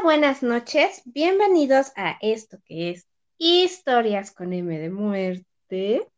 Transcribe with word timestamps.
Buenas 0.00 0.42
noches. 0.42 1.02
Bienvenidos 1.04 1.92
a 1.94 2.16
esto 2.20 2.58
que 2.64 2.90
es 2.90 3.06
Historias 3.38 4.32
con 4.32 4.52
M 4.52 4.76
de 4.76 4.90
Muerte. 4.90 6.08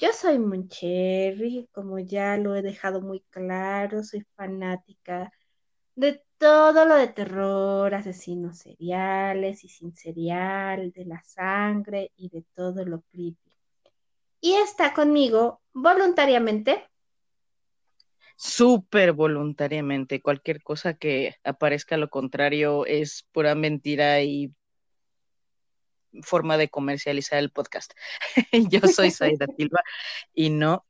Yo 0.00 0.12
soy 0.12 0.38
Moncherry, 0.40 1.68
como 1.70 2.00
ya 2.00 2.36
lo 2.38 2.56
he 2.56 2.62
dejado 2.62 3.00
muy 3.02 3.20
claro, 3.30 4.02
soy 4.02 4.26
fanática 4.34 5.32
de 5.94 6.24
todo 6.38 6.84
lo 6.86 6.96
de 6.96 7.06
terror, 7.06 7.94
asesinos 7.94 8.58
seriales 8.58 9.62
y 9.62 9.68
sin 9.68 9.94
serial, 9.94 10.90
de 10.90 11.04
la 11.04 11.22
sangre 11.22 12.10
y 12.16 12.30
de 12.30 12.44
todo 12.54 12.84
lo 12.84 13.02
creepy. 13.12 13.56
Y 14.40 14.54
está 14.54 14.92
conmigo 14.92 15.60
voluntariamente 15.72 16.89
súper 18.40 19.12
voluntariamente. 19.12 20.22
Cualquier 20.22 20.62
cosa 20.62 20.94
que 20.94 21.36
aparezca 21.44 21.98
lo 21.98 22.08
contrario 22.08 22.86
es 22.86 23.26
pura 23.32 23.54
mentira 23.54 24.22
y 24.22 24.54
forma 26.22 26.56
de 26.56 26.70
comercializar 26.70 27.38
el 27.38 27.50
podcast. 27.50 27.92
Yo 28.70 28.80
soy 28.88 29.10
Saida 29.10 29.44
Silva 29.58 29.80
y 30.32 30.48
no, 30.48 30.86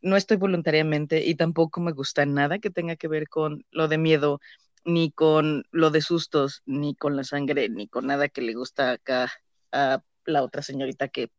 no 0.00 0.16
estoy 0.16 0.36
voluntariamente 0.36 1.24
y 1.24 1.36
tampoco 1.36 1.80
me 1.80 1.92
gusta 1.92 2.26
nada 2.26 2.58
que 2.58 2.70
tenga 2.70 2.96
que 2.96 3.06
ver 3.06 3.28
con 3.28 3.64
lo 3.70 3.86
de 3.86 3.98
miedo, 3.98 4.40
ni 4.84 5.12
con 5.12 5.62
lo 5.70 5.90
de 5.90 6.02
sustos, 6.02 6.62
ni 6.66 6.96
con 6.96 7.14
la 7.14 7.22
sangre, 7.22 7.68
ni 7.68 7.86
con 7.86 8.08
nada 8.08 8.28
que 8.28 8.42
le 8.42 8.54
gusta 8.54 8.90
acá 8.90 9.32
a 9.70 10.02
la 10.24 10.42
otra 10.42 10.62
señorita 10.62 11.06
que 11.06 11.30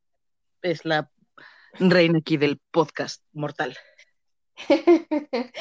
es 0.61 0.85
la 0.85 1.11
reina 1.73 2.19
aquí 2.19 2.37
del 2.37 2.61
podcast 2.71 3.21
mortal. 3.33 3.77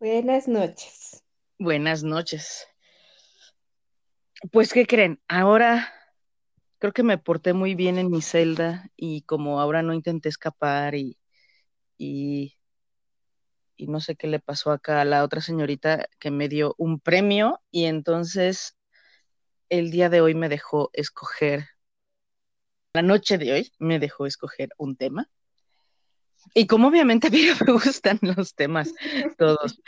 Buenas 0.00 0.48
noches. 0.48 1.22
Buenas 1.58 2.02
noches. 2.02 2.66
Pues, 4.52 4.72
¿qué 4.72 4.86
creen? 4.86 5.20
Ahora 5.28 5.92
creo 6.78 6.92
que 6.92 7.02
me 7.02 7.18
porté 7.18 7.52
muy 7.54 7.74
bien 7.74 7.98
en 7.98 8.10
mi 8.10 8.20
celda 8.20 8.90
y 8.96 9.22
como 9.22 9.60
ahora 9.60 9.82
no 9.82 9.94
intenté 9.94 10.28
escapar 10.28 10.94
y, 10.94 11.18
y, 11.96 12.56
y 13.76 13.86
no 13.86 14.00
sé 14.00 14.16
qué 14.16 14.26
le 14.26 14.40
pasó 14.40 14.70
acá 14.70 15.00
a 15.00 15.04
la 15.04 15.24
otra 15.24 15.40
señorita 15.40 16.08
que 16.18 16.30
me 16.30 16.48
dio 16.48 16.74
un 16.78 17.00
premio 17.00 17.60
y 17.70 17.86
entonces 17.86 18.76
el 19.70 19.90
día 19.90 20.10
de 20.10 20.20
hoy 20.20 20.34
me 20.34 20.48
dejó 20.48 20.90
escoger, 20.92 21.66
la 22.94 23.02
noche 23.02 23.38
de 23.38 23.52
hoy 23.52 23.72
me 23.78 23.98
dejó 23.98 24.26
escoger 24.26 24.70
un 24.78 24.96
tema 24.96 25.30
y 26.52 26.66
como 26.66 26.88
obviamente 26.88 27.28
a 27.28 27.30
mí 27.30 27.46
me 27.66 27.72
gustan 27.72 28.18
los 28.22 28.54
temas 28.54 28.92
todos 29.38 29.80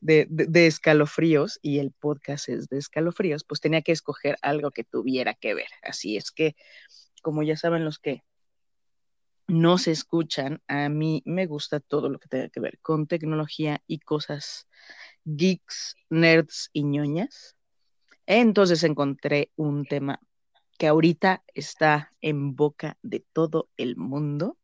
de, 0.00 0.66
escalofríos 0.66 1.58
y 1.62 1.78
el 1.78 1.92
podcast 1.92 2.48
es 2.48 2.68
de 2.68 2.78
escalofríos, 2.78 3.44
pues 3.44 3.60
tenía 3.60 3.82
que 3.82 3.92
escoger 3.92 4.36
algo 4.42 4.70
que 4.70 4.84
tuviera 4.84 5.34
que 5.34 5.54
ver. 5.54 5.68
Así 5.82 6.16
es 6.16 6.30
que, 6.30 6.54
como 7.22 7.42
ya 7.42 7.56
saben 7.56 7.84
los 7.84 7.98
que 7.98 8.22
no 9.46 9.78
se 9.78 9.92
escuchan, 9.92 10.62
a 10.68 10.88
mí 10.88 11.22
me 11.24 11.46
gusta 11.46 11.80
todo 11.80 12.08
lo 12.08 12.18
que 12.18 12.28
tenga 12.28 12.50
que 12.50 12.60
ver 12.60 12.78
con 12.80 13.06
tecnología 13.06 13.82
y 13.86 13.98
cosas 13.98 14.68
geeks, 15.24 15.96
nerds 16.10 16.70
y 16.72 16.84
ñoñas. 16.84 17.56
Entonces 18.26 18.84
encontré 18.84 19.50
un 19.56 19.86
tema 19.86 20.20
que 20.78 20.86
ahorita 20.86 21.42
está 21.54 22.12
en 22.20 22.54
boca 22.54 22.98
de 23.02 23.24
todo 23.32 23.70
el 23.76 23.96
mundo 23.96 24.58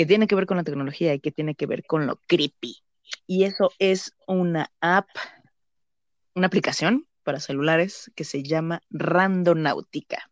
que 0.00 0.06
tiene 0.06 0.26
que 0.26 0.34
ver 0.34 0.46
con 0.46 0.56
la 0.56 0.64
tecnología 0.64 1.12
y 1.12 1.20
que 1.20 1.30
tiene 1.30 1.54
que 1.54 1.66
ver 1.66 1.84
con 1.84 2.06
lo 2.06 2.16
creepy. 2.26 2.78
Y 3.26 3.44
eso 3.44 3.70
es 3.78 4.16
una 4.26 4.72
app, 4.80 5.10
una 6.34 6.46
aplicación 6.46 7.06
para 7.22 7.38
celulares 7.38 8.10
que 8.16 8.24
se 8.24 8.42
llama 8.42 8.80
Randonáutica. 8.88 10.30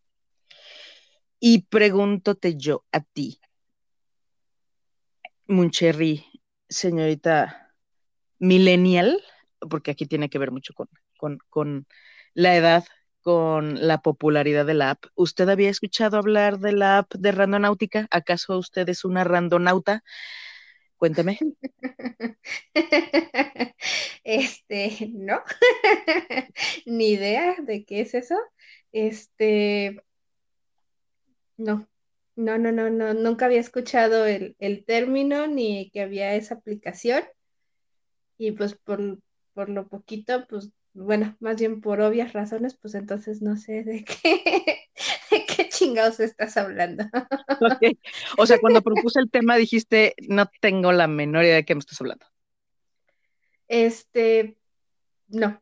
Y 1.39 1.67
pregúntote 1.67 2.57
yo 2.57 2.87
a 2.93 3.01
ti, 3.01 3.41
Muncherry, 5.49 6.25
señorita 6.71 7.75
millennial, 8.39 9.23
porque 9.69 9.91
aquí 9.91 10.07
tiene 10.07 10.31
que 10.31 10.39
ver 10.39 10.51
mucho 10.51 10.73
con, 10.73 10.89
con, 11.19 11.41
con 11.51 11.87
la 12.33 12.57
edad 12.57 12.87
con 13.23 13.87
la 13.87 14.01
popularidad 14.01 14.67
de 14.67 14.75
la 14.75 14.91
app. 14.91 15.05
¿Usted 15.15 15.49
había 15.49 15.71
escuchado 15.71 16.17
hablar 16.19 16.59
de 16.59 16.73
la 16.73 16.99
app 16.99 17.15
de 17.15 17.33
Randonáutica? 17.33 18.07
¿Acaso 18.11 18.59
usted 18.59 18.89
es 18.89 19.05
una 19.05 19.25
randonauta? 19.25 20.03
Cuénteme. 20.97 21.39
Este, 24.25 25.11
no, 25.15 25.41
ni 26.87 27.13
idea 27.13 27.57
de 27.63 27.85
qué 27.87 28.01
es 28.03 28.15
eso. 28.15 28.37
Este, 28.93 30.03
no, 31.57 31.89
no, 32.37 32.59
no, 32.59 32.73
no, 32.73 32.91
no, 32.91 33.15
nunca 33.15 33.47
había 33.47 33.61
escuchado 33.61 34.27
el, 34.27 34.55
el 34.59 34.85
término 34.85 35.47
ni 35.47 35.91
que 35.91 36.03
había 36.03 36.35
esa 36.35 36.57
aplicación. 36.57 37.25
Y 38.37 38.53
pues 38.53 38.75
por, 38.75 39.19
por 39.55 39.69
lo 39.71 39.89
poquito, 39.89 40.47
pues 40.47 40.71
bueno, 40.99 41.37
más 41.41 41.57
bien 41.57 41.81
por 41.81 42.01
obvias 42.01 42.33
razones, 42.33 42.75
pues 42.75 42.95
entonces 42.95 43.41
no 43.41 43.57
sé 43.57 43.85
de 43.85 44.05
qué, 44.05 44.89
de 45.31 45.47
qué 45.47 45.69
chingados 45.69 46.21
estás 46.21 46.57
hablando. 46.57 47.05
O 48.39 48.47
sea, 48.47 48.59
cuando 48.59 48.83
propuse 48.83 49.21
el 49.21 49.31
tema 49.31 49.57
dijiste, 49.57 50.15
no 50.29 50.51
tengo 50.61 50.93
la 50.93 51.07
menor 51.07 51.45
idea 51.45 51.57
de 51.57 51.65
qué 51.65 51.75
me 51.75 51.81
estás 51.81 52.01
hablando. 52.01 52.27
Este, 53.67 54.57
no. 55.29 55.61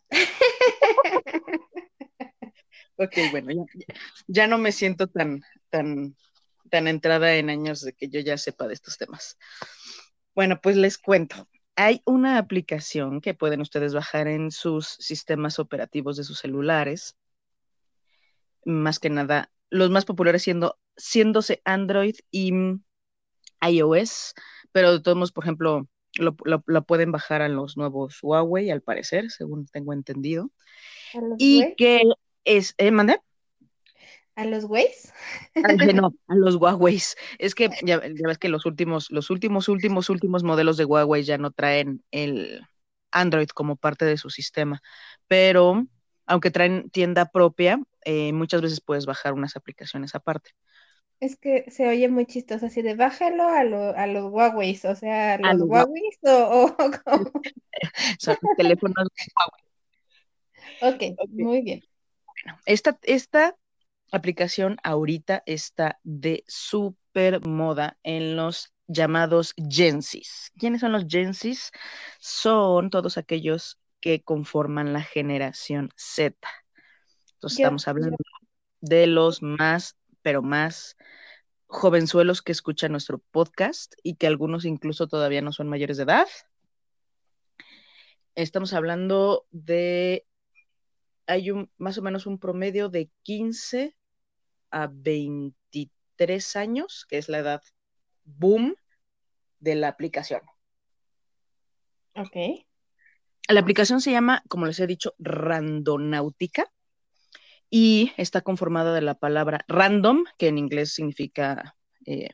ok, 2.96 3.12
bueno, 3.30 3.52
ya, 3.52 3.94
ya, 4.26 4.46
no 4.46 4.58
me 4.58 4.72
siento 4.72 5.06
tan, 5.06 5.42
tan, 5.70 6.16
tan 6.70 6.88
entrada 6.88 7.34
en 7.36 7.50
años 7.50 7.80
de 7.80 7.92
que 7.92 8.08
yo 8.08 8.20
ya 8.20 8.36
sepa 8.36 8.68
de 8.68 8.74
estos 8.74 8.98
temas. 8.98 9.38
Bueno, 10.34 10.60
pues 10.60 10.76
les 10.76 10.98
cuento 10.98 11.48
hay 11.76 12.02
una 12.06 12.38
aplicación 12.38 13.20
que 13.20 13.34
pueden 13.34 13.60
ustedes 13.60 13.94
bajar 13.94 14.28
en 14.28 14.50
sus 14.50 14.88
sistemas 14.88 15.58
operativos 15.58 16.16
de 16.16 16.24
sus 16.24 16.38
celulares. 16.38 17.16
Más 18.64 18.98
que 18.98 19.10
nada, 19.10 19.52
los 19.70 19.90
más 19.90 20.04
populares 20.04 20.42
siendo, 20.42 20.78
siéndose 20.96 21.60
Android 21.64 22.16
y 22.30 22.52
iOS, 23.66 24.34
pero 24.72 24.92
de 24.92 25.00
todos 25.00 25.16
modos, 25.16 25.32
por 25.32 25.44
ejemplo, 25.44 25.86
lo, 26.18 26.82
pueden 26.84 27.12
bajar 27.12 27.42
a 27.42 27.48
los 27.48 27.76
nuevos 27.76 28.18
Huawei, 28.22 28.70
al 28.70 28.82
parecer, 28.82 29.30
según 29.30 29.66
tengo 29.66 29.92
entendido. 29.92 30.50
Y 31.38 31.74
que 31.76 32.02
es, 32.44 32.74
¿eh, 32.78 32.90
mandé? 32.90 33.20
¿A 34.36 34.44
los 34.44 34.64
Waze? 34.64 35.12
no, 35.94 36.14
a 36.28 36.34
los 36.34 36.56
Huawei. 36.56 37.00
Es 37.38 37.54
que 37.54 37.70
ya, 37.84 37.98
ves 37.98 38.38
que 38.38 38.50
los 38.50 38.66
últimos, 38.66 39.10
los 39.10 39.30
últimos, 39.30 39.68
últimos, 39.68 40.10
últimos 40.10 40.42
modelos 40.44 40.76
de 40.76 40.84
Huawei 40.84 41.24
ya 41.24 41.38
no 41.38 41.50
traen 41.50 42.04
el 42.10 42.60
Android 43.10 43.48
como 43.48 43.76
parte 43.76 44.04
de 44.04 44.18
su 44.18 44.28
sistema. 44.28 44.82
Pero 45.26 45.86
aunque 46.26 46.50
traen 46.50 46.90
tienda 46.90 47.30
propia, 47.30 47.80
eh, 48.04 48.32
muchas 48.34 48.60
veces 48.60 48.82
puedes 48.82 49.06
bajar 49.06 49.32
unas 49.32 49.56
aplicaciones 49.56 50.14
aparte. 50.14 50.50
Es 51.18 51.36
que 51.36 51.64
se 51.70 51.88
oye 51.88 52.10
muy 52.10 52.26
chistoso, 52.26 52.66
así 52.66 52.82
de 52.82 52.94
bájalo 52.94 53.44
a, 53.44 53.60
a 53.60 54.06
los 54.06 54.30
Huawei, 54.30 54.78
o 54.84 54.94
sea, 54.94 55.34
¿a 55.34 55.54
los, 55.54 55.62
Huawei 55.66 56.02
o, 56.24 56.76
Son 58.18 58.36
teléfonos 58.58 59.08
Huawei. 59.34 59.66
Ok, 60.82 61.02
muy 61.30 61.62
bien. 61.62 61.82
Bueno, 62.44 62.58
esta, 62.66 62.98
esta 63.02 63.56
aplicación 64.12 64.76
ahorita 64.82 65.42
está 65.46 65.98
de 66.04 66.44
súper 66.46 67.46
moda 67.46 67.98
en 68.02 68.36
los 68.36 68.72
llamados 68.86 69.54
Gensis. 69.56 70.52
¿Quiénes 70.58 70.80
son 70.80 70.92
los 70.92 71.06
Gensis? 71.08 71.70
Son 72.20 72.90
todos 72.90 73.18
aquellos 73.18 73.78
que 74.00 74.22
conforman 74.22 74.92
la 74.92 75.02
generación 75.02 75.90
Z. 75.96 76.36
Entonces 77.34 77.58
estamos 77.58 77.88
hablando 77.88 78.16
de 78.80 79.06
los 79.06 79.42
más, 79.42 79.96
pero 80.22 80.42
más 80.42 80.96
jovenzuelos 81.66 82.42
que 82.42 82.52
escuchan 82.52 82.92
nuestro 82.92 83.18
podcast 83.18 83.94
y 84.02 84.14
que 84.14 84.26
algunos 84.26 84.64
incluso 84.64 85.08
todavía 85.08 85.42
no 85.42 85.52
son 85.52 85.68
mayores 85.68 85.96
de 85.96 86.04
edad. 86.04 86.28
Estamos 88.34 88.72
hablando 88.74 89.46
de 89.50 90.25
hay 91.26 91.50
un, 91.50 91.70
más 91.78 91.98
o 91.98 92.02
menos 92.02 92.26
un 92.26 92.38
promedio 92.38 92.88
de 92.88 93.10
15 93.22 93.96
a 94.70 94.88
23 94.90 96.56
años, 96.56 97.06
que 97.08 97.18
es 97.18 97.28
la 97.28 97.38
edad 97.38 97.62
boom 98.24 98.76
de 99.60 99.74
la 99.74 99.88
aplicación. 99.88 100.42
Ok. 102.14 102.66
La 103.48 103.60
aplicación 103.60 104.00
se 104.00 104.10
llama, 104.10 104.42
como 104.48 104.66
les 104.66 104.80
he 104.80 104.86
dicho, 104.86 105.14
Randonáutica 105.18 106.70
y 107.70 108.12
está 108.16 108.40
conformada 108.42 108.94
de 108.94 109.02
la 109.02 109.14
palabra 109.14 109.64
random, 109.68 110.24
que 110.38 110.48
en 110.48 110.58
inglés 110.58 110.94
significa 110.94 111.76
eh, 112.04 112.30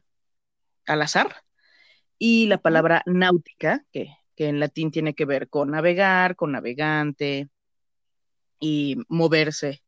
al 0.86 1.02
azar, 1.02 1.36
y 2.18 2.46
la 2.46 2.58
palabra 2.58 3.02
náutica, 3.06 3.84
que, 3.92 4.14
que 4.36 4.48
en 4.48 4.60
latín 4.60 4.90
tiene 4.90 5.14
que 5.14 5.24
ver 5.24 5.48
con 5.48 5.70
navegar, 5.70 6.36
con 6.36 6.52
navegante, 6.52 7.48
y 8.62 8.96
moverse, 9.08 9.82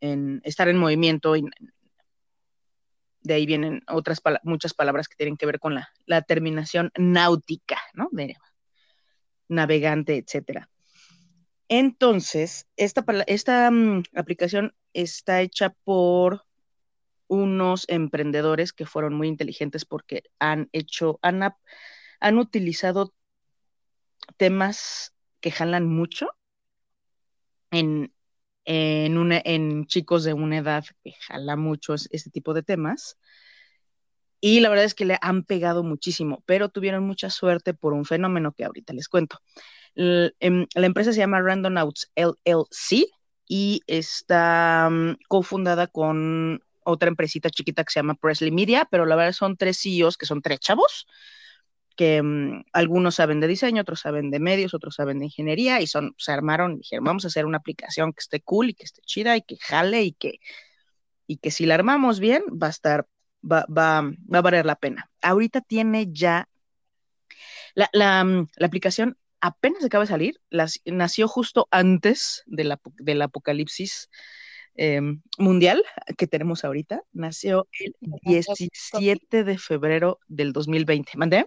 en 0.00 0.40
estar 0.44 0.68
en 0.68 0.76
movimiento. 0.76 1.36
Y 1.36 1.44
de 3.22 3.34
ahí 3.34 3.46
vienen 3.46 3.84
otras 3.86 4.20
muchas 4.42 4.74
palabras 4.74 5.06
que 5.06 5.14
tienen 5.14 5.36
que 5.36 5.46
ver 5.46 5.60
con 5.60 5.76
la, 5.76 6.22
terminación 6.22 6.90
náutica, 6.98 7.80
¿no? 7.94 8.08
De 8.10 8.36
navegante, 9.46 10.16
etcétera. 10.16 10.68
Entonces, 11.68 12.66
esta, 12.76 13.04
esta 13.28 13.70
mm, 13.70 14.02
aplicación 14.16 14.74
está 14.92 15.40
hecha 15.40 15.70
por 15.84 16.44
unos 17.28 17.84
emprendedores 17.88 18.72
que 18.72 18.86
fueron 18.86 19.14
muy 19.14 19.28
inteligentes 19.28 19.84
porque 19.84 20.24
han 20.40 20.68
hecho, 20.72 21.20
han, 21.22 21.54
han 22.18 22.38
utilizado 22.38 23.14
temas 24.36 25.14
que 25.40 25.52
jalan 25.52 25.86
mucho 25.86 26.30
en, 27.70 28.12
en, 28.64 29.86
chicos 29.86 30.24
de 30.24 30.32
una 30.32 30.58
edad 30.58 30.84
que 31.02 31.12
jala 31.26 31.56
mucho 31.56 31.94
este 31.94 32.30
tipo 32.30 32.54
de 32.54 32.62
temas. 32.62 33.18
Y 34.40 34.60
la 34.60 34.70
verdad 34.70 34.86
es 34.86 34.94
que 34.94 35.04
le 35.04 35.18
han 35.20 35.44
pegado 35.44 35.82
muchísimo, 35.82 36.42
pero 36.46 36.70
tuvieron 36.70 37.04
mucha 37.04 37.28
suerte 37.28 37.74
por 37.74 37.92
un 37.92 38.04
fenómeno 38.06 38.52
que 38.52 38.64
ahorita 38.64 38.94
les 38.94 39.08
cuento. 39.08 39.38
Em, 39.94 40.66
la, 40.74 40.86
empresa 40.86 41.12
se 41.12 41.18
llama 41.18 41.42
Randonauts 41.42 42.10
LLC 42.14 43.06
y 43.46 43.82
está 43.86 44.88
mm, 44.90 45.16
cofundada 45.28 45.88
con 45.88 46.62
otra 46.84 47.08
empresita 47.08 47.50
chiquita 47.50 47.84
que 47.84 47.92
se 47.92 47.98
llama 47.98 48.14
Presley 48.14 48.50
Media, 48.50 48.88
pero 48.90 49.04
la 49.06 49.16
verdad 49.16 49.32
son 49.32 49.56
tres 49.56 49.78
CEOs 49.82 50.16
que 50.16 50.26
son 50.26 50.40
tres 50.40 50.60
chavos, 50.60 51.06
que 51.96 52.22
mm, 52.22 52.64
algunos 52.72 53.16
saben 53.16 53.40
de 53.40 53.46
diseño, 53.48 53.82
otros 53.82 54.00
saben 54.00 54.30
de 54.30 54.40
medios, 54.40 54.74
otros 54.74 54.94
saben 54.94 55.18
de 55.18 55.26
ingeniería 55.26 55.80
y 55.80 55.86
son, 55.86 56.14
se 56.18 56.32
armaron 56.32 56.74
y 56.74 56.76
dijeron, 56.78 57.04
vamos 57.04 57.24
a 57.24 57.28
hacer 57.28 57.46
una 57.46 57.58
aplicación 57.58 58.12
que 58.12 58.20
esté 58.20 58.40
cool 58.40 58.70
y 58.70 58.74
que 58.74 58.84
esté 58.84 59.02
chida 59.02 59.36
y 59.36 59.42
que 59.42 59.56
jale 59.56 60.02
y 60.02 60.12
que, 60.12 60.40
y 61.26 61.38
que 61.38 61.50
si 61.50 61.66
la 61.66 61.74
armamos 61.74 62.20
bien 62.20 62.42
va 62.50 62.68
a 62.68 62.70
estar, 62.70 63.06
va, 63.42 63.66
va, 63.66 64.02
va 64.02 64.38
a 64.38 64.42
valer 64.42 64.66
la 64.66 64.76
pena. 64.76 65.10
Ahorita 65.22 65.60
tiene 65.60 66.08
ya 66.10 66.48
la, 67.74 67.88
la, 67.92 68.24
mm, 68.24 68.48
la 68.56 68.66
aplicación 68.66 69.16
apenas 69.40 69.84
acaba 69.84 70.04
de 70.04 70.08
salir, 70.08 70.40
nació 70.84 71.28
justo 71.28 71.66
antes 71.70 72.42
del 72.46 73.22
apocalipsis 73.22 74.10
em, 74.74 75.22
mundial 75.38 75.82
que 76.16 76.26
tenemos 76.26 76.64
ahorita, 76.64 77.02
nació 77.12 77.66
el 77.72 77.94
17 78.22 79.44
de 79.44 79.58
febrero 79.58 80.18
del 80.28 80.52
2020. 80.52 81.12
¿Mandé? 81.16 81.46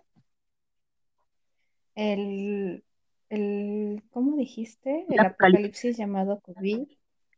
El, 1.95 2.84
el 3.30 4.04
¿cómo 4.10 4.38
dijiste? 4.38 5.06
El 5.10 5.19
apocalipsis 5.19 5.98
llamado 5.98 6.40
COVID. 6.42 6.88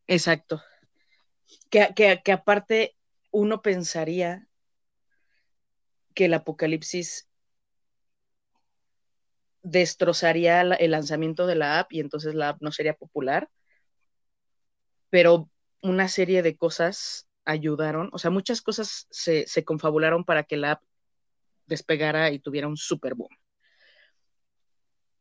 Exacto. 0.08 0.62
Que, 1.70 1.90
que, 1.96 2.22
que 2.24 2.32
aparte 2.32 2.96
uno 3.32 3.62
pensaría 3.62 4.48
que 6.14 6.26
el 6.26 6.34
apocalipsis 6.34 7.28
destrozaría 9.66 10.62
el 10.62 10.92
lanzamiento 10.92 11.48
de 11.48 11.56
la 11.56 11.80
app 11.80 11.92
y 11.92 12.00
entonces 12.00 12.36
la 12.36 12.50
app 12.50 12.62
no 12.62 12.72
sería 12.72 12.94
popular. 12.94 13.50
Pero 15.10 15.50
una 15.82 16.08
serie 16.08 16.42
de 16.44 16.56
cosas 16.56 17.28
ayudaron, 17.46 18.10
o 18.14 18.18
sea, 18.18 18.32
muchas 18.32 18.62
cosas 18.62 19.08
se, 19.10 19.46
confabularon 19.66 20.24
para 20.24 20.44
que 20.44 20.58
la 20.58 20.74
app 20.74 20.84
despegara 21.66 22.32
y 22.32 22.40
tuviera 22.40 22.68
un 22.68 22.78
super 22.78 23.16
boom. 23.16 23.30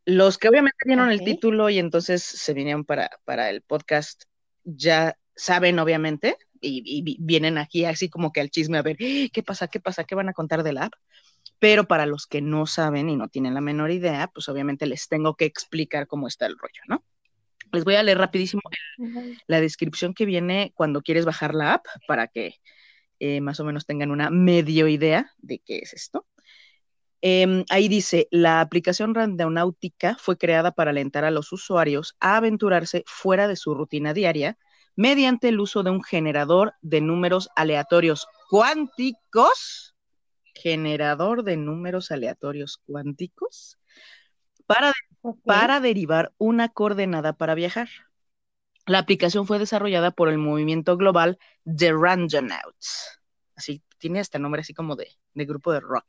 Los 0.07 0.39
que 0.39 0.49
obviamente 0.49 0.79
vieron 0.85 1.11
el 1.11 1.25
título 1.25 1.71
y 1.71 1.79
entonces 1.79 2.23
se 2.23 2.53
vinieron 2.53 2.85
para, 2.85 3.11
para 3.25 3.51
el 3.51 3.63
podcast 3.63 4.25
ya 4.65 5.17
saben 5.35 5.79
obviamente 5.79 6.37
y, 6.61 6.83
y, 6.85 7.17
vienen 7.21 7.59
aquí 7.59 7.85
así 7.85 8.09
como 8.09 8.33
que 8.33 8.41
al 8.41 8.51
chisme 8.51 8.79
a 8.79 8.83
ver 8.83 8.97
qué 8.97 9.43
pasa, 9.45 9.69
qué 9.69 9.81
pasa, 9.81 10.05
qué 10.05 10.15
van 10.15 10.29
a 10.29 10.33
contar 10.33 10.63
de 10.63 10.73
la 10.73 10.85
app. 10.85 10.93
Pero 11.59 11.85
para 11.85 12.07
los 12.07 12.27
que 12.27 12.43
no 12.43 12.67
saben 12.67 13.09
y 13.09 13.17
no 13.17 13.29
tienen 13.29 13.55
la 13.55 13.61
menor 13.61 13.91
idea, 13.91 14.29
pues 14.33 14.49
obviamente 14.49 14.87
les 14.87 15.09
tengo 15.09 15.35
que 15.37 15.45
explicar 15.45 16.07
cómo 16.07 16.27
está 16.29 16.47
el 16.47 16.59
rollo, 16.59 16.83
¿no? 16.89 17.05
Les 17.73 17.85
voy 17.85 17.95
a 17.97 18.03
leer 18.03 18.19
rapidísimo 18.19 18.63
la 19.47 19.61
descripción 19.61 20.15
que 20.15 20.27
viene 20.27 20.73
cuando 20.75 21.03
quieres 21.03 21.25
bajar 21.25 21.55
la 21.55 21.75
app 21.75 21.87
para 22.07 22.29
que 22.29 22.57
eh, 23.19 23.41
más 23.41 23.61
o 23.61 23.65
menos 23.65 23.87
tengan 23.87 24.11
una 24.11 24.31
medio 24.31 24.89
idea 24.89 25.33
de 25.39 25.59
qué 25.59 25.79
es 25.79 25.93
esto. 25.93 26.27
Em, 27.27 27.65
ahí 27.71 27.89
dice, 27.89 28.29
la 28.31 28.61
aplicación 28.61 29.15
Randonautica 29.15 30.15
fue 30.21 30.37
creada 30.37 30.73
para 30.73 30.91
alentar 30.91 31.25
a 31.25 31.31
los 31.31 31.53
usuarios 31.55 32.17
a 32.21 32.37
aventurarse 32.37 33.03
fuera 33.07 33.49
de 33.49 33.57
su 33.57 33.75
rutina 33.75 34.13
diaria 34.13 34.59
mediante 34.95 35.49
el 35.49 35.59
uso 35.59 35.83
de 35.83 35.89
un 35.89 36.03
generador 36.05 36.75
de 36.83 37.01
números 37.01 37.49
aleatorios 37.57 38.27
cuánticos 38.51 39.95
generador 40.55 41.45
de 41.45 41.57
números 41.57 42.11
aleatorios 42.11 42.83
cuánticos 42.85 43.79
para, 44.67 44.93
para 45.47 45.81
derivar 45.81 46.35
una 46.37 46.69
coordenada 46.69 47.33
para 47.33 47.55
viajar. 47.55 47.89
La 48.85 48.99
aplicación 48.99 49.47
fue 49.47 49.59
desarrollada 49.59 50.11
por 50.11 50.29
el 50.29 50.37
movimiento 50.37 50.99
global 50.99 51.39
The 51.65 51.91
Randonauts. 51.95 53.19
Así, 53.57 53.83
tiene 53.97 54.21
este 54.21 54.39
nombre 54.39 54.61
así 54.61 54.75
como 54.75 54.95
de, 54.95 55.09
de 55.33 55.45
grupo 55.47 55.73
de 55.73 55.81
rock. 55.81 56.05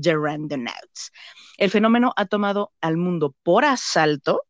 The 0.00 0.16
Randonauts. 0.16 1.12
El 1.58 1.70
fenómeno 1.70 2.12
ha 2.16 2.26
tomado 2.26 2.72
al 2.80 2.96
mundo 2.96 3.34
por 3.42 3.64
asalto 3.64 4.42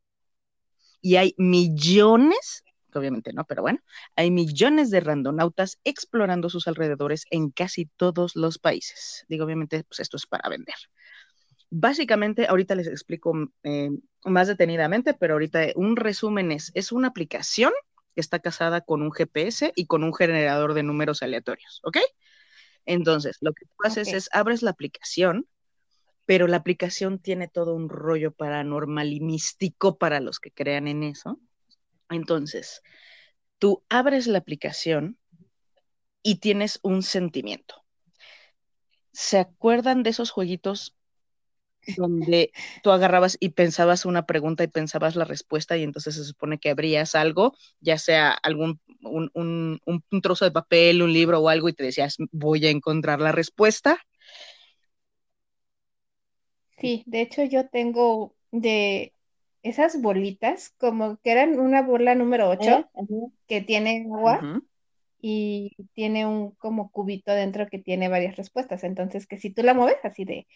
y 1.00 1.16
hay 1.16 1.34
millones 1.38 2.64
obviamente 2.96 3.32
no, 3.32 3.44
pero 3.44 3.62
bueno, 3.62 3.80
hay 4.16 4.30
millones 4.30 4.90
de 4.90 5.00
randonautas 5.00 5.78
explorando 5.84 6.48
sus 6.48 6.66
alrededores 6.68 7.24
en 7.30 7.50
casi 7.50 7.86
todos 7.96 8.36
los 8.36 8.58
países. 8.58 9.24
Digo, 9.28 9.44
obviamente, 9.44 9.84
pues 9.84 10.00
esto 10.00 10.16
es 10.16 10.26
para 10.26 10.48
vender. 10.48 10.74
Básicamente, 11.70 12.46
ahorita 12.46 12.74
les 12.74 12.86
explico 12.86 13.32
eh, 13.62 13.90
más 14.24 14.48
detenidamente, 14.48 15.14
pero 15.14 15.34
ahorita 15.34 15.66
un 15.74 15.96
resumen 15.96 16.52
es, 16.52 16.70
es 16.74 16.92
una 16.92 17.08
aplicación 17.08 17.72
que 18.14 18.20
está 18.20 18.38
casada 18.38 18.80
con 18.80 19.02
un 19.02 19.12
GPS 19.12 19.72
y 19.74 19.86
con 19.86 20.02
un 20.04 20.14
generador 20.14 20.74
de 20.74 20.82
números 20.82 21.22
aleatorios, 21.22 21.80
¿ok? 21.84 21.98
Entonces, 22.86 23.36
lo 23.40 23.52
que 23.52 23.66
tú 23.66 23.74
haces 23.84 24.12
es, 24.12 24.30
abres 24.32 24.62
la 24.62 24.70
aplicación, 24.70 25.46
pero 26.24 26.46
la 26.46 26.56
aplicación 26.56 27.18
tiene 27.18 27.48
todo 27.48 27.74
un 27.74 27.88
rollo 27.88 28.32
paranormal 28.32 29.12
y 29.12 29.20
místico 29.20 29.98
para 29.98 30.20
los 30.20 30.40
que 30.40 30.50
crean 30.50 30.88
en 30.88 31.02
eso. 31.02 31.38
Entonces, 32.08 32.82
tú 33.58 33.84
abres 33.88 34.26
la 34.26 34.38
aplicación 34.38 35.18
y 36.22 36.36
tienes 36.36 36.78
un 36.82 37.02
sentimiento. 37.02 37.84
¿Se 39.12 39.38
acuerdan 39.38 40.02
de 40.02 40.10
esos 40.10 40.30
jueguitos 40.30 40.96
donde 41.96 42.52
tú 42.82 42.90
agarrabas 42.90 43.36
y 43.40 43.50
pensabas 43.50 44.04
una 44.04 44.26
pregunta 44.26 44.64
y 44.64 44.68
pensabas 44.68 45.16
la 45.16 45.24
respuesta 45.24 45.76
y 45.76 45.82
entonces 45.82 46.14
se 46.14 46.24
supone 46.24 46.58
que 46.58 46.70
abrías 46.70 47.14
algo, 47.14 47.54
ya 47.80 47.98
sea 47.98 48.30
algún 48.30 48.80
un, 49.02 49.80
un, 49.84 50.20
trozo 50.20 50.44
de 50.44 50.50
papel, 50.50 51.02
un 51.02 51.12
libro 51.12 51.40
o 51.40 51.48
algo 51.48 51.68
y 51.68 51.72
te 51.72 51.84
decías, 51.84 52.16
voy 52.32 52.66
a 52.66 52.70
encontrar 52.70 53.20
la 53.20 53.32
respuesta? 53.32 53.98
Sí, 56.78 57.04
de 57.06 57.22
hecho 57.22 57.44
yo 57.44 57.68
tengo 57.68 58.34
de 58.50 59.14
esas 59.62 60.00
bolitas, 60.00 60.74
como 60.78 61.18
que 61.18 61.32
eran 61.32 61.58
una 61.58 61.82
bola 61.82 62.14
número 62.14 62.50
8 62.50 62.88
que 63.46 63.60
tiene 63.60 64.06
agua 64.12 64.62
y 65.20 65.72
tiene 65.94 66.26
un 66.26 66.52
como 66.52 66.90
cubito 66.90 67.32
dentro 67.32 67.68
que 67.68 67.78
tiene 67.78 68.08
varias 68.08 68.36
respuestas. 68.36 68.84
Entonces, 68.84 69.26
que 69.26 69.38
si 69.38 69.50
tú 69.50 69.62
la 69.62 69.74
mueves 69.74 69.98
así 70.04 70.24
de... 70.24 70.46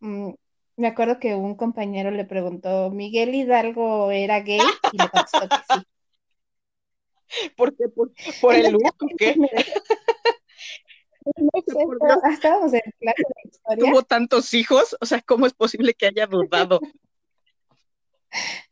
Mm, 0.00 0.32
me 0.76 0.88
acuerdo 0.88 1.18
que 1.18 1.34
un 1.34 1.56
compañero 1.56 2.10
le 2.10 2.24
preguntó, 2.24 2.90
¿Miguel 2.90 3.34
Hidalgo 3.34 4.10
era 4.10 4.40
gay? 4.40 4.60
Y 4.92 4.98
le 4.98 5.08
contestó 5.08 5.48
que 5.48 5.56
sí. 5.74 5.86
¿Por 7.56 7.76
qué? 7.76 7.88
¿Por, 7.88 8.54
el 8.54 8.72
look 8.72 8.96
qué? 9.18 9.36
estábamos 12.30 12.74
en 12.74 12.80
clase 13.00 13.22
de 13.22 13.50
historia. 13.50 13.84
¿Tuvo 13.84 14.02
tantos 14.02 14.52
hijos? 14.54 14.96
O 15.00 15.06
sea, 15.06 15.20
¿cómo 15.22 15.46
es 15.46 15.54
posible 15.54 15.94
que 15.94 16.06
haya 16.06 16.26
dudado? 16.26 16.80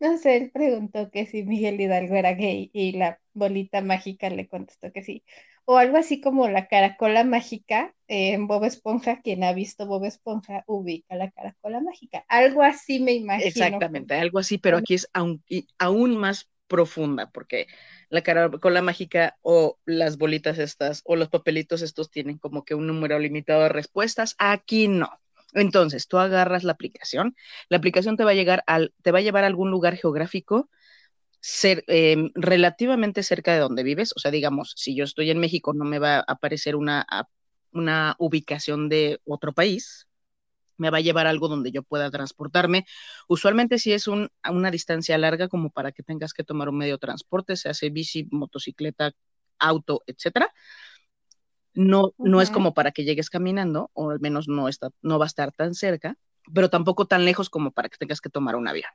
No 0.00 0.18
sé, 0.18 0.36
él 0.38 0.50
preguntó 0.52 1.12
que 1.12 1.24
si 1.24 1.44
Miguel 1.44 1.80
Hidalgo 1.80 2.16
era 2.16 2.32
gay 2.32 2.68
y 2.72 2.92
la 2.92 3.20
bolita 3.32 3.80
mágica 3.80 4.28
le 4.28 4.48
contestó 4.48 4.90
que 4.90 5.04
sí. 5.04 5.22
O 5.64 5.76
algo 5.76 5.96
así 5.96 6.20
como 6.20 6.48
la 6.48 6.66
caracola 6.66 7.24
mágica 7.24 7.94
en 8.08 8.46
Bob 8.46 8.64
Esponja, 8.64 9.20
quien 9.22 9.44
ha 9.44 9.52
visto 9.52 9.86
Bob 9.86 10.04
Esponja 10.04 10.64
ubica 10.66 11.14
la 11.16 11.30
caracola 11.30 11.80
mágica. 11.80 12.24
Algo 12.28 12.62
así 12.62 13.00
me 13.00 13.12
imagino. 13.12 13.48
Exactamente, 13.48 14.14
algo 14.14 14.38
así, 14.38 14.58
pero 14.58 14.78
aquí 14.78 14.94
es 14.94 15.08
aún, 15.12 15.42
aún 15.78 16.16
más 16.16 16.50
profunda, 16.66 17.30
porque 17.30 17.66
la 18.08 18.22
caracola 18.22 18.82
mágica 18.82 19.36
o 19.42 19.78
las 19.84 20.18
bolitas 20.18 20.58
estas 20.58 21.02
o 21.04 21.16
los 21.16 21.28
papelitos 21.28 21.82
estos 21.82 22.10
tienen 22.10 22.38
como 22.38 22.64
que 22.64 22.74
un 22.74 22.86
número 22.86 23.18
limitado 23.18 23.62
de 23.62 23.68
respuestas. 23.68 24.34
Aquí 24.38 24.88
no. 24.88 25.10
Entonces, 25.54 26.08
tú 26.08 26.18
agarras 26.18 26.64
la 26.64 26.72
aplicación, 26.72 27.36
la 27.68 27.76
aplicación 27.76 28.16
te 28.16 28.24
va 28.24 28.30
a 28.30 28.34
llegar 28.34 28.64
al, 28.66 28.94
te 29.02 29.12
va 29.12 29.18
a 29.18 29.22
llevar 29.22 29.44
a 29.44 29.48
algún 29.48 29.70
lugar 29.70 29.96
geográfico 29.96 30.70
ser, 31.42 31.84
em, 31.88 32.30
relativamente 32.34 33.22
cerca 33.24 33.52
de 33.52 33.60
donde 33.60 33.82
vives. 33.82 34.12
O 34.16 34.20
sea, 34.20 34.30
digamos, 34.30 34.74
si 34.76 34.94
yo 34.96 35.04
estoy 35.04 35.30
en 35.30 35.40
México, 35.40 35.74
no 35.74 35.84
me 35.84 35.98
va 35.98 36.18
a 36.18 36.24
aparecer 36.28 36.76
una, 36.76 37.06
una 37.72 38.14
ubicación 38.18 38.88
de 38.88 39.20
otro 39.24 39.52
país, 39.52 40.08
me 40.78 40.90
va 40.90 40.98
a 40.98 41.00
llevar 41.02 41.26
algo 41.26 41.48
donde 41.48 41.72
yo 41.72 41.82
pueda 41.82 42.10
transportarme. 42.10 42.86
Usualmente 43.28 43.78
si 43.78 43.92
es 43.92 44.08
un, 44.08 44.30
a 44.42 44.52
una 44.52 44.70
distancia 44.70 45.18
larga 45.18 45.48
como 45.48 45.70
para 45.70 45.92
que 45.92 46.02
tengas 46.02 46.32
que 46.32 46.44
tomar 46.44 46.68
un 46.68 46.78
medio 46.78 46.94
de 46.94 46.98
transporte, 47.00 47.56
se 47.56 47.68
hace 47.68 47.90
bici, 47.90 48.28
motocicleta, 48.30 49.12
auto, 49.58 50.02
etcétera. 50.06 50.52
No, 51.74 52.12
no 52.18 52.40
es 52.40 52.50
como 52.50 52.74
para 52.74 52.92
que 52.92 53.04
llegues 53.04 53.30
caminando, 53.30 53.90
o 53.94 54.10
al 54.10 54.20
menos 54.20 54.46
no, 54.48 54.68
está, 54.68 54.90
no 55.02 55.18
va 55.18 55.26
a 55.26 55.28
estar 55.28 55.52
tan 55.52 55.74
cerca, 55.74 56.16
pero 56.54 56.70
tampoco 56.70 57.06
tan 57.06 57.24
lejos 57.24 57.50
como 57.50 57.72
para 57.72 57.88
que 57.88 57.96
tengas 57.98 58.20
que 58.20 58.30
tomar 58.30 58.56
un 58.56 58.68
avión. 58.68 58.90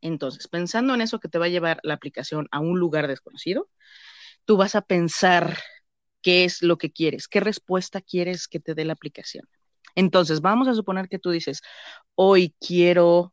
Entonces, 0.00 0.48
pensando 0.48 0.94
en 0.94 1.00
eso 1.00 1.20
que 1.20 1.28
te 1.28 1.38
va 1.38 1.46
a 1.46 1.50
llevar 1.50 1.80
la 1.82 1.94
aplicación 1.94 2.48
a 2.50 2.60
un 2.60 2.78
lugar 2.78 3.08
desconocido, 3.08 3.68
tú 4.44 4.56
vas 4.56 4.74
a 4.74 4.82
pensar 4.82 5.58
qué 6.22 6.44
es 6.44 6.62
lo 6.62 6.78
que 6.78 6.92
quieres, 6.92 7.28
qué 7.28 7.40
respuesta 7.40 8.00
quieres 8.00 8.48
que 8.48 8.60
te 8.60 8.74
dé 8.74 8.84
la 8.84 8.94
aplicación. 8.94 9.48
Entonces, 9.94 10.40
vamos 10.40 10.68
a 10.68 10.74
suponer 10.74 11.08
que 11.08 11.18
tú 11.18 11.30
dices, 11.30 11.62
hoy 12.14 12.54
quiero 12.60 13.32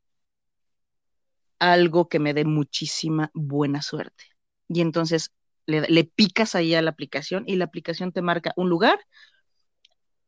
algo 1.60 2.10
que 2.10 2.20
me 2.20 2.34
dé 2.34 2.46
muchísima 2.46 3.32
buena 3.34 3.82
suerte. 3.82 4.26
Y 4.68 4.82
entonces 4.82 5.32
le, 5.66 6.04
picas 6.04 6.56
ahí 6.56 6.76
a 6.76 6.82
la 6.82 6.90
aplicación 6.90 7.44
y 7.48 7.56
la 7.56 7.66
aplicación 7.66 8.12
te 8.12 8.22
marca 8.22 8.54
un 8.58 8.70
lugar, 8.70 9.00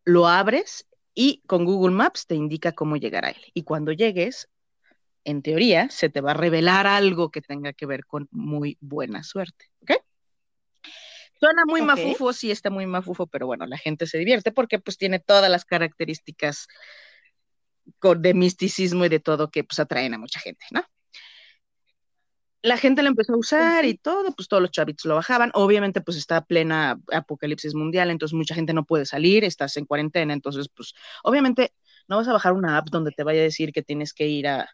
lo 0.06 0.28
abres 0.28 0.88
y 1.14 1.42
con 1.48 1.66
Google 1.66 1.96
Maps 1.96 2.28
te 2.28 2.36
indica 2.36 2.72
cómo 2.72 2.96
llegar 2.96 3.26
a 3.26 3.32
él. 3.32 3.42
Y 3.54 3.64
cuando 3.64 3.92
llegues, 3.92 4.50
en 5.26 5.42
teoría, 5.42 5.90
se 5.90 6.10
te 6.10 6.22
va 6.22 6.32
a 6.32 6.36
revelar 6.36 6.88
algo 6.88 7.32
que 7.32 7.42
tenga 7.42 7.74
que 7.74 7.86
ver 7.86 8.06
con 8.06 8.30
muy 8.32 8.78
buena 8.80 9.24
suerte. 9.24 9.66
¿Ok? 9.82 9.92
Suena 11.40 11.64
muy 11.66 11.82
mafufo, 11.82 12.32
sí 12.32 12.52
está 12.52 12.70
muy 12.70 12.86
mafufo, 12.86 13.28
pero 13.28 13.46
bueno, 13.46 13.66
la 13.66 13.78
gente 13.78 14.08
se 14.08 14.18
divierte 14.18 14.52
porque 14.52 14.80
pues 14.80 14.98
tiene 14.98 15.20
todas 15.20 15.52
las 15.52 15.66
características 15.66 16.68
de 18.02 18.34
misticismo 18.34 19.06
y 19.06 19.10
de 19.10 19.20
todo 19.20 19.52
que 19.52 19.64
pues 19.64 19.80
atraen 19.80 20.14
a 20.14 20.18
mucha 20.18 20.40
gente, 20.40 20.66
¿no? 20.72 20.84
La 22.62 22.78
gente 22.78 23.04
lo 23.04 23.10
empezó 23.10 23.34
a 23.34 23.38
usar 23.38 23.86
y 23.86 23.96
todo, 23.96 24.32
pues 24.32 24.48
todos 24.48 24.62
los 24.62 24.72
chavitos 24.72 25.06
lo 25.06 25.16
bajaban. 25.16 25.52
Obviamente 25.54 26.02
pues 26.02 26.18
está 26.18 26.46
plena 26.46 27.00
apocalipsis 27.12 27.76
mundial, 27.76 28.10
entonces 28.10 28.34
mucha 28.34 28.56
gente 28.56 28.74
no 28.74 28.86
puede 28.86 29.06
salir, 29.06 29.44
estás 29.44 29.78
en 29.78 29.86
cuarentena, 29.86 30.34
entonces 30.34 30.68
pues 30.74 30.94
obviamente 31.24 31.74
no 32.08 32.18
vas 32.18 32.28
a 32.28 32.34
bajar 32.34 32.54
una 32.54 32.78
app 32.78 32.90
donde 32.90 33.12
te 33.12 33.24
vaya 33.24 33.42
a 33.42 33.44
decir 33.44 33.72
que 33.72 33.84
tienes 33.84 34.14
que 34.14 34.28
ir 34.28 34.48
a 34.48 34.68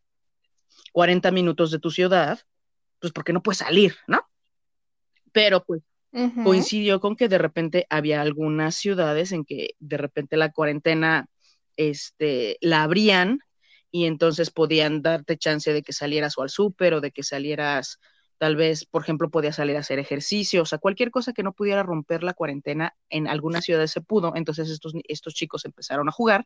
40 0.92 1.32
minutos 1.32 1.72
de 1.72 1.80
tu 1.80 1.92
ciudad, 1.92 2.40
pues 3.00 3.14
porque 3.14 3.34
no 3.34 3.42
puedes 3.42 3.60
salir, 3.60 3.96
¿no? 4.08 4.22
Pero 5.32 5.64
pues 5.64 5.82
coincidió 6.44 7.00
con 7.00 7.16
que 7.16 7.30
de 7.30 7.38
repente 7.38 7.88
había 7.90 8.22
algunas 8.22 8.76
ciudades 8.76 9.32
en 9.32 9.46
que 9.46 9.76
de 9.80 9.98
repente 9.98 10.36
la 10.36 10.52
cuarentena 10.52 11.28
este, 11.78 12.58
la 12.60 12.84
abrían 12.84 13.40
y 13.92 14.06
entonces 14.06 14.52
podían 14.52 15.02
darte 15.02 15.38
chance 15.38 15.72
de 15.72 15.84
que 15.84 15.94
salieras 15.94 16.38
o 16.38 16.42
al 16.42 16.50
súper 16.50 16.94
o 16.94 17.02
de 17.02 17.12
que 17.12 17.24
salieras, 17.24 18.00
tal 18.38 18.58
vez, 18.58 18.86
por 18.86 19.04
ejemplo, 19.04 19.30
podías 19.30 19.56
salir 19.56 19.78
a 19.78 19.80
hacer 19.80 20.00
ejercicio, 20.00 20.64
o 20.64 20.66
sea, 20.66 20.80
cualquier 20.80 21.12
cosa 21.12 21.32
que 21.32 21.44
no 21.44 21.54
pudiera 21.54 21.84
romper 21.84 22.24
la 22.24 22.34
cuarentena, 22.34 22.94
en 23.10 23.28
algunas 23.28 23.64
ciudades 23.64 23.92
se 23.92 24.02
pudo, 24.02 24.34
entonces 24.36 24.70
estos, 24.70 24.94
estos 25.08 25.34
chicos 25.34 25.64
empezaron 25.66 26.10
a 26.10 26.12
jugar 26.12 26.46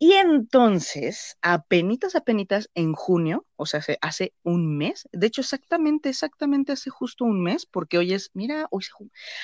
y 0.00 0.12
entonces, 0.12 1.36
apenitas, 1.42 2.14
apenitas, 2.14 2.70
en 2.74 2.92
junio, 2.92 3.46
o 3.56 3.66
sea, 3.66 3.80
hace, 3.80 3.98
hace 4.00 4.34
un 4.44 4.76
mes, 4.76 5.08
de 5.12 5.26
hecho, 5.26 5.40
exactamente, 5.40 6.08
exactamente 6.08 6.72
hace 6.72 6.90
justo 6.90 7.24
un 7.24 7.42
mes, 7.42 7.66
porque 7.66 7.98
hoy 7.98 8.12
es, 8.12 8.30
mira, 8.32 8.68
hoy 8.70 8.84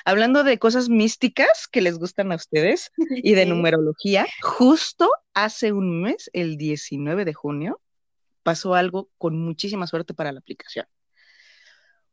hablando 0.05 0.45
de 0.45 0.59
cosas 0.59 0.89
místicas 0.89 1.67
que 1.67 1.81
les 1.81 1.99
gustan 1.99 2.31
a 2.31 2.37
ustedes 2.37 2.93
y 3.25 3.35
de 3.35 3.47
numerología, 3.47 4.27
justo 4.43 5.11
hace 5.33 5.73
un 5.73 6.03
mes, 6.03 6.31
el 6.33 6.57
19 6.57 7.25
de 7.25 7.35
junio, 7.35 7.81
pasó 8.43 8.75
algo 8.75 9.11
con 9.19 9.39
muchísima 9.39 9.87
suerte 9.87 10.15
para 10.15 10.33
la 10.33 10.41
aplicación. 10.41 10.87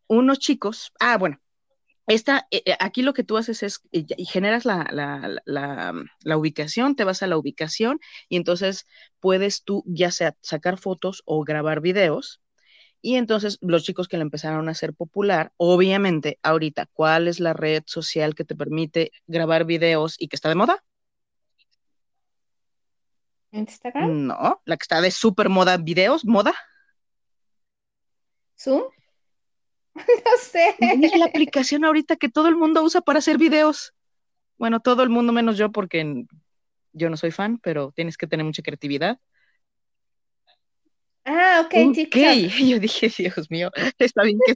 Unos 0.07 0.39
chicos, 0.39 0.91
ah, 1.00 1.17
bueno, 1.17 1.40
esta, 2.13 2.48
eh, 2.51 2.62
eh, 2.65 2.75
aquí 2.80 3.03
lo 3.03 3.13
que 3.13 3.24
tú 3.24 3.38
haces 3.38 3.63
es 3.63 3.82
eh, 3.94 4.06
y 4.18 4.25
generas 4.25 4.65
la, 4.65 4.86
la, 5.46 6.38
ubicación, 6.38 6.96
te 6.96 7.06
vas 7.06 7.24
a 7.24 7.27
la 7.27 7.38
ubicación 7.38 8.00
y 8.27 8.36
entonces 8.36 8.86
puedes 9.20 9.63
tú 9.63 9.84
ya 9.88 10.12
sea 10.12 10.36
sacar 10.41 10.77
fotos 10.77 11.24
o 11.25 11.44
grabar 11.44 11.80
videos. 11.80 12.41
Y 13.01 13.15
entonces 13.15 13.58
los 13.62 13.84
chicos 13.84 14.08
que 14.08 14.18
la 14.18 14.24
empezaron 14.24 14.68
a 14.68 14.72
hacer 14.72 14.94
popular, 14.94 15.53
obviamente 15.58 16.38
ahorita, 16.44 16.88
¿cuál 16.94 17.27
es 17.27 17.39
la 17.39 17.53
red 17.53 17.84
social 17.88 18.36
que 18.36 18.44
te 18.46 18.56
permite 18.56 19.12
grabar 19.25 19.65
videos 19.65 20.15
y 20.20 20.27
que 20.27 20.36
está 20.36 20.50
de 20.50 20.56
moda? 20.56 20.84
Instagram. 23.51 24.27
No, 24.27 24.62
la 24.65 24.77
que 24.77 24.84
está 24.84 25.01
de 25.01 25.12
super 25.12 25.50
moda 25.50 25.77
videos, 25.77 26.25
moda. 26.25 26.53
Zoom. 28.56 28.84
no 30.25 30.38
sé. 30.39 30.75
Es 30.79 31.17
la 31.17 31.25
aplicación 31.25 31.86
ahorita 31.86 32.15
que 32.15 32.29
todo 32.29 32.48
el 32.48 32.55
mundo 32.55 32.83
usa 32.83 33.01
para 33.01 33.19
hacer 33.19 33.38
videos. 33.38 33.93
Bueno, 34.57 34.79
todo 34.79 35.03
el 35.03 35.10
mundo 35.10 35.33
menos 35.33 35.57
yo 35.57 35.71
porque 35.71 36.25
yo 36.93 37.10
no 37.10 37.17
soy 37.17 37.31
fan, 37.31 37.60
pero 37.60 37.91
tienes 37.95 38.17
que 38.17 38.27
tener 38.27 38.45
mucha 38.45 38.62
creatividad. 38.62 39.19
Ah, 41.24 41.62
ok, 41.65 41.93
TikTok. 41.93 42.21
Yo 42.67 42.79
dije, 42.79 43.12
Dios 43.15 43.51
mío, 43.51 43.69
está 44.00 44.24
bien 44.24 44.39
que 44.43 44.53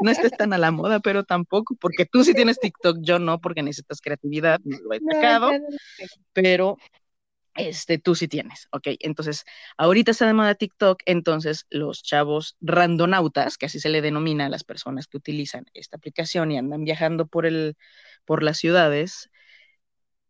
no 0.00 0.10
estés 0.10 0.32
tan 0.32 0.52
a 0.52 0.58
la 0.58 0.72
moda, 0.72 0.98
pero 0.98 1.22
tampoco, 1.22 1.76
porque 1.80 2.04
tú 2.04 2.24
sí 2.24 2.34
tienes 2.34 2.58
TikTok, 2.58 2.98
yo 3.00 3.20
no, 3.20 3.40
porque 3.40 3.62
necesitas 3.62 4.00
creatividad, 4.00 4.60
no 4.64 4.76
lo 4.80 4.92
he 4.92 5.00
sacado, 5.00 5.52
pero 6.32 6.78
este, 7.68 7.98
tú 7.98 8.14
sí 8.14 8.28
tienes, 8.28 8.68
ok. 8.72 8.88
Entonces, 9.00 9.44
ahorita 9.76 10.10
está 10.10 10.26
de 10.26 10.32
moda 10.32 10.54
TikTok, 10.54 11.02
entonces 11.06 11.66
los 11.70 12.02
chavos 12.02 12.56
randonautas, 12.60 13.58
que 13.58 13.66
así 13.66 13.80
se 13.80 13.88
le 13.88 14.02
denomina 14.02 14.46
a 14.46 14.48
las 14.48 14.64
personas 14.64 15.06
que 15.06 15.18
utilizan 15.18 15.66
esta 15.74 15.96
aplicación 15.96 16.50
y 16.52 16.58
andan 16.58 16.84
viajando 16.84 17.26
por, 17.26 17.46
el, 17.46 17.76
por 18.24 18.42
las 18.42 18.58
ciudades, 18.58 19.30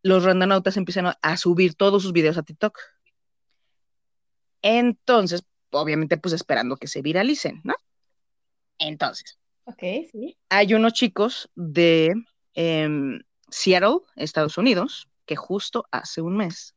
los 0.03 0.25
randonautas 0.25 0.77
empiezan 0.77 1.15
a, 1.21 1.37
subir 1.37 1.75
todos 1.75 2.03
sus 2.03 2.13
videos 2.13 2.39
a 2.39 2.43
TikTok. 2.43 2.79
Entonces, 4.63 5.43
obviamente, 5.71 6.17
pues 6.19 6.35
esperando 6.35 6.77
que 6.77 6.89
se 6.89 7.03
viralicen, 7.03 7.61
¿no? 7.65 7.75
Entonces, 8.79 9.39
okay, 9.65 10.09
sí. 10.11 10.37
hay 10.49 10.75
unos 10.75 10.95
chicos 10.95 11.51
de 11.55 12.13
em, 12.55 13.21
Seattle, 13.51 13.99
Estados 14.17 14.59
Unidos, 14.59 15.09
que 15.27 15.37
justo 15.37 15.87
hace 15.91 16.23
un 16.23 16.37
mes 16.37 16.75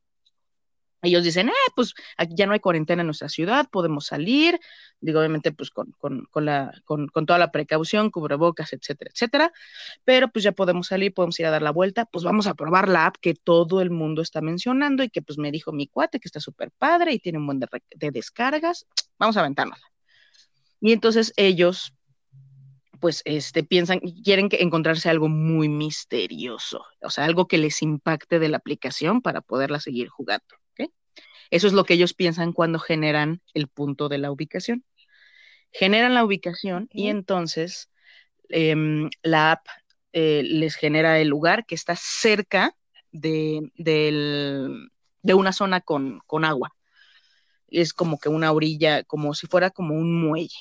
ellos 1.04 1.24
dicen, 1.24 1.50
eh, 1.50 1.72
pues 1.76 1.94
aquí 2.18 2.34
ya 2.36 2.48
no 2.48 2.54
hay 2.54 2.60
cuarentena 2.60 3.02
en 3.02 3.08
nuestra 3.08 3.30
ciudad, 3.30 3.68
podemos 3.70 4.06
salir, 4.06 4.60
digo, 5.02 5.20
obviamente, 5.20 5.52
pues 5.52 5.70
con, 5.70 5.92
con, 5.98 6.26
con 6.32 6.46
la, 6.46 6.74
con, 6.86 7.08
con, 7.08 7.26
toda 7.26 7.38
la 7.38 7.52
precaución, 7.52 8.10
cubrebocas, 8.10 8.74
etcétera, 8.74 9.12
etcétera, 9.14 9.52
pero 10.06 10.30
pues 10.30 10.44
ya 10.44 10.54
podemos 10.54 10.88
salir, 10.88 11.14
podemos 11.14 11.40
ir 11.40 11.46
a 11.46 11.52
dar 11.52 11.62
la 11.62 11.72
vuelta, 11.72 12.06
pues 12.06 12.24
vamos 12.24 12.48
a 12.48 12.54
probar 12.56 12.88
la 12.88 13.06
app 13.06 13.18
que 13.22 13.34
todo 13.36 13.82
el 13.82 13.92
mundo 13.92 14.22
está 14.22 14.42
mencionando 14.42 15.04
y 15.04 15.10
que 15.10 15.22
pues 15.22 15.38
me 15.38 15.52
dijo 15.52 15.74
mi 15.74 15.88
cuate 15.88 16.20
que 16.20 16.28
está 16.28 16.40
súper 16.40 16.72
padre 16.72 17.14
y 17.14 17.20
tiene 17.20 17.38
un 17.38 17.46
buen 17.46 17.60
de, 17.60 17.68
de 17.96 18.12
descargas, 18.12 18.86
vamos 19.20 19.36
a 19.38 19.42
aventárnosla. 19.42 19.86
Y 20.80 20.94
entonces 20.94 21.34
ellos 21.38 21.94
pues 23.04 23.22
este, 23.26 23.66
piensan, 23.66 24.00
quieren 24.00 24.48
encontrarse 24.52 25.10
algo 25.10 25.28
muy 25.28 25.68
misterioso, 25.68 26.86
o 27.02 27.10
sea, 27.10 27.26
algo 27.26 27.50
que 27.50 27.58
les 27.58 27.82
impacte 27.82 28.40
de 28.40 28.48
la 28.48 28.56
aplicación 28.56 29.22
para 29.22 29.42
poderla 29.42 29.82
seguir 29.82 30.08
jugando. 30.08 30.63
Eso 31.50 31.68
es 31.68 31.74
lo 31.74 31.86
que 31.86 31.96
ellos 31.96 32.14
piensan 32.14 32.54
cuando 32.54 32.80
generan 32.80 33.42
el 33.54 33.68
punto 33.68 34.10
de 34.10 34.18
la 34.18 34.32
ubicación. 34.32 34.84
Generan 35.72 36.14
la 36.14 36.24
ubicación 36.26 36.88
y 36.92 37.08
entonces 37.10 37.90
em, 38.50 39.10
la 39.24 39.54
app 39.54 39.68
eh, 40.14 40.44
les 40.44 40.76
genera 40.76 41.20
el 41.20 41.30
lugar 41.30 41.66
que 41.66 41.76
está 41.76 41.96
cerca 41.96 42.76
de, 43.12 43.72
una 45.24 45.54
zona 45.54 45.82
con, 45.82 46.22
con 46.28 46.46
agua. 46.46 46.76
Es 47.68 47.94
como 47.94 48.20
que 48.20 48.30
una 48.30 48.52
orilla, 48.52 49.04
como 49.04 49.34
si 49.34 49.48
fuera 49.48 49.72
como 49.72 49.96
un 49.96 50.22
muelle. 50.22 50.56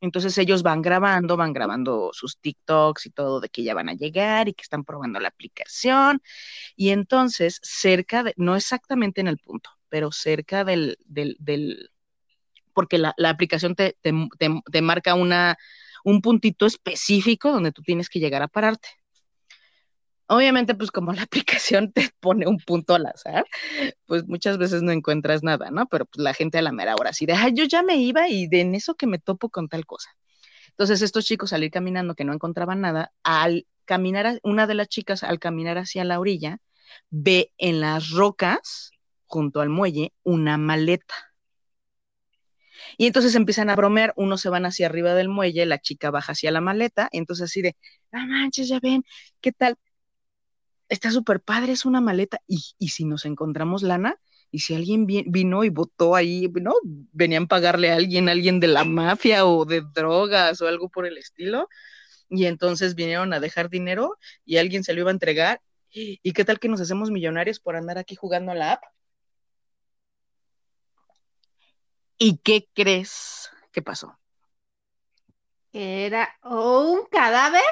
Entonces 0.00 0.38
ellos 0.38 0.62
van 0.62 0.82
grabando, 0.82 1.36
van 1.36 1.52
grabando 1.52 2.10
sus 2.12 2.38
TikToks 2.38 3.06
y 3.06 3.10
todo 3.10 3.40
de 3.40 3.48
que 3.48 3.64
ya 3.64 3.74
van 3.74 3.88
a 3.88 3.94
llegar 3.94 4.48
y 4.48 4.54
que 4.54 4.62
están 4.62 4.84
probando 4.84 5.18
la 5.20 5.28
aplicación. 5.28 6.22
Y 6.76 6.90
entonces 6.90 7.60
cerca 7.62 8.22
de, 8.22 8.34
no 8.36 8.56
exactamente 8.56 9.20
en 9.20 9.28
el 9.28 9.38
punto, 9.38 9.70
pero 9.88 10.12
cerca 10.12 10.64
del, 10.64 10.98
del, 11.04 11.36
del 11.38 11.90
porque 12.78 12.98
la, 12.98 13.12
la 13.16 13.30
aplicación 13.30 13.74
te, 13.74 13.96
te, 14.00 14.82
marca 14.82 15.14
una, 15.14 15.58
un 16.04 16.22
puntito 16.22 16.64
específico 16.64 17.50
donde 17.50 17.72
tú 17.72 17.82
tienes 17.82 18.08
que 18.08 18.20
llegar 18.20 18.42
a 18.42 18.46
pararte. 18.46 18.88
Obviamente, 20.28 20.74
pues 20.74 20.90
como 20.90 21.12
la 21.12 21.22
aplicación 21.24 21.90
te 21.92 22.10
pone 22.20 22.46
un 22.46 22.58
punto 22.58 22.94
al 22.94 23.06
azar, 23.06 23.46
pues 24.06 24.26
muchas 24.28 24.58
veces 24.58 24.82
no 24.82 24.92
encuentras 24.92 25.42
nada, 25.42 25.70
¿no? 25.72 25.86
Pero 25.88 26.06
pues 26.06 26.22
la 26.22 26.34
gente 26.34 26.58
a 26.58 26.62
la 26.62 26.70
mera 26.70 26.94
hora 26.94 27.10
así 27.10 27.26
de, 27.26 27.32
ay, 27.32 27.52
yo 27.54 27.64
ya 27.64 27.82
me 27.82 27.96
iba 27.96 28.28
y 28.28 28.46
de 28.46 28.60
en 28.60 28.74
eso 28.74 28.94
que 28.94 29.08
me 29.08 29.18
topo 29.18 29.48
con 29.48 29.68
tal 29.68 29.84
cosa. 29.84 30.10
Entonces 30.70 31.02
estos 31.02 31.24
chicos 31.24 31.52
al 31.52 31.64
ir 31.64 31.72
caminando 31.72 32.14
que 32.14 32.24
no 32.24 32.32
encontraban 32.32 32.80
nada, 32.80 33.12
al 33.24 33.66
caminar, 33.86 34.38
una 34.44 34.68
de 34.68 34.74
las 34.74 34.86
chicas 34.86 35.24
al 35.24 35.40
caminar 35.40 35.78
hacia 35.78 36.04
la 36.04 36.20
orilla, 36.20 36.60
ve 37.10 37.52
en 37.58 37.80
las 37.80 38.10
rocas, 38.10 38.92
junto 39.28 39.60
al 39.60 39.68
muelle, 39.68 40.12
una 40.24 40.58
maleta. 40.58 41.14
Y 42.96 43.06
entonces 43.06 43.34
empiezan 43.34 43.70
a 43.70 43.76
bromear, 43.76 44.12
unos 44.16 44.40
se 44.40 44.48
van 44.48 44.66
hacia 44.66 44.86
arriba 44.86 45.14
del 45.14 45.28
muelle, 45.28 45.66
la 45.66 45.78
chica 45.78 46.10
baja 46.10 46.32
hacia 46.32 46.50
la 46.50 46.60
maleta, 46.60 47.08
y 47.12 47.18
entonces 47.18 47.44
así 47.44 47.62
de, 47.62 47.76
no 48.12 48.26
manches, 48.26 48.68
ya 48.68 48.80
ven, 48.80 49.04
¿qué 49.40 49.52
tal? 49.52 49.76
Está 50.88 51.10
súper 51.10 51.40
padre, 51.40 51.72
es 51.72 51.84
una 51.84 52.00
maleta, 52.00 52.40
y, 52.46 52.62
y 52.78 52.88
si 52.88 53.04
nos 53.04 53.24
encontramos 53.26 53.82
lana, 53.82 54.18
y 54.50 54.60
si 54.60 54.74
alguien 54.74 55.06
vino 55.06 55.64
y 55.64 55.68
votó 55.68 56.16
ahí, 56.16 56.48
¿no? 56.60 56.72
Venían 56.82 57.44
a 57.44 57.46
pagarle 57.48 57.92
a 57.92 57.96
alguien, 57.96 58.28
alguien 58.30 58.60
de 58.60 58.68
la 58.68 58.84
mafia 58.84 59.44
o 59.44 59.66
de 59.66 59.82
drogas 59.94 60.62
o 60.62 60.68
algo 60.68 60.88
por 60.88 61.06
el 61.06 61.18
estilo, 61.18 61.68
y 62.30 62.46
entonces 62.46 62.94
vinieron 62.94 63.32
a 63.32 63.40
dejar 63.40 63.68
dinero 63.70 64.16
y 64.44 64.56
alguien 64.56 64.84
se 64.84 64.94
lo 64.94 65.00
iba 65.00 65.10
a 65.10 65.12
entregar. 65.12 65.60
¿Y 65.90 66.32
qué 66.32 66.44
tal 66.44 66.58
que 66.58 66.68
nos 66.68 66.80
hacemos 66.80 67.10
millonarios 67.10 67.60
por 67.60 67.76
andar 67.76 67.98
aquí 67.98 68.14
jugando 68.14 68.52
a 68.52 68.54
la 68.54 68.72
app? 68.72 68.82
¿Y 72.18 72.38
qué 72.38 72.68
crees 72.74 73.48
que 73.72 73.82
pasó? 73.82 74.18
Era 75.72 76.28
o 76.42 76.80
un 76.92 77.06
cadáver 77.06 77.62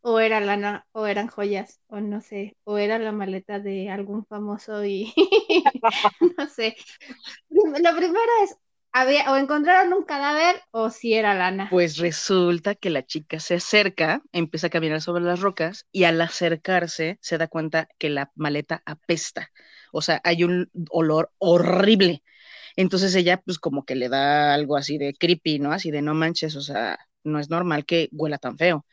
o 0.00 0.18
era 0.20 0.40
lana 0.40 0.86
o 0.92 1.06
eran 1.06 1.28
joyas 1.28 1.80
o 1.88 2.00
no 2.00 2.20
sé, 2.20 2.56
o 2.64 2.78
era 2.78 2.98
la 2.98 3.12
maleta 3.12 3.58
de 3.60 3.90
algún 3.90 4.26
famoso 4.26 4.84
y 4.84 5.12
no 6.38 6.46
sé. 6.48 6.76
Lo 7.50 7.96
primero 7.96 8.30
es 8.42 8.56
había 8.92 9.32
o 9.32 9.36
encontraron 9.36 9.92
un 9.92 10.04
cadáver 10.04 10.62
o 10.70 10.88
si 10.88 11.14
era 11.14 11.34
lana. 11.34 11.68
Pues 11.70 11.98
resulta 11.98 12.76
que 12.76 12.90
la 12.90 13.04
chica 13.04 13.40
se 13.40 13.56
acerca, 13.56 14.22
empieza 14.32 14.68
a 14.68 14.70
caminar 14.70 15.00
sobre 15.00 15.24
las 15.24 15.40
rocas 15.40 15.86
y 15.90 16.04
al 16.04 16.20
acercarse 16.20 17.18
se 17.20 17.36
da 17.36 17.48
cuenta 17.48 17.88
que 17.98 18.08
la 18.08 18.30
maleta 18.36 18.82
apesta. 18.86 19.50
O 19.92 20.00
sea, 20.00 20.20
hay 20.22 20.44
un 20.44 20.70
olor 20.90 21.32
horrible. 21.38 22.22
Entonces 22.76 23.14
ella 23.14 23.40
pues 23.44 23.58
como 23.58 23.84
que 23.84 23.94
le 23.94 24.08
da 24.08 24.54
algo 24.54 24.76
así 24.76 24.98
de 24.98 25.14
creepy, 25.14 25.58
¿no? 25.58 25.72
Así 25.72 25.90
de 25.90 26.02
no 26.02 26.14
manches, 26.14 26.56
o 26.56 26.60
sea, 26.60 26.98
no 27.22 27.38
es 27.38 27.50
normal 27.50 27.84
que 27.86 28.08
huela 28.12 28.38
tan 28.38 28.58
feo. 28.58 28.84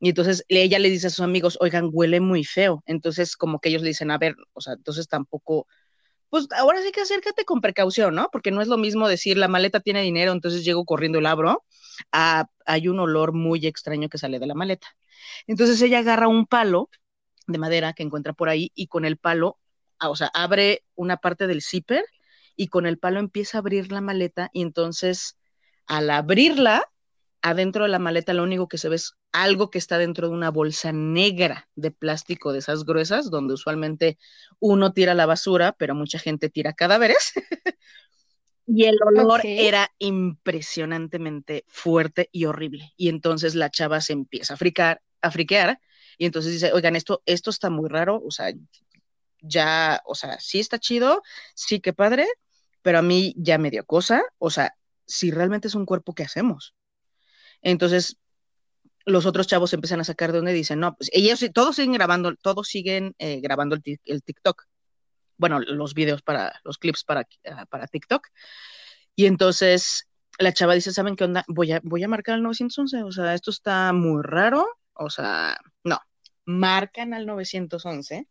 Y 0.00 0.10
entonces 0.10 0.44
ella 0.48 0.78
le 0.78 0.90
dice 0.90 1.06
a 1.06 1.10
sus 1.10 1.24
amigos, 1.24 1.56
oigan, 1.60 1.88
huele 1.92 2.20
muy 2.20 2.44
feo. 2.44 2.82
Entonces 2.86 3.36
como 3.36 3.58
que 3.60 3.70
ellos 3.70 3.82
le 3.82 3.88
dicen, 3.88 4.10
a 4.10 4.18
ver, 4.18 4.36
o 4.52 4.60
sea, 4.60 4.74
entonces 4.74 5.08
tampoco, 5.08 5.66
pues 6.30 6.46
ahora 6.56 6.82
sí 6.82 6.92
que 6.92 7.00
acércate 7.00 7.44
con 7.44 7.60
precaución, 7.60 8.14
¿no? 8.14 8.28
Porque 8.32 8.50
no 8.50 8.60
es 8.60 8.68
lo 8.68 8.76
mismo 8.76 9.08
decir, 9.08 9.36
la 9.38 9.48
maleta 9.48 9.80
tiene 9.80 10.02
dinero, 10.02 10.32
entonces 10.32 10.64
llego 10.64 10.84
corriendo 10.84 11.18
el 11.18 11.26
abro, 11.26 11.64
hay 12.12 12.88
un 12.88 13.00
olor 13.00 13.32
muy 13.32 13.66
extraño 13.66 14.08
que 14.08 14.18
sale 14.18 14.38
de 14.38 14.46
la 14.46 14.54
maleta. 14.54 14.88
Entonces 15.46 15.80
ella 15.82 16.00
agarra 16.00 16.28
un 16.28 16.46
palo 16.46 16.90
de 17.46 17.58
madera 17.58 17.92
que 17.92 18.02
encuentra 18.02 18.32
por 18.32 18.48
ahí 18.48 18.72
y 18.74 18.88
con 18.88 19.04
el 19.04 19.16
palo, 19.16 19.58
o 20.00 20.16
sea, 20.16 20.28
abre 20.34 20.84
una 20.96 21.16
parte 21.16 21.46
del 21.46 21.62
zipper 21.62 22.04
y 22.56 22.68
con 22.68 22.86
el 22.86 22.98
palo 22.98 23.20
empieza 23.20 23.58
a 23.58 23.60
abrir 23.60 23.90
la 23.92 24.00
maleta 24.00 24.50
y 24.52 24.62
entonces 24.62 25.36
al 25.86 26.10
abrirla, 26.10 26.84
adentro 27.42 27.84
de 27.84 27.90
la 27.90 27.98
maleta 27.98 28.32
lo 28.32 28.42
único 28.42 28.68
que 28.68 28.78
se 28.78 28.88
ve 28.88 28.96
es 28.96 29.16
algo 29.32 29.70
que 29.70 29.78
está 29.78 29.98
dentro 29.98 30.28
de 30.28 30.34
una 30.34 30.50
bolsa 30.50 30.92
negra 30.92 31.68
de 31.74 31.90
plástico 31.90 32.52
de 32.52 32.60
esas 32.60 32.84
gruesas, 32.84 33.30
donde 33.30 33.54
usualmente 33.54 34.16
uno 34.60 34.92
tira 34.92 35.14
la 35.14 35.26
basura, 35.26 35.72
pero 35.72 35.94
mucha 35.94 36.18
gente 36.18 36.48
tira 36.48 36.72
cadáveres. 36.72 37.32
y 38.66 38.84
el 38.84 38.96
olor 39.04 39.42
era 39.44 39.90
impresionantemente 39.98 41.64
fuerte 41.68 42.28
y 42.32 42.46
horrible. 42.46 42.92
Y 42.96 43.08
entonces 43.08 43.54
la 43.54 43.70
chava 43.70 44.00
se 44.00 44.14
empieza 44.14 44.54
a 44.54 44.56
fricar, 44.56 45.02
a 45.20 45.30
friquear, 45.30 45.80
y 46.16 46.26
entonces 46.26 46.52
dice, 46.52 46.72
oigan, 46.72 46.96
esto, 46.96 47.22
esto 47.26 47.50
está 47.50 47.70
muy 47.70 47.88
raro, 47.88 48.22
o 48.24 48.30
sea, 48.30 48.52
ya, 49.40 50.00
o 50.06 50.14
sea, 50.14 50.38
sí 50.40 50.60
está 50.60 50.78
chido, 50.78 51.22
sí 51.54 51.80
que 51.80 51.92
padre, 51.92 52.26
pero 52.84 52.98
a 52.98 53.02
mí 53.02 53.34
ya 53.38 53.56
me 53.56 53.70
dio 53.70 53.86
cosa, 53.86 54.22
o 54.36 54.50
sea, 54.50 54.76
si 55.06 55.30
realmente 55.30 55.68
es 55.68 55.74
un 55.74 55.86
cuerpo, 55.86 56.14
¿qué 56.14 56.22
hacemos? 56.22 56.74
Entonces, 57.62 58.18
los 59.06 59.24
otros 59.24 59.46
chavos 59.46 59.72
empiezan 59.72 60.00
a 60.00 60.04
sacar 60.04 60.32
de 60.32 60.38
donde 60.38 60.52
dicen, 60.52 60.80
no, 60.80 60.94
pues 60.94 61.08
ellos 61.14 61.42
todos 61.54 61.76
siguen 61.76 61.94
grabando, 61.94 62.36
todos 62.36 62.68
siguen 62.68 63.14
eh, 63.18 63.40
grabando 63.40 63.74
el, 63.74 64.22
TikTok. 64.22 64.64
Bueno, 65.38 65.60
los 65.60 65.94
videos 65.94 66.20
para, 66.20 66.60
los 66.62 66.76
clips 66.76 67.04
para, 67.04 67.26
ah, 67.50 67.64
para 67.70 67.86
TikTok. 67.86 68.28
Y 69.16 69.24
entonces 69.24 70.06
la 70.38 70.52
chava 70.52 70.74
dice, 70.74 70.92
¿saben 70.92 71.16
qué 71.16 71.24
onda? 71.24 71.42
Voy 71.48 71.72
a, 71.72 71.80
voy 71.84 72.04
a 72.04 72.08
marcar 72.08 72.34
al 72.34 72.42
911, 72.42 73.02
o 73.02 73.12
sea, 73.12 73.32
esto 73.32 73.50
está 73.50 73.94
muy 73.94 74.22
raro, 74.22 74.66
o 74.92 75.08
sea, 75.08 75.56
no, 75.84 75.98
marcan 76.44 77.14
al 77.14 77.24
911 77.24 78.28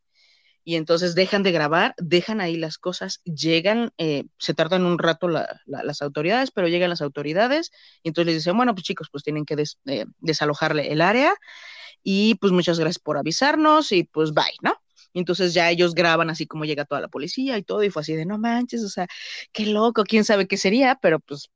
y 0.63 0.75
entonces 0.75 1.15
dejan 1.15 1.43
de 1.43 1.51
grabar, 1.51 1.93
dejan 1.97 2.41
ahí 2.41 2.55
las 2.55 2.77
cosas, 2.77 3.21
llegan, 3.25 3.91
eh, 3.97 4.25
se 4.37 4.53
tardan 4.53 4.85
un 4.85 4.99
rato 4.99 5.27
las 5.29 6.01
autoridades, 6.01 6.51
pero 6.51 6.67
llegan 6.67 6.89
las 6.89 7.01
autoridades 7.01 7.71
y 8.01 8.09
entonces 8.09 8.27
les 8.33 8.43
dicen, 8.43 8.57
bueno, 8.57 8.73
pues 8.73 8.85
chicos, 8.85 9.09
pues 9.11 9.23
tienen 9.23 9.45
que 9.45 9.55
eh, 9.85 10.05
desalojarle 10.19 10.91
el 10.91 11.01
área 11.01 11.33
y 12.03 12.35
pues 12.35 12.53
muchas 12.53 12.79
gracias 12.79 12.99
por 12.99 13.17
avisarnos 13.17 13.91
y 13.91 14.03
pues 14.05 14.33
bye, 14.33 14.45
¿no? 14.61 14.75
Entonces 15.13 15.53
ya 15.53 15.69
ellos 15.71 15.93
graban 15.95 16.29
así 16.29 16.47
como 16.47 16.65
llega 16.65 16.85
toda 16.85 17.01
la 17.01 17.07
policía 17.09 17.57
y 17.57 17.63
todo 17.63 17.83
y 17.83 17.89
fue 17.91 18.01
así 18.01 18.15
de, 18.15 18.25
no 18.25 18.37
manches, 18.39 18.83
o 18.83 18.89
sea, 18.89 19.07
qué 19.51 19.65
loco, 19.67 20.03
quién 20.05 20.25
sabe 20.25 20.47
qué 20.47 20.57
sería, 20.57 20.95
pero 21.01 21.19
pues 21.19 21.49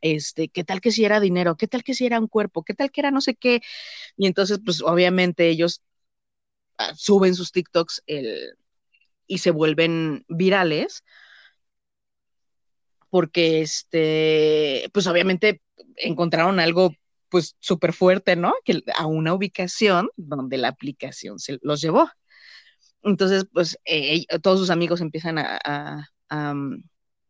este, 0.00 0.48
qué 0.48 0.64
tal 0.64 0.80
que 0.80 0.90
si 0.92 1.04
era 1.04 1.20
dinero, 1.20 1.56
qué 1.56 1.66
tal 1.68 1.82
que 1.84 1.94
si 1.94 2.06
era 2.06 2.20
un 2.20 2.28
cuerpo, 2.28 2.62
qué 2.64 2.74
tal 2.74 2.90
que 2.90 3.00
era 3.00 3.10
no 3.10 3.20
sé 3.20 3.34
qué. 3.34 3.60
Y 4.16 4.26
entonces, 4.26 4.60
pues 4.64 4.82
obviamente 4.82 5.48
ellos 5.48 5.82
suben 6.96 7.34
sus 7.34 7.52
TikToks 7.52 8.02
y 9.26 9.38
se 9.38 9.50
vuelven 9.50 10.24
virales 10.28 11.04
porque 13.10 13.62
este, 13.62 14.88
pues 14.92 15.06
obviamente 15.06 15.62
encontraron 15.96 16.60
algo 16.60 16.92
pues 17.28 17.56
súper 17.60 17.92
fuerte, 17.92 18.36
¿no? 18.36 18.54
Que 18.64 18.82
a 18.96 19.06
una 19.06 19.34
ubicación 19.34 20.08
donde 20.16 20.56
la 20.58 20.68
aplicación 20.68 21.38
se 21.38 21.58
los 21.62 21.80
llevó. 21.80 22.10
Entonces, 23.02 23.46
pues 23.52 23.78
eh, 23.84 24.26
todos 24.42 24.58
sus 24.58 24.70
amigos 24.70 25.00
empiezan 25.00 25.38
a, 25.38 26.08
mm, 26.30 26.74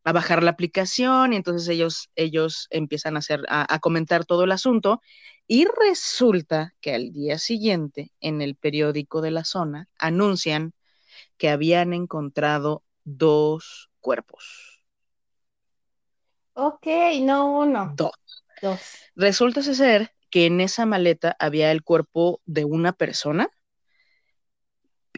a, 0.05 0.13
bajar 0.13 0.43
la 0.43 0.51
aplicación 0.53 1.33
y 1.33 1.37
entonces 1.37 1.69
ellos, 1.69 2.11
ellos 2.15 2.67
empiezan 2.71 3.17
a, 3.17 3.19
hacer, 3.21 3.43
a 3.49 3.79
comentar 3.81 4.25
todo 4.25 4.45
el 4.45 4.53
asunto 4.53 5.01
y 5.49 5.65
resulta 5.65 6.75
que 6.83 6.95
al 6.95 7.11
día 7.11 7.39
siguiente, 7.39 8.13
en 8.21 8.43
el 8.43 8.55
periódico 8.55 9.23
de 9.23 9.31
la 9.31 9.45
zona, 9.45 9.89
anuncian 9.99 10.75
que 11.39 11.49
habían 11.49 11.95
encontrado 11.95 12.85
dos 13.05 13.91
cuerpos. 14.01 14.85
Ok, 16.53 16.87
no 17.23 17.61
uno. 17.61 17.95
Dos. 17.97 18.13
Dos. 18.61 18.81
Resulta 19.17 19.63
ser 19.63 20.13
que 20.31 20.45
en 20.45 20.61
esa 20.61 20.85
maleta 20.85 21.35
había 21.39 21.73
el 21.73 21.83
cuerpo 21.83 22.43
de 22.45 22.67
una 22.67 22.93
persona 22.93 23.49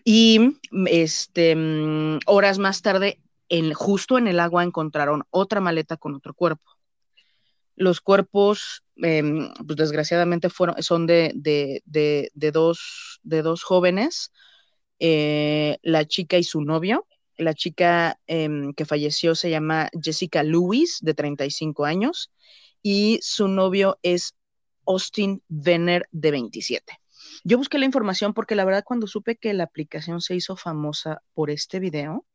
y 0.05 0.59
este, 0.87 1.57
mm, 1.57 2.21
horas 2.27 2.59
más 2.59 2.83
tarde, 2.83 3.21
en, 3.49 3.75
justo 3.75 4.17
en 4.17 4.29
el 4.29 4.39
agua 4.39 4.63
encontraron 4.63 5.25
otra 5.31 5.61
maleta 5.61 5.97
con 5.97 6.15
otro 6.15 6.35
cuerpo 6.35 6.71
los 7.81 8.03
cuerpos, 8.03 8.85
em, 8.97 9.55
pues 9.67 9.77
desgraciadamente 9.77 10.51
fueron, 10.51 10.83
son 10.83 11.07
de, 11.07 11.33
dos, 12.53 13.21
de 13.23 13.43
dos 13.43 13.63
jóvenes, 13.63 14.33
eh, 14.99 15.79
la 15.83 16.05
chica 16.07 16.37
y 16.37 16.45
su 16.45 16.61
novio. 16.61 17.07
La 17.39 17.55
chica 17.55 18.21
em, 18.27 18.75
que 18.75 18.85
falleció 18.85 19.35
se 19.35 19.49
llama 19.49 19.89
Jessica 19.99 20.43
Lewis, 20.43 20.99
de 21.01 21.15
35 21.15 21.87
años, 21.87 22.31
y 22.83 23.19
su 23.23 23.49
novio 23.49 23.99
es 24.03 24.35
Austin 24.87 25.43
Venner, 25.49 26.07
de 26.13 26.33
27. 26.33 27.01
Yo 27.45 27.57
busqué 27.57 27.79
la 27.79 27.87
información 27.87 28.35
porque 28.35 28.57
la 28.57 28.67
verdad 28.67 28.85
cuando 28.85 29.07
supe 29.07 29.37
que 29.37 29.55
la 29.55 29.65
aplicación 29.65 30.21
se 30.21 30.35
hizo 30.35 30.55
famosa 30.55 31.23
por 31.33 31.49
este 31.49 31.81
video, 31.81 32.27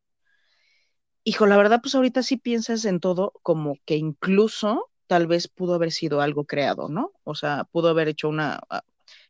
hijo, 1.24 1.46
la 1.46 1.58
verdad 1.58 1.82
pues 1.84 1.94
ahorita 1.94 2.24
sí 2.24 2.38
piensas 2.38 2.84
en 2.86 3.00
todo 3.00 3.34
como 3.44 3.76
que 3.86 3.96
incluso 3.96 4.90
tal 5.08 5.28
vez 5.28 5.48
pudo 5.48 5.76
haber 5.76 5.92
sido 5.92 6.22
algo 6.22 6.46
creado, 6.46 6.90
¿no? 6.90 7.12
O 7.24 7.36
sea, 7.36 7.66
pudo 7.66 7.90
haber 7.90 8.08
hecho 8.08 8.30
una, 8.30 8.60
ah, 8.70 8.84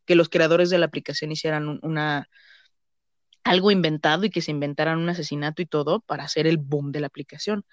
que 0.06 0.16
los 0.16 0.30
creadores 0.30 0.70
de 0.70 0.78
la 0.78 0.86
aplicación 0.86 1.32
hicieran 1.32 1.80
una, 1.82 2.30
algo 3.44 3.72
inventado 3.72 4.26
y 4.26 4.30
que 4.30 4.42
se 4.42 4.52
inventaran 4.52 5.00
un 5.00 5.10
asesinato 5.10 5.62
y 5.62 5.66
todo 5.66 6.02
para 6.02 6.24
hacer 6.24 6.48
el 6.48 6.58
boom 6.58 6.92
de 6.92 7.00
la 7.00 7.08
aplicación. 7.08 7.66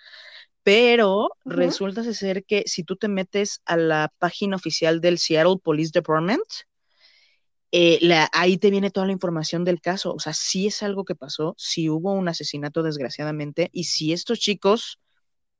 Pero 0.62 1.30
resulta 1.44 2.04
ser 2.04 2.44
que 2.44 2.62
si 2.66 2.84
tú 2.84 2.96
te 2.96 3.08
metes 3.08 3.62
a 3.64 3.76
la 3.76 4.12
página 4.18 4.56
oficial 4.56 5.00
del 5.00 5.18
Seattle 5.18 5.56
Police 5.62 5.90
Department, 5.92 6.46
eh, 7.72 7.98
ahí 8.32 8.58
te 8.58 8.70
viene 8.70 8.90
toda 8.90 9.06
la 9.06 9.12
información 9.12 9.64
del 9.64 9.80
caso. 9.80 10.14
O 10.14 10.20
sea, 10.20 10.34
sí 10.34 10.68
es 10.68 10.82
algo 10.82 11.04
que 11.04 11.14
pasó, 11.14 11.54
sí 11.58 11.88
hubo 11.88 12.12
un 12.12 12.28
asesinato 12.28 12.82
desgraciadamente, 12.82 13.70
y 13.72 13.84
si 13.84 14.12
estos 14.12 14.38
chicos 14.38 15.00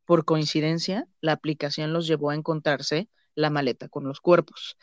por 0.05 0.25
coincidencia, 0.25 1.07
la 1.21 1.33
aplicación 1.33 1.93
los 1.93 2.07
llevó 2.07 2.31
a 2.31 2.35
encontrarse 2.35 3.09
la 3.35 3.51
maleta 3.51 3.89
con 3.89 4.05
los 4.05 4.21
cuerpos. 4.21 4.77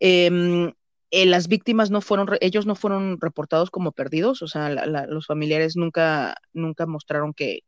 Em, 0.00 0.72
eh, 1.10 1.26
las 1.26 1.48
víctimas 1.48 1.90
no 1.90 2.00
fueron, 2.00 2.28
ellos 2.40 2.66
no 2.66 2.74
fueron 2.74 3.20
reportados 3.20 3.70
como 3.70 3.92
perdidos, 3.92 4.42
o 4.42 4.48
sea, 4.48 4.68
los 5.06 5.26
familiares 5.26 5.76
nunca, 5.76 6.34
nunca 6.52 6.86
mostraron 6.86 7.32
que, 7.34 7.60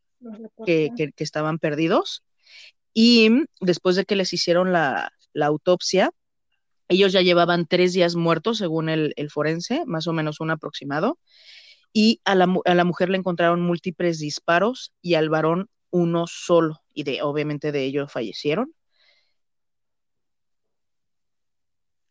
que, 0.67 1.13
estaban 1.19 1.59
perdidos. 1.59 2.25
Y 2.93 3.31
después 3.61 3.97
de 3.97 4.05
que 4.05 4.17
les 4.17 4.33
hicieron 4.33 4.73
la, 4.73 5.13
autopsia, 5.41 6.11
ellos 6.89 7.13
ya 7.13 7.21
llevaban 7.21 7.67
tres 7.67 7.93
días 7.93 8.17
muertos, 8.17 8.59
según 8.59 8.89
el, 8.89 9.15
forense, 9.31 9.85
más 9.87 10.07
o 10.07 10.13
menos 10.13 10.41
un 10.41 10.51
aproximado. 10.51 11.19
Y 11.93 12.21
a 12.25 12.35
la, 12.35 12.53
a 12.65 12.75
la, 12.75 12.85
mujer 12.85 13.11
le 13.11 13.19
encontraron 13.19 13.63
múltiples 13.63 14.19
disparos 14.19 14.93
y 15.03 15.15
al 15.15 15.29
varón 15.29 15.69
uno 15.97 16.27
solo. 16.27 16.83
Y 16.95 17.05
de, 17.05 17.23
obviamente 17.23 17.73
de 17.73 17.85
ellos 17.85 18.13
fallecieron. 18.13 18.75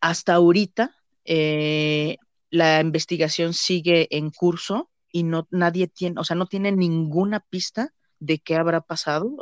Hasta 0.00 0.34
ahorita, 0.34 0.94
eh, 1.24 2.16
la 2.50 2.80
investigación 2.80 3.54
sigue 3.54 4.08
en 4.16 4.30
curso 4.30 4.90
y 5.10 5.22
no 5.24 5.48
nadie 5.50 5.88
tiene, 5.88 6.20
o 6.20 6.24
sea, 6.24 6.36
no 6.36 6.46
tiene 6.46 6.72
ninguna 6.72 7.40
pista 7.40 7.92
de 8.18 8.38
qué 8.38 8.56
habrá 8.56 8.80
pasado, 8.80 9.34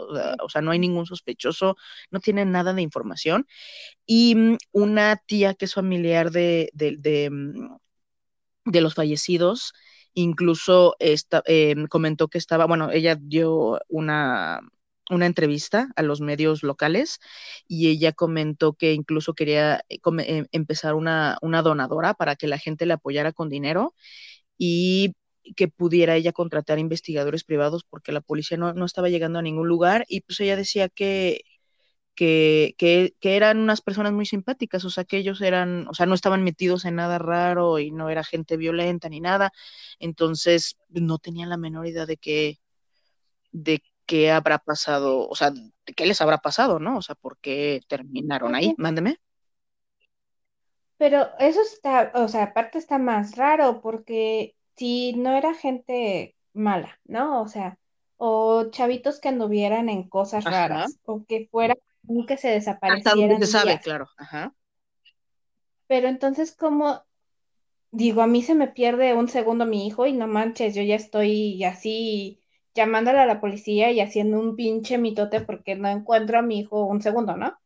o 0.43 0.49
sea, 0.49 0.63
no 0.63 0.71
hay 0.73 0.79
ningún 0.79 1.07
sospechoso, 1.07 1.77
no 2.11 2.21
tiene 2.21 2.45
nada 2.45 2.73
de 2.73 2.83
información. 2.83 3.47
Y 4.07 4.35
mm, 4.37 4.59
una 4.73 5.17
tía 5.17 5.55
que 5.55 5.67
es 5.67 5.75
familiar 5.75 6.31
de, 6.31 6.71
de, 6.75 7.31
mm, 7.31 7.77
los 8.67 8.95
fallecidos, 8.95 9.73
incluso 10.15 10.97
em, 10.99 11.87
comentó 11.89 12.29
que 12.29 12.39
estaba, 12.39 12.67
bueno, 12.67 12.91
ella 12.91 13.17
dio 13.21 13.81
una, 13.89 14.61
una 15.11 15.27
entrevista 15.27 15.89
a 15.97 16.03
los 16.03 16.21
medios 16.21 16.63
locales 16.63 17.21
y 17.69 17.89
ella 17.89 18.13
comentó 18.13 18.75
que 18.75 18.93
incluso 18.95 19.35
quería 19.35 19.85
eh, 19.89 19.99
eh, 20.21 20.47
empezar 20.53 20.95
una, 20.95 21.39
una, 21.43 21.63
donadora 21.63 22.15
para 22.15 22.37
que 22.37 22.47
la 22.49 22.59
gente 22.59 22.87
le 22.87 22.95
apoyara 22.95 23.33
con 23.33 23.49
dinero 23.49 23.95
y 24.59 25.15
que 25.57 25.69
pudiera 25.69 26.17
ella 26.17 26.33
contratar 26.33 26.79
investigadores 26.79 27.45
privados 27.45 27.85
porque 27.85 28.13
la 28.13 28.23
policía 28.23 28.57
no, 28.57 28.73
no 28.75 28.87
estaba 28.87 29.11
llegando 29.11 29.39
a 29.39 29.43
ningún 29.43 29.69
lugar 29.69 30.07
y 30.09 30.23
pues 30.23 30.41
ella 30.41 30.57
decía 30.57 30.89
que, 30.89 31.43
que, 32.15 32.75
que, 32.79 33.15
que, 33.21 33.37
eran 33.37 33.59
unas 33.59 33.81
personas 33.81 34.13
muy 34.13 34.27
simpáticas, 34.27 34.85
o 34.85 34.91
sea, 34.91 35.05
que 35.05 35.19
ellos 35.19 35.41
eran, 35.41 35.89
o 35.89 35.95
sea, 35.95 36.07
no 36.07 36.15
estaban 36.15 36.45
metidos 36.45 36.85
en 36.85 36.97
nada 36.97 37.19
raro 37.19 37.79
y 37.79 37.91
no 37.91 38.11
era 38.11 38.25
gente 38.25 38.57
violenta 38.57 39.09
ni 39.09 39.21
nada, 39.21 39.53
entonces 39.99 40.79
no 40.89 41.19
tenían 41.19 41.51
la 41.51 41.57
menor 41.57 41.87
idea 41.87 42.07
de 42.07 42.17
que, 42.17 42.61
de 43.53 43.83
qué 44.07 44.31
habrá 44.31 44.59
pasado, 44.59 45.29
o 45.29 45.35
sea, 45.35 45.53
qué 45.97 46.07
les 46.07 46.21
habrá 46.21 46.39
pasado, 46.39 46.79
¿no? 46.79 46.99
O 46.99 47.03
sea, 47.03 47.15
¿por 47.15 47.39
qué 47.39 47.81
terminaron 47.89 48.55
ahí? 48.55 48.75
Mándeme. 48.79 49.19
Pero 50.97 51.29
eso 51.39 51.61
está, 51.63 52.13
o 52.15 52.29
sea, 52.29 52.45
aparte 52.45 52.79
está 52.79 52.99
más 52.99 53.37
raro 53.37 53.81
porque 53.81 54.55
si 54.77 55.13
no 55.15 55.37
era 55.37 55.55
gente 55.55 56.37
mala, 56.53 57.01
¿no? 57.05 57.43
O 57.43 57.49
sea, 57.49 57.79
o 58.17 58.71
chavitos 58.71 59.21
que 59.21 59.29
anduvieran 59.29 59.89
en 59.89 60.09
cosas 60.09 60.45
raras, 60.45 60.99
o 61.05 61.25
que 61.25 61.49
fuera 61.51 61.75
que 62.27 62.37
se 62.37 62.49
desaparecieran. 62.49 63.33
Hasta 63.33 63.47
se 63.47 63.53
sabe, 63.53 63.81
claro. 63.81 64.07
Ajá. 64.17 64.55
Pero 65.87 66.09
entonces, 66.09 66.55
¿cómo 66.57 67.03
digo, 67.95 68.23
a 68.23 68.27
mí 68.27 68.43
se 68.43 68.57
me 68.57 68.69
pierde 68.69 69.15
un 69.15 69.29
segundo 69.29 69.67
mi 69.67 69.87
hijo 69.87 70.07
y 70.07 70.13
no 70.13 70.27
manches, 70.27 70.75
yo 70.75 70.83
ya 70.83 70.97
estoy 70.97 71.63
así 71.63 72.41
llamándole 72.75 73.21
a 73.21 73.27
la 73.27 73.41
policía 73.41 73.93
y 73.93 74.01
haciendo 74.01 74.41
un 74.41 74.57
pinche 74.57 74.99
mitote 74.99 75.41
porque 75.41 75.77
no 75.77 75.89
encuentro 75.89 76.39
a 76.39 76.43
mi 76.43 76.59
hijo 76.59 76.87
un 76.87 77.01
segundo, 77.01 77.37
¿no? 77.37 77.57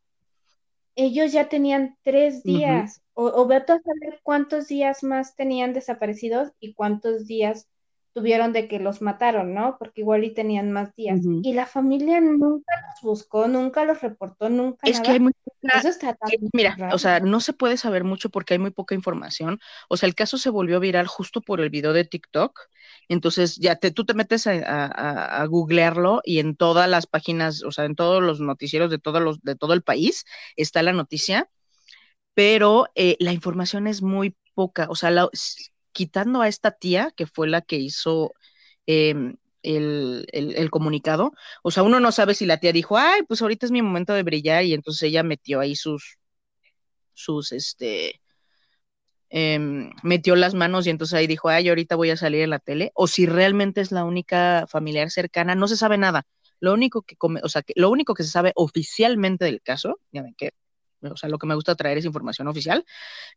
Ellos 0.94 1.32
ya 1.32 1.48
tenían 1.48 1.96
tres 2.02 2.42
días, 2.42 3.00
o, 3.14 3.26
o 3.26 3.50
a 3.50 3.64
saber 3.66 4.20
cuántos 4.22 4.68
días 4.68 5.02
más 5.02 5.34
tenían 5.34 5.72
desaparecidos 5.72 6.52
y 6.60 6.74
cuántos 6.74 7.26
días 7.26 7.68
tuvieron 8.18 8.52
de 8.52 8.66
que 8.66 8.80
los 8.80 9.00
mataron, 9.00 9.54
¿no? 9.54 9.76
Porque 9.78 10.00
igual 10.00 10.24
y 10.24 10.30
tenían 10.30 10.72
más 10.72 10.92
días. 10.96 11.20
Y 11.42 11.52
la 11.52 11.66
familia 11.66 12.20
nunca 12.20 12.72
los 12.88 13.00
buscó, 13.00 13.46
nunca 13.46 13.84
los 13.84 14.00
reportó, 14.00 14.48
nunca. 14.48 14.88
Es 14.88 15.00
que 15.00 15.12
hay 15.12 15.20
muy 15.20 15.32
poca... 15.44 15.78
Eso 15.78 15.88
está 15.88 16.18
Mira, 16.52 16.76
o 16.92 16.98
sea, 16.98 17.20
no 17.20 17.38
se 17.38 17.52
puede 17.52 17.76
saber 17.76 18.02
mucho 18.02 18.28
porque 18.28 18.54
hay 18.54 18.58
muy 18.58 18.72
poca 18.72 18.96
información. 18.96 19.60
O 19.88 19.96
sea, 19.96 20.08
el 20.08 20.16
caso 20.16 20.36
se 20.36 20.50
volvió 20.50 20.80
viral 20.80 21.06
justo 21.06 21.40
por 21.40 21.60
el 21.60 21.70
video 21.70 21.92
de 21.92 22.04
TikTok. 22.04 22.58
Entonces, 23.08 23.56
ya 23.56 23.76
te, 23.76 23.92
tú 23.92 24.04
te 24.04 24.14
metes 24.14 24.48
a, 24.48 24.86
a, 25.42 25.46
googlearlo 25.46 26.20
y 26.24 26.40
en 26.40 26.56
todas 26.56 26.88
las 26.88 27.06
páginas, 27.06 27.62
o 27.62 27.70
sea, 27.70 27.84
en 27.84 27.94
todos 27.94 28.20
los 28.20 28.40
noticieros 28.40 28.90
de, 28.90 28.98
todos 28.98 29.22
los, 29.22 29.40
de 29.42 29.54
todo 29.54 29.74
el 29.74 29.82
país 29.82 30.24
está 30.56 30.82
la 30.82 30.92
noticia, 30.92 31.48
pero 32.34 32.88
eh, 32.96 33.16
la 33.20 33.32
información 33.32 33.86
es 33.86 34.02
muy 34.02 34.36
poca. 34.54 34.88
O 34.90 34.96
sea, 34.96 35.10
la, 35.10 35.28
quitando 35.92 36.40
a 36.42 36.48
esta 36.48 36.72
tía, 36.72 37.12
que 37.16 37.26
fue 37.26 37.48
la 37.48 37.62
que 37.62 37.76
hizo 37.76 38.32
em, 38.86 39.36
el, 39.62 40.68
comunicado, 40.70 41.32
o 41.62 41.70
sea, 41.70 41.82
uno 41.82 42.00
no 42.00 42.12
sabe 42.12 42.34
si 42.34 42.46
la 42.46 42.58
tía 42.58 42.72
dijo, 42.72 42.96
ay, 42.98 43.22
pues 43.28 43.42
ahorita 43.42 43.66
es 43.66 43.72
mi 43.72 43.82
momento 43.82 44.12
de 44.14 44.22
brillar, 44.22 44.64
y 44.64 44.74
entonces 44.74 45.02
ella 45.04 45.22
metió 45.22 45.60
ahí 45.60 45.76
sus, 45.76 46.18
sus, 47.14 47.52
este, 47.52 48.20
em, 49.30 49.90
metió 50.02 50.36
las 50.36 50.54
manos 50.54 50.86
y 50.86 50.90
entonces 50.90 51.14
ahí 51.14 51.26
dijo, 51.26 51.48
ay, 51.48 51.68
ahorita 51.68 51.96
voy 51.96 52.10
a 52.10 52.16
salir 52.16 52.42
en 52.42 52.50
la 52.50 52.58
tele, 52.58 52.92
o 52.94 53.06
si 53.06 53.26
realmente 53.26 53.80
es 53.80 53.92
la 53.92 54.04
única 54.04 54.66
familiar 54.68 55.10
cercana, 55.10 55.54
no 55.54 55.68
se 55.68 55.76
sabe 55.76 55.98
nada. 55.98 56.26
Lo 56.60 56.72
único 56.72 57.02
que, 57.02 57.16
o 57.20 57.48
sea, 57.48 57.62
que, 57.62 57.72
lo 57.76 57.90
único 57.90 58.14
que 58.14 58.24
se 58.24 58.30
sabe 58.30 58.52
oficialmente 58.56 59.44
del 59.44 59.62
caso, 59.62 60.00
ya 60.12 60.22
ven 60.22 60.34
que 60.36 60.52
o 61.02 61.16
sea, 61.16 61.28
lo 61.28 61.38
que 61.38 61.46
me 61.46 61.54
gusta 61.54 61.74
traer 61.74 61.98
es 61.98 62.04
información 62.04 62.48
oficial. 62.48 62.84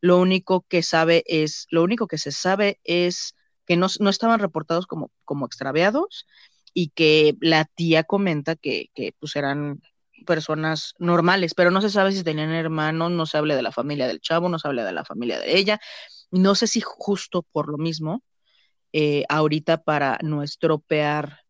Lo 0.01 0.19
único 0.19 0.65
que 0.67 0.83
sabe 0.83 1.23
es, 1.27 1.67
lo 1.69 1.83
único 1.83 2.07
que 2.07 2.17
se 2.17 2.31
sabe 2.31 2.79
es 2.83 3.35
que 3.65 3.77
no, 3.77 3.87
estaban 4.09 4.39
reportados 4.39 4.87
como, 4.87 5.11
como 5.25 5.45
extraviados 5.45 6.27
y 6.73 6.89
que 6.89 7.35
la 7.41 7.65
tía 7.65 8.03
comenta 8.03 8.55
que, 8.55 8.89
que 8.93 9.13
pues 9.19 9.35
eran 9.35 9.81
personas 10.25 10.93
normales, 10.99 11.53
pero 11.53 11.71
no 11.71 11.81
se 11.81 11.89
sabe 11.89 12.11
si 12.11 12.23
tenían 12.23 12.51
hermanos, 12.51 13.11
no 13.11 13.25
se 13.25 13.37
habla 13.37 13.55
de 13.55 13.61
la 13.61 13.71
familia 13.71 14.07
del 14.07 14.21
chavo, 14.21 14.49
no 14.49 14.59
se 14.59 14.67
habla 14.67 14.85
de 14.85 14.91
la 14.91 15.05
familia 15.05 15.39
de 15.39 15.57
ella. 15.57 15.79
No 16.31 16.55
sé 16.55 16.67
si 16.67 16.81
justo 16.81 17.43
por 17.51 17.69
lo 17.69 17.77
mismo, 17.77 18.23
eh, 18.93 19.25
ahorita 19.29 19.83
para 19.83 20.19
no 20.21 20.43
estropear 20.43 21.41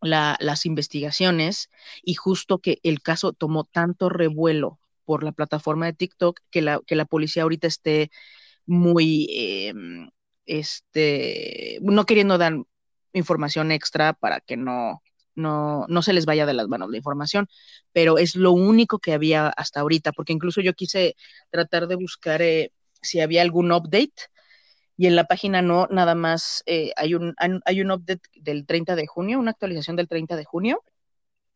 la, 0.00 0.36
las 0.40 0.66
investigaciones 0.66 1.70
y 2.02 2.14
justo 2.14 2.58
que 2.58 2.78
el 2.82 3.02
caso 3.02 3.32
tomó 3.32 3.64
tanto 3.64 4.08
revuelo 4.08 4.80
por 5.04 5.24
la 5.24 5.32
plataforma 5.32 5.86
de 5.86 5.94
TikTok 5.94 6.40
que 6.50 6.62
la, 6.62 6.80
que 6.86 6.96
la 6.96 7.04
policía 7.04 7.42
ahorita 7.44 7.66
esté 7.66 8.10
muy, 8.66 9.28
em, 9.30 10.10
este, 10.46 11.78
no 11.82 12.06
queriendo 12.06 12.38
dar 12.38 12.54
información 13.12 13.72
extra 13.72 14.12
para 14.14 14.40
que 14.40 14.56
no, 14.56 15.02
no, 15.34 15.86
no 15.88 16.02
se 16.02 16.12
les 16.12 16.26
vaya 16.26 16.46
de 16.46 16.54
las 16.54 16.68
manos 16.68 16.90
la 16.90 16.96
información, 16.96 17.48
pero 17.92 18.18
es 18.18 18.36
lo 18.36 18.52
único 18.52 18.98
que 18.98 19.12
había 19.12 19.48
hasta 19.48 19.80
ahorita, 19.80 20.12
porque 20.12 20.32
incluso 20.32 20.60
yo 20.60 20.74
quise 20.74 21.16
tratar 21.50 21.86
de 21.88 21.96
buscar 21.96 22.42
eh, 22.42 22.72
si 23.02 23.20
había 23.20 23.42
algún 23.42 23.72
update 23.72 24.12
y 24.96 25.06
en 25.06 25.16
la 25.16 25.26
página 25.26 25.62
no, 25.62 25.88
nada 25.90 26.14
más 26.14 26.62
eh, 26.66 26.92
hay, 26.96 27.14
un, 27.14 27.34
hay 27.38 27.80
un 27.80 27.90
update 27.90 28.22
del 28.34 28.66
30 28.66 28.94
de 28.94 29.06
junio, 29.06 29.38
una 29.38 29.52
actualización 29.52 29.96
del 29.96 30.08
30 30.08 30.36
de 30.36 30.44
junio, 30.44 30.84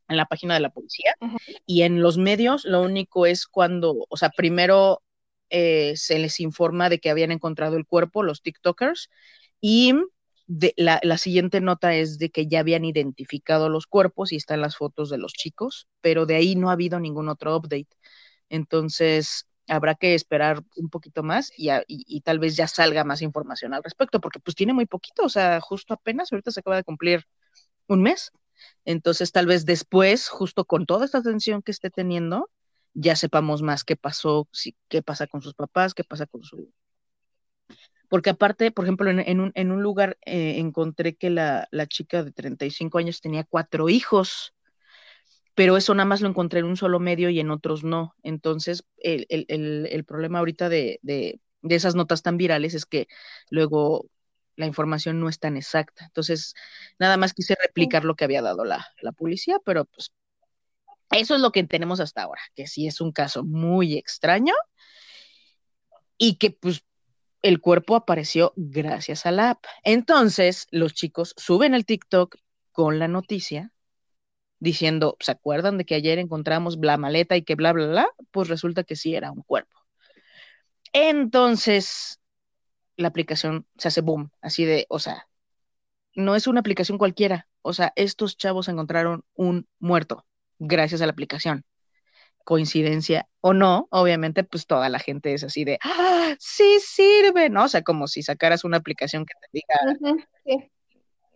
en 0.09 0.17
la 0.17 0.27
página 0.27 0.55
de 0.55 0.61
la 0.61 0.71
policía. 0.71 1.15
Y 1.67 1.83
en 1.83 2.03
los 2.03 2.19
medios 2.19 2.65
lo 2.65 2.83
único 2.83 3.27
es 3.27 3.47
cuando, 3.47 4.07
o 4.09 4.17
sea, 4.17 4.31
primero 4.31 5.03
eh, 5.51 5.95
se 5.97 6.19
les 6.19 6.41
informa 6.41 6.89
de 6.89 6.99
que 6.99 7.11
habían 7.11 7.33
encontrado 7.33 7.77
el 7.77 7.87
cuerpo, 7.87 8.23
los 8.23 8.43
TikTokers, 8.43 9.11
y 9.61 9.95
de, 10.47 10.75
la, 10.77 11.01
la, 11.03 11.19
siguiente 11.19 11.61
nota 11.61 11.95
es 11.95 12.19
de 12.19 12.31
que 12.31 12.47
ya 12.47 12.61
habían 12.61 12.85
identificado 12.85 13.69
los 13.69 13.87
cuerpos 13.87 14.33
y 14.33 14.37
están 14.37 14.61
las 14.61 14.77
fotos 14.77 15.11
de 15.11 15.19
los 15.19 15.33
chicos, 15.33 15.89
pero 16.01 16.27
de 16.27 16.37
ahí 16.37 16.55
no 16.55 16.71
ha 16.71 16.75
habido 16.75 17.01
ningún 17.01 17.29
otro 17.29 17.57
update. 17.57 17.89
Entonces, 18.49 19.49
habrá 19.69 19.95
que 19.97 20.15
esperar 20.15 20.63
un 20.77 20.89
poquito 20.89 21.23
más 21.23 21.53
y, 21.57 21.71
y, 21.71 21.83
y, 21.89 22.21
tal 22.21 22.39
vez 22.39 22.57
ya 22.57 22.69
salga 22.69 23.05
más 23.05 23.23
información 23.23 23.75
al 23.75 23.83
respecto, 23.83 24.21
porque 24.21 24.39
pues 24.41 24.55
tiene 24.55 24.73
muy 24.73 24.87
poquito, 24.87 25.25
o 25.25 25.29
sea, 25.29 25.61
justo 25.61 25.95
apenas, 25.95 26.33
ahorita 26.33 26.51
se 26.53 26.61
acaba 26.61 26.77
de 26.77 26.85
cumplir 26.85 27.25
un 27.89 28.03
mes. 28.03 28.33
Entonces, 28.85 29.33
tal 29.33 29.47
vez 29.47 29.65
después, 29.65 30.29
justo 30.29 30.65
con 30.65 30.87
toda 30.87 31.05
esta 31.05 31.19
atención 31.19 31.63
que 31.63 31.73
esté 31.73 31.91
teniendo, 31.91 32.51
ya 32.95 33.17
sepamos 33.17 33.63
más 33.63 33.85
qué 33.85 33.97
pasó, 33.97 34.49
qué 34.89 35.03
pasa 35.03 35.27
con 35.27 35.43
sus 35.43 35.55
papás, 35.55 35.95
qué 35.95 36.05
pasa 36.05 36.27
con 36.27 36.43
su... 36.43 36.73
Porque 38.09 38.31
aparte, 38.31 38.71
por 38.71 38.85
ejemplo, 38.85 39.11
en, 39.11 39.41
un, 39.41 39.83
lugar 39.83 40.17
eh, 40.25 40.59
encontré 40.59 41.17
que 41.17 41.29
la, 41.29 41.69
chica 41.89 42.23
de 42.23 42.33
35 42.33 42.99
años 42.99 43.21
tenía 43.21 43.45
cuatro 43.45 43.89
hijos, 43.89 44.55
pero 45.55 45.77
eso 45.77 45.95
nada 45.95 46.07
más 46.07 46.21
lo 46.21 46.29
encontré 46.29 46.61
en 46.61 46.67
un 46.67 46.77
solo 46.77 47.01
medio 47.01 47.31
y 47.31 47.41
en 47.41 47.51
otros 47.51 47.83
no. 47.83 48.15
Entonces, 48.23 48.85
el, 48.99 50.05
problema 50.07 50.39
ahorita 50.39 50.69
de 50.69 51.01
esas 51.63 51.97
notas 51.97 52.23
tan 52.23 52.37
virales 52.37 52.75
es 52.75 52.87
que 52.87 53.09
luego 53.51 54.09
la 54.57 54.67
información 54.67 55.21
no 55.21 55.29
es 55.29 55.39
tan 55.39 55.57
exacta. 55.57 56.05
Entonces, 56.07 56.55
nada 56.99 57.17
más 57.17 57.35
quise 57.35 57.57
replicar 57.63 58.05
lo 58.05 58.17
que 58.17 58.25
había 58.25 58.43
dado 58.43 58.65
la, 58.65 58.87
la 59.03 59.13
policía, 59.13 59.59
pero 59.65 59.85
pues 59.87 60.13
Eso 61.11 61.35
es 61.35 61.41
lo 61.41 61.51
que 61.53 61.65
tenemos 61.65 61.99
hasta 62.01 62.23
ahora, 62.23 62.41
que 62.55 62.67
sí 62.69 62.87
es 62.87 63.01
un 63.01 63.13
caso 63.13 63.45
muy 63.45 63.95
extraño 63.97 64.55
y 66.19 66.37
que 66.37 66.51
pues 66.51 66.85
el 67.43 67.61
cuerpo 67.61 67.97
apareció 67.97 68.53
gracias 68.57 69.27
a 69.27 69.33
la 69.33 69.51
app. 69.51 69.65
Entonces, 69.85 70.67
los 70.71 70.95
chicos 70.95 71.35
suben 71.37 71.75
el 71.75 71.87
TikTok 71.87 72.37
con 72.73 72.99
la 72.99 73.09
noticia 73.09 73.73
diciendo, 74.61 75.17
¿se 75.21 75.33
acuerdan 75.33 75.79
de 75.79 75.87
que 75.87 75.97
ayer 75.97 76.19
encontramos 76.19 76.79
la 76.81 76.99
maleta 76.99 77.37
y 77.37 77.45
que 77.45 77.57
bla, 77.57 77.73
bla, 77.73 77.89
bla? 77.89 78.09
Pues 78.33 78.49
resulta 78.49 78.85
que 78.85 78.97
sí 78.97 79.15
era 79.15 79.33
un 79.33 79.43
cuerpo. 79.43 79.77
Entonces, 80.93 82.19
la 82.97 83.09
aplicación 83.09 83.67
se 83.77 83.89
hace 83.89 84.01
boom, 84.01 84.31
así 84.41 84.65
de, 84.65 84.87
o 84.89 84.99
sea, 84.99 85.29
no 86.15 86.35
es 86.35 86.47
una 86.47 86.61
aplicación 86.61 86.99
cualquiera, 86.99 87.49
o 87.63 87.73
sea, 87.73 87.93
estos 87.97 88.37
chavos 88.37 88.69
encontraron 88.69 89.25
un 89.35 89.69
muerto 89.79 90.25
gracias 90.59 91.01
a 91.01 91.07
la 91.07 91.13
aplicación. 91.13 91.65
Coincidencia 92.45 93.29
o 93.41 93.55
no, 93.55 93.89
obviamente, 93.91 94.45
pues 94.45 94.67
toda 94.67 94.89
la 94.89 95.01
gente 95.01 95.35
es 95.35 95.43
así 95.43 95.65
de, 95.65 95.79
¡ah, 95.83 96.37
sí 96.39 96.79
sirve! 96.81 97.51
¿No? 97.51 97.65
O 97.65 97.69
sea, 97.69 97.83
como 97.83 98.07
si 98.07 98.23
sacaras 98.23 98.63
una 98.63 98.77
aplicación 98.77 99.27
que 99.27 99.35
te 99.41 99.49
diga, 99.53 100.69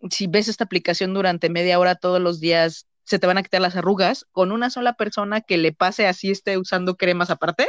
si 0.09 0.27
ves 0.27 0.47
esta 0.47 0.63
aplicación 0.63 1.13
durante 1.13 1.49
media 1.49 1.79
hora 1.79 1.95
todos 1.95 2.21
los 2.21 2.39
días, 2.39 2.87
se 3.03 3.19
te 3.19 3.27
van 3.27 3.37
a 3.37 3.43
quitar 3.43 3.61
las 3.61 3.75
arrugas 3.75 4.25
con 4.31 4.53
una 4.53 4.69
sola 4.69 4.93
persona 4.93 5.41
que 5.41 5.57
le 5.57 5.73
pase 5.73 6.07
así 6.07 6.31
esté 6.31 6.57
usando 6.57 6.95
cremas 6.95 7.29
aparte. 7.29 7.67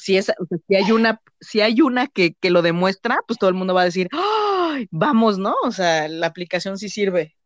Si, 0.00 0.16
es, 0.16 0.32
si 0.66 0.74
hay 0.74 0.92
una, 0.92 1.20
si 1.40 1.60
hay 1.60 1.80
una 1.80 2.06
que, 2.06 2.34
que, 2.34 2.50
lo 2.50 2.62
demuestra, 2.62 3.18
pues 3.26 3.38
todo 3.38 3.50
el 3.50 3.56
mundo 3.56 3.74
va 3.74 3.82
a 3.82 3.84
decir, 3.84 4.08
¡ay! 4.12 4.88
Vamos, 4.90 5.38
¿no? 5.38 5.54
O 5.62 5.72
sea, 5.72 6.08
la 6.08 6.26
aplicación 6.26 6.78
sí 6.78 6.88
sirve. 6.88 7.36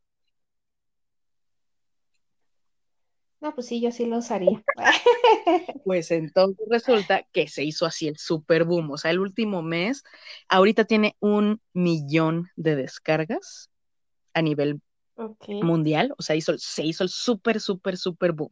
No, 3.44 3.54
pues 3.54 3.66
sí, 3.66 3.78
yo 3.78 3.90
sí 3.90 4.06
lo 4.06 4.16
usaría. 4.16 4.64
Pues 5.84 6.10
entonces 6.10 6.66
resulta 6.70 7.24
que 7.30 7.46
se 7.46 7.62
hizo 7.62 7.84
así 7.84 8.08
el 8.08 8.16
super 8.16 8.64
boom. 8.64 8.90
O 8.90 8.96
sea, 8.96 9.10
el 9.10 9.18
último 9.18 9.60
mes, 9.60 10.02
ahorita 10.48 10.86
tiene 10.86 11.14
un 11.20 11.60
millón 11.74 12.48
de 12.56 12.74
descargas 12.74 13.70
a 14.32 14.40
nivel 14.40 14.80
okay. 15.16 15.62
mundial. 15.62 16.14
O 16.16 16.22
sea, 16.22 16.36
hizo, 16.36 16.56
se 16.56 16.84
hizo 16.84 17.02
el 17.02 17.10
súper, 17.10 17.60
súper, 17.60 17.98
súper 17.98 18.32
boom. 18.32 18.48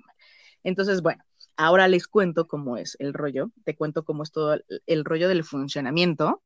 Entonces, 0.63 1.01
bueno, 1.01 1.25
ahora 1.57 1.89
les 1.89 2.07
cuento 2.07 2.47
cómo 2.47 2.77
es 2.77 2.97
el 2.99 3.13
rollo. 3.15 3.51
Te 3.65 3.77
cuento 3.77 4.05
cómo 4.05 4.23
es 4.23 4.33
todo 4.33 4.59
el, 4.87 5.05
rollo 5.05 5.29
del 5.29 5.45
funcionamiento. 5.45 6.43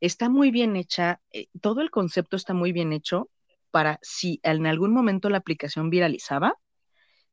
Está 0.00 0.28
muy 0.28 0.50
bien 0.50 0.76
hecha, 0.76 1.20
eh, 1.30 1.48
todo 1.60 1.80
el 1.80 1.90
concepto 1.90 2.36
está 2.36 2.54
muy 2.54 2.72
bien 2.72 2.92
hecho 2.92 3.30
para 3.70 3.98
si 4.02 4.40
en 4.42 4.66
algún 4.66 4.92
momento 4.92 5.28
la 5.30 5.38
aplicación 5.38 5.90
viralizaba, 5.90 6.54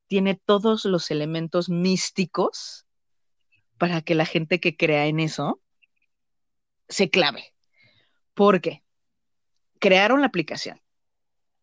tiene 0.07 0.35
todos 0.35 0.85
los 0.85 1.11
elementos 1.11 1.69
místicos 1.69 2.85
para 3.77 4.01
que 4.01 4.15
la 4.15 4.25
gente 4.25 4.59
que 4.59 4.75
crea 4.75 5.07
en 5.07 5.19
eso 5.19 5.61
se 6.89 7.09
clave. 7.09 7.53
Porque 8.33 8.83
crearon 9.79 10.21
la 10.21 10.27
aplicación 10.27 10.81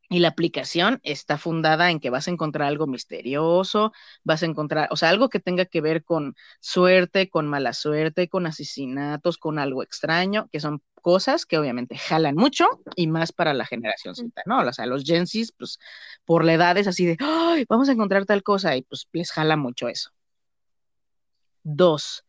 y 0.08 0.20
la 0.20 0.28
aplicación 0.28 1.00
está 1.02 1.36
fundada 1.38 1.90
en 1.90 2.00
que 2.00 2.10
vas 2.10 2.28
a 2.28 2.30
encontrar 2.30 2.68
algo 2.68 2.86
misterioso, 2.86 3.92
vas 4.24 4.42
a 4.42 4.46
encontrar, 4.46 4.88
o 4.90 4.96
sea, 4.96 5.10
algo 5.10 5.28
que 5.28 5.40
tenga 5.40 5.66
que 5.66 5.80
ver 5.80 6.04
con 6.04 6.34
suerte, 6.60 7.28
con 7.28 7.46
mala 7.46 7.74
suerte, 7.74 8.28
con 8.28 8.46
asesinatos, 8.46 9.36
con 9.38 9.58
algo 9.58 9.82
extraño, 9.82 10.48
que 10.50 10.60
son 10.60 10.82
cosas 11.02 11.46
que 11.46 11.58
obviamente 11.58 11.96
jalan 11.96 12.34
mucho 12.34 12.66
y 12.96 13.06
más 13.06 13.32
para 13.32 13.54
la 13.54 13.66
generación 13.66 14.14
Z, 14.14 14.42
¿no? 14.46 14.60
O 14.60 14.72
sea, 14.72 14.86
los 14.86 15.04
Gen 15.04 15.24
pues 15.56 15.78
por 16.24 16.44
la 16.44 16.54
edad 16.54 16.76
es 16.78 16.86
así 16.86 17.06
de, 17.06 17.16
¡ay! 17.20 17.64
Vamos 17.68 17.88
a 17.88 17.92
encontrar 17.92 18.24
tal 18.24 18.42
cosa 18.42 18.76
y 18.76 18.82
pues 18.82 19.06
les 19.12 19.30
jala 19.30 19.56
mucho 19.56 19.88
eso. 19.88 20.10
Dos, 21.62 22.24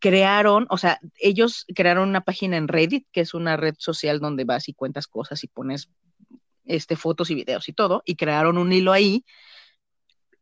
crearon, 0.00 0.66
o 0.70 0.78
sea, 0.78 1.00
ellos 1.18 1.66
crearon 1.74 2.08
una 2.08 2.22
página 2.22 2.56
en 2.56 2.68
Reddit, 2.68 3.06
que 3.12 3.20
es 3.20 3.34
una 3.34 3.56
red 3.56 3.74
social 3.78 4.20
donde 4.20 4.44
vas 4.44 4.68
y 4.68 4.74
cuentas 4.74 5.06
cosas 5.06 5.42
y 5.44 5.48
pones 5.48 5.90
este, 6.64 6.96
fotos 6.96 7.30
y 7.30 7.34
videos 7.34 7.68
y 7.68 7.72
todo, 7.72 8.02
y 8.04 8.16
crearon 8.16 8.58
un 8.58 8.72
hilo 8.72 8.92
ahí. 8.92 9.24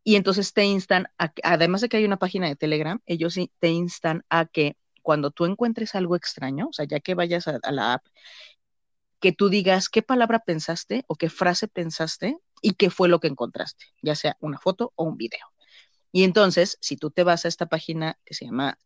Y 0.03 0.17
entonces 0.17 0.53
te 0.53 0.65
instan, 0.65 1.09
a, 1.19 1.33
además 1.43 1.81
de 1.81 1.89
que 1.89 1.97
hay 1.97 2.05
una 2.05 2.19
página 2.19 2.47
de 2.49 2.57
Telegram, 2.57 3.01
ellos 3.07 3.39
te 3.59 3.69
instan 3.71 4.25
a 4.29 4.47
que 4.47 4.77
cuando 5.03 5.31
tú 5.31 5.45
encuentres 5.45 5.95
algo 5.95 6.17
extraño, 6.17 6.69
o 6.69 6.73
sea, 6.73 6.87
ya 6.87 7.01
que 7.01 7.15
vayas 7.15 7.49
a, 7.49 7.59
a 7.63 7.73
la 7.73 7.95
app, 7.95 8.07
que 9.21 9.33
tú 9.33 9.49
digas 9.49 9.89
qué 9.89 10.03
palabra 10.03 10.41
pensaste 10.41 11.05
o 11.07 11.17
qué 11.17 11.31
frase 11.31 11.69
pensaste 11.69 12.37
y 12.61 12.75
qué 12.75 12.91
fue 12.91 13.09
lo 13.09 13.21
que 13.21 13.29
encontraste, 13.29 13.87
ya 14.03 14.15
sea 14.15 14.37
una 14.41 14.59
foto 14.59 14.93
o 14.97 15.05
un 15.05 15.17
video. 15.17 15.47
Y 16.13 16.25
entonces, 16.25 16.79
si 16.81 16.97
tú 16.97 17.11
te 17.11 17.25
vas 17.25 17.45
a 17.45 17.49
esta 17.49 17.67
página 17.67 18.19
que 18.25 18.35
se 18.35 18.45
llama 18.45 18.79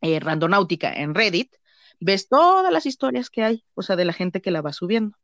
eh, 0.00 0.20
Randonáutica 0.20 0.92
en 0.92 1.14
Reddit, 1.14 1.54
ves 2.00 2.28
todas 2.28 2.72
las 2.72 2.86
historias 2.86 3.30
que 3.30 3.42
hay, 3.42 3.64
o 3.74 3.82
sea, 3.82 3.96
de 3.96 4.04
la 4.04 4.12
gente 4.12 4.40
que 4.40 4.50
la 4.50 4.62
va 4.62 4.72
subiendo. 4.72 5.16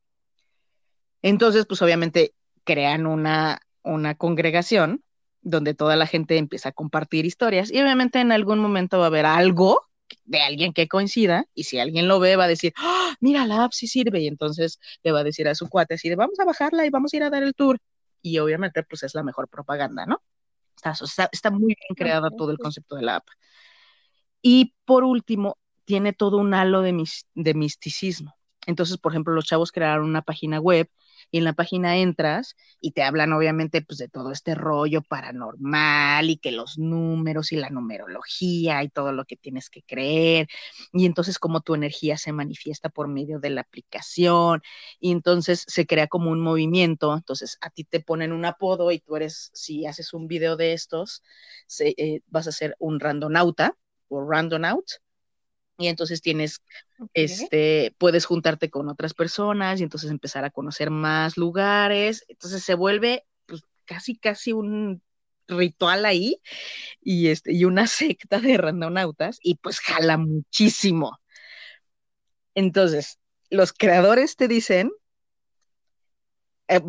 Entonces, 1.23 1.67
pues 1.67 1.83
obviamente 1.83 2.35
crean 2.65 3.07
una, 3.07 3.61
una 3.83 4.15
congregación 4.17 5.03
donde 5.41 5.75
toda 5.75 5.97
la 5.97 6.07
gente 6.07 6.37
empieza 6.39 6.71
a 6.71 6.73
compartir 6.73 7.25
historias 7.25 7.71
y 7.71 7.81
obviamente 7.81 8.21
en 8.21 8.33
algún 8.33 8.59
momento 8.59 8.99
va 8.99 9.05
a 9.05 9.07
haber 9.07 9.27
algo 9.27 9.81
de 10.25 10.41
alguien 10.41 10.73
que 10.73 10.89
coincida 10.89 11.47
y 11.55 11.65
si 11.65 11.79
alguien 11.79 12.09
lo 12.09 12.21
ve 12.21 12.37
va 12.37 12.45
a 12.45 12.49
decir, 12.49 12.73
¡Ah, 12.77 13.15
mira, 13.21 13.47
la 13.47 13.65
app 13.65 13.73
sí 13.73 13.87
sirve 13.87 14.21
y 14.21 14.27
entonces 14.27 14.81
le 15.03 15.13
va 15.13 15.21
a 15.21 15.25
decir 15.25 15.49
a 15.49 15.55
su 15.55 15.69
cuate 15.69 15.95
así 15.95 16.09
de 16.09 16.17
vamos 16.17 16.39
a 16.41 16.45
bajarla 16.45 16.85
y 16.85 16.91
vamos 16.91 17.13
a 17.13 17.17
ir 17.17 17.23
a 17.23 17.31
dar 17.31 17.43
el 17.43 17.55
tour 17.55 17.79
y 18.23 18.39
obviamente 18.39 18.83
pues 18.83 19.05
es 19.05 19.15
la 19.15 19.23
mejor 19.23 19.49
propaganda, 19.49 20.05
¿no? 20.05 20.21
Está, 20.75 20.93
está, 21.05 21.29
está 21.33 21.51
muy 21.51 21.67
bien 21.67 21.97
creada 21.97 22.29
todo 22.31 22.51
el 22.51 22.59
concepto 22.59 22.97
de 22.97 23.03
la 23.03 23.17
app. 23.17 23.29
Y 24.49 24.75
por 24.85 25.03
último, 25.03 25.59
tiene 25.85 26.13
todo 26.13 26.37
un 26.37 26.55
halo 26.55 26.81
de, 26.81 26.93
mis, 26.93 27.27
de 27.35 27.53
misticismo. 27.53 28.37
Entonces, 28.65 28.97
por 28.97 29.11
ejemplo, 29.11 29.35
los 29.35 29.45
chavos 29.45 29.73
crearon 29.73 30.07
una 30.07 30.23
página 30.23 30.61
web 30.61 30.89
y 31.33 31.39
en 31.39 31.45
la 31.45 31.53
página 31.53 31.97
entras 31.97 32.55
y 32.81 32.93
te 32.93 33.03
hablan 33.03 33.33
obviamente 33.33 33.83
pues 33.83 33.99
de 33.99 34.09
todo 34.09 34.31
este 34.31 34.55
rollo 34.55 35.03
paranormal 35.03 36.31
y 36.31 36.37
que 36.37 36.53
los 36.53 36.79
números 36.79 37.51
y 37.51 37.57
la 37.57 37.71
numerología 37.71 38.85
y 38.85 38.89
todo 38.89 39.11
lo 39.11 39.25
que 39.25 39.35
tienes 39.35 39.69
que 39.69 39.83
creer. 39.83 40.47
Y 40.93 41.07
entonces 41.07 41.41
cómo 41.41 41.61
tu 41.61 41.75
energía 41.75 42.17
se 42.17 42.31
manifiesta 42.31 42.89
por 42.89 43.09
medio 43.09 43.41
de 43.41 43.51
la 43.51 43.63
aplicación 43.63 44.63
y 45.01 45.11
entonces 45.11 45.65
se 45.67 45.87
crea 45.89 46.07
como 46.07 46.31
un 46.31 46.41
movimiento, 46.41 47.13
entonces 47.13 47.59
a 47.63 47.71
ti 47.71 47.83
te 47.83 47.99
ponen 47.99 48.31
un 48.31 48.45
apodo 48.45 48.93
y 48.93 49.01
tú 49.01 49.17
eres, 49.17 49.51
si 49.55 49.87
haces 49.87 50.15
un 50.15 50.29
video 50.29 50.57
de 50.57 50.73
estos, 50.73 51.25
se, 51.67 51.95
eh, 51.97 52.21
vas 52.29 52.47
a 52.47 52.53
ser 52.53 52.77
un 52.79 53.01
randonauta 53.01 53.77
o 54.09 54.25
random 54.25 54.65
out. 54.65 54.87
Y 55.79 55.89
entonces 55.89 56.23
tienes, 56.23 56.63
okay. 56.99 57.25
este, 57.25 57.95
puedes 57.99 58.25
juntarte 58.25 58.71
con 58.71 58.89
otras 58.89 59.13
personas 59.13 59.79
y 59.79 59.83
entonces 59.83 60.11
empezar 60.11 60.45
a 60.45 60.51
conocer 60.51 60.91
más 60.91 61.37
lugares. 61.37 62.25
Entonces 62.29 62.65
se 62.65 62.75
vuelve 62.75 63.25
pues, 63.47 63.63
casi, 63.85 64.17
casi 64.17 64.53
un 64.53 65.03
ritual 65.49 66.05
ahí 66.07 66.41
y, 67.03 67.29
este, 67.29 67.53
y 67.53 67.65
una 67.65 67.87
secta 67.87 68.41
de 68.41 68.57
randonautas 68.57 69.39
y 69.43 69.57
pues 69.57 69.81
jala 69.81 70.17
muchísimo. 70.17 71.19
Entonces, 72.55 73.19
los 73.51 73.73
creadores 73.73 74.37
te 74.37 74.49
dicen 74.49 74.91
eh, 76.69 76.81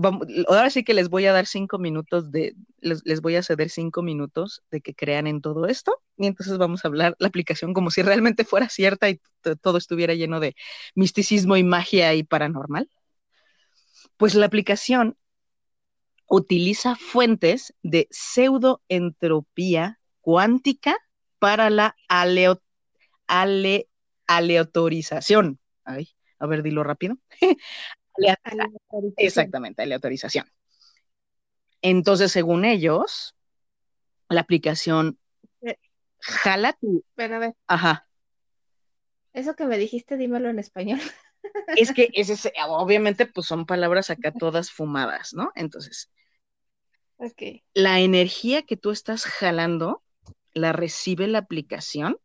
ahora 0.47 0.69
sí 0.69 0.83
que 0.83 0.93
les 0.93 1.09
voy 1.09 1.25
a 1.25 1.33
dar 1.33 1.45
cinco 1.45 1.77
minutos 1.77 2.31
de, 2.31 2.55
les, 2.79 3.05
les, 3.05 3.21
voy 3.21 3.35
a 3.35 3.43
ceder 3.43 3.69
cinco 3.69 4.01
minutos 4.01 4.63
de 4.71 4.81
que 4.81 4.95
crean 4.95 5.27
en 5.27 5.41
todo 5.41 5.67
esto 5.67 6.01
y 6.17 6.27
entonces 6.27 6.57
vamos 6.57 6.83
a 6.83 6.87
hablar 6.87 7.15
la 7.19 7.27
aplicación 7.27 7.73
como 7.73 7.91
si 7.91 8.01
realmente 8.01 8.43
fuera 8.43 8.69
cierta 8.69 9.09
y 9.09 9.21
todo 9.61 9.77
estuviera 9.77 10.13
lleno 10.15 10.39
de 10.39 10.55
misticismo 10.95 11.57
y 11.57 11.63
magia 11.63 12.13
y 12.15 12.23
paranormal. 12.23 12.89
Pues 14.17 14.35
la 14.35 14.47
aplicación 14.47 15.15
utiliza 16.27 16.95
fuentes 16.95 17.73
de 17.83 18.07
pseudoentropía 18.11 19.99
cuántica 20.21 20.97
para 21.39 21.69
la 21.69 21.95
aleo, 22.09 22.61
ale, 23.27 23.89
aleatorización. 24.27 25.59
Ay, 25.85 26.09
a 26.39 26.47
ver, 26.47 26.63
dilo 26.63 26.83
rápido. 26.83 27.17
Aleatorización. 28.17 29.13
Exactamente, 29.17 29.83
aleatorización. 29.83 30.45
Entonces, 31.81 32.31
según 32.31 32.65
ellos, 32.65 33.35
la 34.29 34.41
aplicación 34.41 35.17
jala 36.19 36.73
tu. 36.73 37.03
Ven 37.15 37.33
a 37.33 37.39
ver. 37.39 37.55
Ajá. 37.67 38.07
Eso 39.33 39.55
que 39.55 39.65
me 39.65 39.77
dijiste, 39.77 40.17
dímelo 40.17 40.49
en 40.49 40.59
español. 40.59 40.99
Es 41.77 41.93
que 41.93 42.09
ese, 42.13 42.51
obviamente, 42.67 43.25
pues 43.25 43.47
son 43.47 43.65
palabras 43.65 44.09
acá 44.09 44.33
todas 44.33 44.69
fumadas, 44.69 45.33
¿no? 45.33 45.51
Entonces, 45.55 46.11
okay. 47.15 47.63
la 47.73 48.01
energía 48.01 48.63
que 48.63 48.75
tú 48.75 48.91
estás 48.91 49.23
jalando 49.23 50.03
la 50.53 50.73
recibe 50.73 51.25
la 51.27 51.37
aplicación 51.37 52.19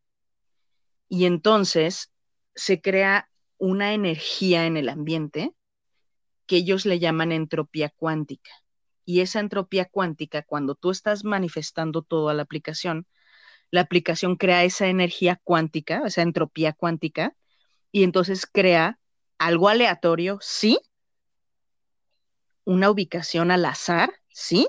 y 1.09 1.26
entonces 1.26 2.11
se 2.57 2.81
crea 2.81 3.31
una 3.59 3.94
energía 3.94 4.66
en 4.66 4.76
el 4.76 4.88
ambiente 4.88 5.55
que 6.46 6.57
ellos 6.57 6.87
le 6.87 6.98
llaman 6.98 7.33
entropía 7.33 7.90
cuántica. 7.90 8.50
y 9.05 9.20
esa 9.20 9.40
entropía 9.40 9.87
cuántica, 9.87 10.42
cuando 10.42 10.74
tú 10.76 10.90
estás 10.90 11.24
manifestando 11.24 12.02
toda 12.02 12.35
la 12.35 12.42
aplicación, 12.42 13.07
la 13.70 13.83
aplicación 13.83 14.37
crea 14.37 14.64
esa 14.64 14.88
energía 14.88 15.40
cuántica, 15.44 16.02
esa 16.07 16.22
entropía 16.22 16.72
cuántica, 16.72 17.35
y 17.92 18.05
entonces 18.05 18.46
crea 18.46 18.98
algo 19.38 19.68
aleatorio, 19.68 20.38
sí, 20.40 20.78
una 22.64 22.90
ubicación 22.90 23.50
al 23.50 23.64
azar, 23.64 24.12
sí, 24.28 24.68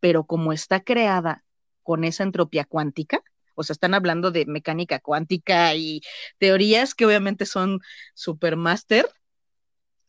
pero 0.00 0.24
como 0.24 0.52
está 0.52 0.80
creada 0.80 1.44
con 1.82 2.04
esa 2.04 2.22
entropía 2.24 2.64
cuántica, 2.64 3.22
o 3.54 3.62
sea, 3.62 3.74
están 3.74 3.94
hablando 3.94 4.30
de 4.30 4.46
mecánica 4.46 5.00
cuántica 5.00 5.74
y 5.74 6.02
teorías 6.38 6.94
que 6.94 7.06
obviamente 7.06 7.46
son 7.46 7.80
super 8.14 8.56
máster, 8.56 9.08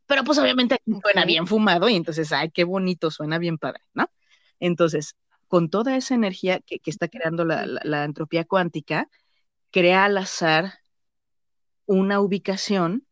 pero 0.08 0.24
pues 0.24 0.38
obviamente 0.40 0.82
suena 1.04 1.26
bien 1.26 1.48
fumado 1.48 1.90
y 1.90 1.96
entonces, 1.96 2.32
ay, 2.32 2.50
qué 2.52 2.64
bonito, 2.64 3.12
suena 3.12 3.38
bien 3.38 3.58
padre, 3.58 3.84
¿no? 3.94 4.10
Entonces, 4.60 5.16
con 5.48 5.70
toda 5.70 5.96
esa 5.98 6.16
energía 6.16 6.60
que, 6.62 6.80
está 6.86 7.10
creando 7.10 7.46
la, 7.46 8.04
entropía 8.06 8.46
cuántica, 8.46 9.10
crea 9.70 10.06
al 10.06 10.18
azar 10.18 10.80
una 11.86 12.22
ubicación 12.22 13.06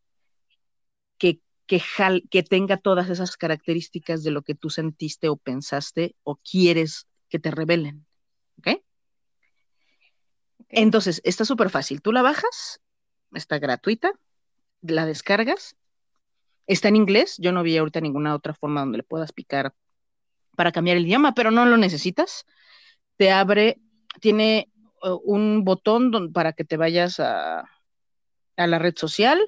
que, 1.18 1.42
que, 1.68 1.82
que 2.30 2.44
tenga 2.44 2.78
todas 2.78 3.10
esas 3.10 3.38
características 3.38 4.24
de 4.24 4.32
lo 4.32 4.42
que 4.42 4.56
tú 4.56 4.70
sentiste 4.70 5.28
o 5.30 5.38
pensaste 5.38 6.16
o 6.24 6.38
quieres 6.38 7.08
que 7.30 7.40
te 7.40 7.52
revelen. 7.52 8.06
¿Ok? 8.60 8.82
Entonces, 10.70 11.22
está 11.26 11.44
súper 11.46 11.70
fácil. 11.70 12.02
Tú 12.02 12.12
la 12.12 12.22
bajas, 12.22 12.82
está 13.34 13.60
gratuita, 13.60 14.12
la 14.82 15.06
descargas, 15.06 15.76
está 16.68 16.88
en 16.88 16.96
inglés. 16.96 17.36
Yo 17.38 17.52
no 17.52 17.64
vi 17.64 17.78
ahorita 17.78 18.02
ninguna 18.02 18.36
otra 18.36 18.54
forma 18.54 18.82
donde 18.82 19.00
le 19.00 19.04
puedas 19.04 19.32
picar 19.32 19.74
para 20.56 20.72
cambiar 20.72 20.98
el 20.98 21.06
idioma, 21.06 21.34
pero 21.34 21.52
no 21.52 21.66
lo 21.66 21.78
necesitas. 21.78 22.46
Te 23.18 23.32
abre, 23.32 23.80
tiene 24.22 24.72
uh, 25.04 25.20
un 25.24 25.64
botón 25.64 26.32
para 26.34 26.54
que 26.54 26.66
te 26.66 26.78
vayas 26.78 27.20
a, 27.20 27.70
a 28.58 28.68
la 28.68 28.80
red 28.80 28.96
social, 28.96 29.40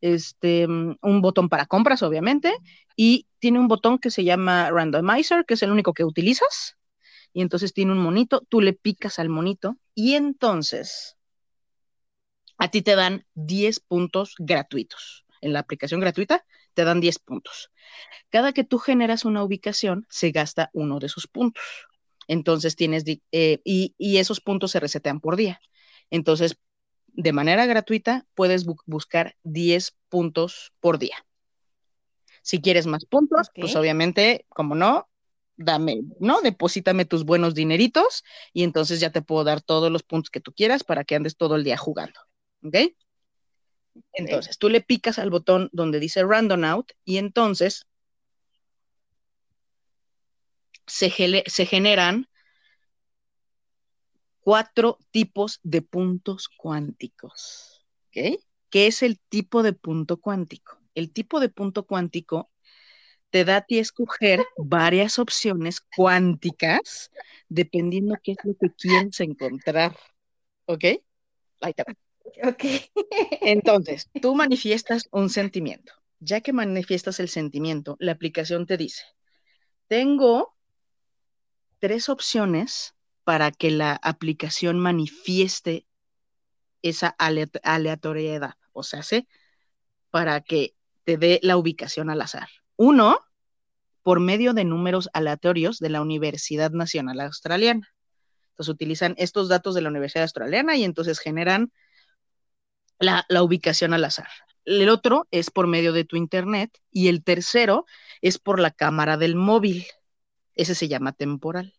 este, 0.00 0.66
un 0.66 1.20
botón 1.22 1.48
para 1.48 1.66
compras, 1.66 2.02
obviamente, 2.02 2.54
y 2.96 3.26
tiene 3.38 3.58
un 3.58 3.68
botón 3.68 3.98
que 3.98 4.10
se 4.10 4.24
llama 4.24 4.70
Randomizer, 4.70 5.44
que 5.46 5.54
es 5.54 5.62
el 5.62 5.70
único 5.70 5.94
que 5.94 6.04
utilizas 6.04 6.76
y 7.34 7.42
entonces 7.42 7.74
tiene 7.74 7.92
un 7.92 7.98
monito, 7.98 8.46
tú 8.48 8.62
le 8.62 8.72
picas 8.72 9.18
al 9.18 9.28
monito 9.28 9.76
y 9.94 10.14
entonces 10.14 11.16
a 12.56 12.70
ti 12.70 12.80
te 12.80 12.94
dan 12.94 13.26
10 13.34 13.80
puntos 13.80 14.36
gratuitos. 14.38 15.26
En 15.40 15.52
la 15.52 15.58
aplicación 15.58 16.00
gratuita 16.00 16.46
te 16.74 16.84
dan 16.84 17.00
10 17.00 17.18
puntos. 17.18 17.70
Cada 18.30 18.52
que 18.52 18.64
tú 18.64 18.78
generas 18.78 19.24
una 19.24 19.42
ubicación, 19.42 20.06
se 20.10 20.30
gasta 20.30 20.70
uno 20.72 20.98
de 20.98 21.06
esos 21.06 21.26
puntos. 21.26 21.62
Entonces 22.26 22.76
tienes, 22.76 23.04
eh, 23.06 23.60
y, 23.64 23.94
esos 23.98 24.40
puntos 24.40 24.70
se 24.72 24.80
resetean 24.80 25.20
por 25.20 25.36
día. 25.36 25.60
Entonces, 26.10 26.58
de 27.08 27.32
manera 27.32 27.66
gratuita, 27.66 28.26
puedes 28.34 28.64
buscar 28.86 29.36
10 29.44 29.96
puntos 30.08 30.72
por 30.80 30.98
día. 30.98 31.16
Si 32.42 32.60
quieres 32.60 32.86
más 32.86 33.04
puntos, 33.04 33.50
pues 33.54 33.74
obviamente, 33.76 34.46
como 34.48 34.74
no, 34.74 35.08
dame, 35.56 36.02
¿no? 36.18 36.40
Deposítame 36.42 37.04
tus 37.04 37.24
buenos 37.24 37.54
dineritos 37.54 38.24
y 38.52 38.64
entonces 38.64 39.00
ya 39.00 39.10
te 39.10 39.22
puedo 39.22 39.44
dar 39.44 39.62
todos 39.62 39.90
los 39.90 40.02
puntos 40.02 40.30
que 40.30 40.40
tú 40.40 40.52
quieras 40.52 40.84
para 40.84 41.04
que 41.04 41.14
andes 41.14 41.36
todo 41.36 41.56
el 41.56 41.64
día 41.64 41.76
jugando. 41.76 42.20
¿Ok? 42.62 42.76
Entonces, 44.12 44.58
tú 44.58 44.68
le 44.68 44.80
picas 44.80 45.18
al 45.18 45.30
botón 45.30 45.68
donde 45.72 46.00
dice 46.00 46.24
Random 46.24 46.64
Out 46.64 46.92
y 47.04 47.18
entonces 47.18 47.86
se, 50.86 51.10
se 51.46 51.66
generan 51.66 52.28
cuatro 54.40 54.98
tipos 55.10 55.58
de 55.62 55.82
puntos 55.82 56.48
cuánticos. 56.48 57.84
¿Ok? 58.08 58.40
¿Qué 58.70 58.86
es 58.86 59.02
el 59.02 59.18
tipo 59.28 59.62
de 59.62 59.72
punto 59.72 60.20
cuántico? 60.20 60.78
El 60.94 61.12
tipo 61.12 61.40
de 61.40 61.48
punto 61.48 61.86
cuántico 61.86 62.50
te 63.30 63.44
da 63.44 63.56
a 63.56 63.60
ti 63.62 63.78
escoger 63.78 64.44
varias 64.56 65.18
opciones 65.18 65.80
cuánticas 65.80 67.10
dependiendo 67.48 68.16
qué 68.22 68.32
es 68.32 68.38
lo 68.44 68.54
que 68.54 68.70
quieres 68.70 69.18
encontrar. 69.20 69.96
¿Ok? 70.66 70.84
Ahí 71.60 71.72
te 71.74 71.82
va. 71.82 72.03
Ok. 72.42 72.64
Entonces, 73.42 74.10
tú 74.20 74.34
manifiestas 74.34 75.08
un 75.10 75.30
sentimiento. 75.30 75.92
Ya 76.20 76.40
que 76.40 76.52
manifiestas 76.52 77.20
el 77.20 77.28
sentimiento, 77.28 77.96
la 77.98 78.12
aplicación 78.12 78.66
te 78.66 78.76
dice, 78.76 79.02
tengo 79.88 80.56
tres 81.78 82.08
opciones 82.08 82.94
para 83.24 83.50
que 83.50 83.70
la 83.70 83.98
aplicación 84.02 84.78
manifieste 84.78 85.86
esa 86.82 87.08
aleatoriedad, 87.08 88.54
o 88.72 88.82
sea, 88.82 89.02
para 90.10 90.40
que 90.40 90.74
te 91.04 91.16
dé 91.16 91.40
la 91.42 91.56
ubicación 91.56 92.10
al 92.10 92.22
azar. 92.22 92.48
Uno, 92.76 93.18
por 94.02 94.20
medio 94.20 94.52
de 94.52 94.64
números 94.64 95.08
aleatorios 95.12 95.78
de 95.78 95.88
la 95.88 96.02
Universidad 96.02 96.70
Nacional 96.70 97.20
Australiana. 97.20 97.88
Entonces 98.50 98.72
utilizan 98.72 99.14
estos 99.16 99.48
datos 99.48 99.74
de 99.74 99.80
la 99.80 99.88
Universidad 99.88 100.24
Australiana 100.24 100.76
y 100.76 100.84
entonces 100.84 101.18
generan 101.18 101.72
la, 103.04 103.42
ubicación 103.42 103.94
al 103.94 104.04
azar. 104.04 104.28
El 104.64 104.88
otro 104.88 105.26
es 105.30 105.50
por 105.50 105.66
medio 105.66 105.92
de 105.92 106.04
tu 106.04 106.16
internet 106.16 106.78
y 106.90 107.08
el 107.08 107.22
tercero 107.22 107.84
es 108.22 108.38
por 108.38 108.58
la 108.58 108.70
cámara 108.70 109.16
del 109.16 109.36
móvil. 109.36 109.86
Ese 110.54 110.74
se 110.74 110.88
llama 110.88 111.12
temporal. 111.12 111.74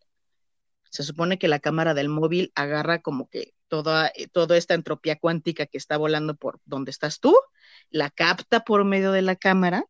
Se 0.91 1.03
supone 1.03 1.39
que 1.39 1.47
la 1.47 1.59
cámara 1.59 1.93
del 1.93 2.09
móvil 2.09 2.51
agarra 2.55 3.01
como 3.01 3.29
que 3.29 3.53
toda, 3.67 4.11
toda 4.31 4.55
esta 4.55 4.75
entropía 4.75 5.17
cuántica 5.17 5.65
que 5.65 5.77
está 5.77 5.97
volando 5.97 6.35
por 6.35 6.61
donde 6.65 6.91
estás 6.91 7.19
tú, 7.19 7.35
la 7.89 8.09
capta 8.09 8.63
por 8.63 8.85
medio 8.85 9.11
de 9.11 9.21
la 9.21 9.35
cámara 9.35 9.85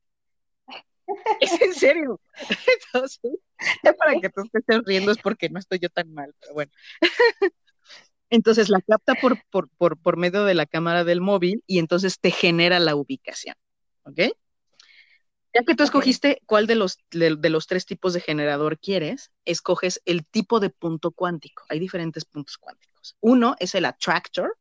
es 1.40 1.62
en 1.62 1.74
serio. 1.74 2.20
Entonces, 2.94 3.40
para 3.98 4.20
que 4.20 4.30
tú 4.30 4.42
estés 4.52 4.82
riendo 4.86 5.12
es 5.12 5.18
porque 5.18 5.50
no 5.50 5.60
estoy 5.60 5.80
yo 5.80 5.90
tan 5.90 6.14
mal, 6.14 6.34
pero 6.40 6.54
bueno. 6.54 6.72
Entonces 8.30 8.70
la 8.70 8.82
capta 8.82 9.14
por, 9.16 9.40
por, 9.50 9.70
por, 9.98 10.18
medio 10.18 10.46
de 10.46 10.54
la 10.56 10.66
cámara 10.66 11.04
del 11.04 11.22
móvil 11.22 11.64
y 11.68 11.80
entonces 11.80 12.20
te 12.20 12.32
genera 12.32 12.80
la 12.80 12.96
ubicación. 12.96 13.56
¿Ok? 14.04 14.20
Ya 15.54 15.64
que 15.64 15.76
tú 15.76 15.84
escogiste 15.84 16.42
cuál 16.46 16.68
de 16.68 16.76
los, 16.76 16.98
de, 17.12 17.50
los 17.50 17.66
tres 17.66 17.86
tipos 17.86 18.14
de 18.14 18.20
generador 18.20 18.78
quieres, 18.78 19.32
escoges 19.46 20.02
el 20.04 20.26
tipo 20.26 20.60
de 20.60 20.70
punto 20.70 21.12
cuántico. 21.12 21.64
Hay 21.70 21.80
diferentes 21.80 22.26
puntos 22.26 22.58
cuánticos. 22.58 23.16
Uno 23.22 23.56
es 23.60 23.74
el 23.74 23.86
attractor, 23.86 24.58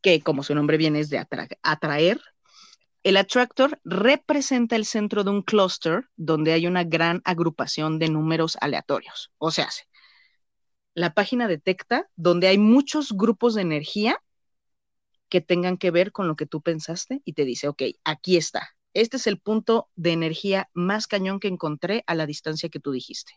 que 0.00 0.20
como 0.20 0.42
su 0.42 0.52
nombre 0.56 0.78
viene 0.78 0.98
es 0.98 1.10
de 1.10 1.24
atraer, 1.62 2.20
el 3.04 3.16
attractor 3.16 3.80
representa 3.84 4.74
el 4.74 4.84
centro 4.84 5.22
de 5.22 5.30
un 5.30 5.42
clúster 5.42 6.08
donde 6.16 6.52
hay 6.52 6.66
una 6.66 6.82
gran 6.82 7.22
agrupación 7.24 8.00
de 8.00 8.08
números 8.08 8.56
aleatorios. 8.60 9.30
O 9.38 9.52
sea, 9.52 9.68
la 10.94 11.14
página 11.14 11.48
detecta 11.48 12.08
donde 12.16 12.48
hay 12.48 12.58
muchos 12.58 13.12
grupos 13.12 13.54
de 13.54 13.62
energía 13.62 14.22
que 15.28 15.40
tengan 15.40 15.78
que 15.78 15.90
ver 15.90 16.12
con 16.12 16.28
lo 16.28 16.36
que 16.36 16.46
tú 16.46 16.60
pensaste 16.60 17.22
y 17.24 17.32
te 17.32 17.44
dice, 17.44 17.68
ok, 17.68 17.82
aquí 18.04 18.36
está. 18.36 18.76
Este 18.92 19.16
es 19.16 19.26
el 19.26 19.40
punto 19.40 19.88
de 19.96 20.12
energía 20.12 20.68
más 20.74 21.06
cañón 21.06 21.40
que 21.40 21.48
encontré 21.48 22.04
a 22.06 22.14
la 22.14 22.26
distancia 22.26 22.68
que 22.68 22.80
tú 22.80 22.92
dijiste. 22.92 23.32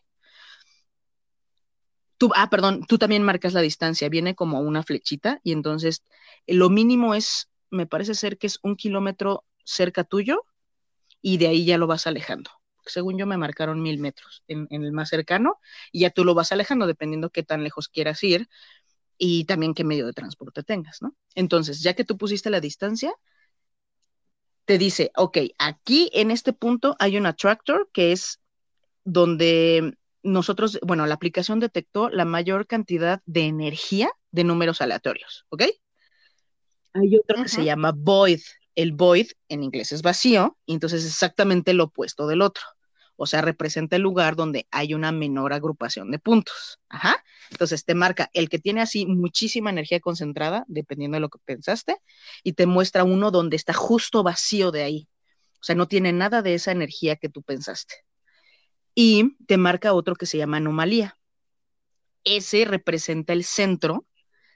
Tú, 2.18 2.30
ah, 2.34 2.50
perdón, 2.50 2.84
tú 2.86 2.98
también 2.98 3.22
marcas 3.22 3.52
la 3.52 3.60
distancia, 3.60 4.08
viene 4.08 4.34
como 4.34 4.60
una 4.60 4.82
flechita 4.82 5.40
y 5.42 5.52
entonces 5.52 6.02
lo 6.46 6.70
mínimo 6.70 7.14
es, 7.14 7.48
me 7.70 7.86
parece 7.86 8.14
ser 8.14 8.38
que 8.38 8.46
es 8.46 8.58
un 8.62 8.76
kilómetro 8.76 9.44
cerca 9.64 10.04
tuyo 10.04 10.44
y 11.22 11.38
de 11.38 11.48
ahí 11.48 11.64
ya 11.64 11.78
lo 11.78 11.86
vas 11.86 12.06
alejando. 12.06 12.50
Según 12.86 13.18
yo 13.18 13.26
me 13.26 13.36
marcaron 13.36 13.82
mil 13.82 13.98
metros 13.98 14.42
en, 14.48 14.66
el 14.70 14.92
más 14.92 15.08
cercano 15.08 15.58
y 15.92 16.00
ya 16.00 16.10
tú 16.10 16.24
lo 16.24 16.34
vas 16.34 16.52
alejando 16.52 16.86
dependiendo 16.86 17.30
qué 17.30 17.42
tan 17.42 17.62
lejos 17.62 17.88
quieras 17.88 18.22
ir 18.24 18.48
y 19.18 19.44
también 19.44 19.74
qué 19.74 19.84
medio 19.84 20.06
de 20.06 20.12
transporte 20.12 20.62
tengas, 20.62 21.02
¿no? 21.02 21.14
Entonces, 21.34 21.82
ya 21.82 21.94
que 21.94 22.04
tú 22.04 22.16
pusiste 22.18 22.50
la 22.50 22.60
distancia, 22.60 23.14
te 24.66 24.78
dice, 24.78 25.12
ok, 25.16 25.38
aquí 25.58 26.10
en 26.12 26.30
este 26.30 26.52
punto 26.52 26.96
hay 26.98 27.16
un 27.16 27.26
attractor 27.26 27.88
que 27.92 28.12
es 28.12 28.40
donde 29.04 29.96
nosotros, 30.22 30.78
bueno, 30.82 31.06
la 31.06 31.14
aplicación 31.14 31.60
detectó 31.60 32.10
la 32.10 32.24
mayor 32.24 32.66
cantidad 32.66 33.22
de 33.26 33.42
energía 33.42 34.10
de 34.32 34.44
números 34.44 34.80
aleatorios, 34.80 35.46
¿ok? 35.48 35.62
Hay 36.92 37.16
otro 37.16 37.42
que 37.42 37.48
se 37.48 37.64
llama 37.64 37.92
void, 37.94 38.40
el 38.74 38.92
void 38.92 39.28
en 39.48 39.62
inglés 39.62 39.92
es 39.92 40.02
vacío, 40.02 40.58
y 40.66 40.74
entonces 40.74 41.04
es 41.04 41.10
exactamente 41.10 41.72
lo 41.74 41.84
opuesto 41.84 42.26
del 42.26 42.42
otro. 42.42 42.64
O 43.16 43.26
sea, 43.26 43.40
representa 43.42 43.96
el 43.96 44.02
lugar 44.02 44.36
donde 44.36 44.66
hay 44.70 44.94
una 44.94 45.12
menor 45.12 45.52
agrupación 45.52 46.10
de 46.10 46.18
puntos. 46.18 46.80
Ajá. 46.88 47.16
Entonces 47.50 47.84
te 47.84 47.94
marca 47.94 48.30
el 48.32 48.48
que 48.48 48.58
tiene 48.58 48.80
así 48.82 49.06
muchísima 49.06 49.70
energía 49.70 50.00
concentrada, 50.00 50.64
dependiendo 50.68 51.16
de 51.16 51.20
lo 51.20 51.28
que 51.28 51.38
pensaste, 51.44 51.96
y 52.42 52.54
te 52.54 52.66
muestra 52.66 53.04
uno 53.04 53.30
donde 53.30 53.56
está 53.56 53.72
justo 53.72 54.22
vacío 54.22 54.70
de 54.72 54.82
ahí. 54.82 55.08
O 55.60 55.64
sea, 55.64 55.74
no 55.76 55.88
tiene 55.88 56.12
nada 56.12 56.42
de 56.42 56.54
esa 56.54 56.72
energía 56.72 57.16
que 57.16 57.28
tú 57.28 57.42
pensaste. 57.42 57.94
y 58.94 59.36
te 59.46 59.56
marca 59.58 59.92
otro 59.92 60.16
que 60.16 60.26
se 60.26 60.38
llama 60.38 60.56
anomalía. 60.58 61.18
Ese 62.24 62.64
representa 62.64 63.32
el 63.32 63.44
centro 63.44 64.06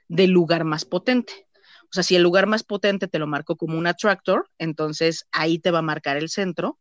del 0.07 0.31
lugar 0.31 0.63
más 0.65 0.85
potente. 0.85 1.47
O 1.85 1.93
sea, 1.93 2.03
si 2.03 2.15
el 2.15 2.23
lugar 2.23 2.47
más 2.47 2.63
potente 2.63 3.07
te 3.07 3.19
lo 3.19 3.27
marco 3.27 3.55
como 3.55 3.77
un 3.77 3.87
attractor, 3.87 4.49
entonces 4.57 5.27
ahí 5.31 5.59
te 5.59 5.71
va 5.71 5.79
a 5.79 5.83
marcar 5.83 6.17
el 6.17 6.29
centro. 6.29 6.79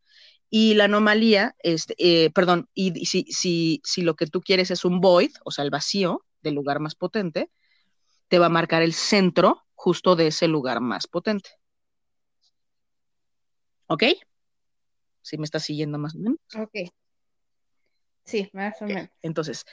Y 0.51 0.75
la 0.75 0.85
anomalía, 0.85 1.55
este, 1.61 1.95
eh, 1.99 2.31
perdón, 2.31 2.69
y 2.75 3.07
si, 3.07 3.23
si, 3.31 3.81
si 3.85 4.03
lo 4.03 4.17
que 4.17 4.27
tú 4.27 4.41
quieres 4.41 4.73
es 4.73 4.85
un 4.85 5.01
void, 5.01 5.31
o 5.45 5.53
sea, 5.53 5.65
el 5.65 5.71
vacío 5.71 6.27
del 6.43 6.55
lugar 6.55 6.81
más 6.81 6.97
potente, 6.97 7.51
te 8.29 8.39
va 8.39 8.47
a 8.47 8.51
marcar 8.51 8.83
el 8.83 8.93
centro 8.93 9.65
justo 9.75 10.17
de 10.17 10.29
ese 10.29 10.49
lugar 10.49 10.81
más 10.81 11.07
potente. 11.07 11.51
¿Ok? 13.87 14.05
Si 15.23 15.39
me 15.39 15.45
estás 15.45 15.65
siguiendo 15.65 15.99
más 15.99 16.15
o 16.15 16.19
menos. 16.19 16.39
Ok. 16.57 16.91
Sí, 18.25 18.49
más 18.53 18.81
o 18.83 18.87
menos. 18.87 19.09
Entonces, 19.23 19.65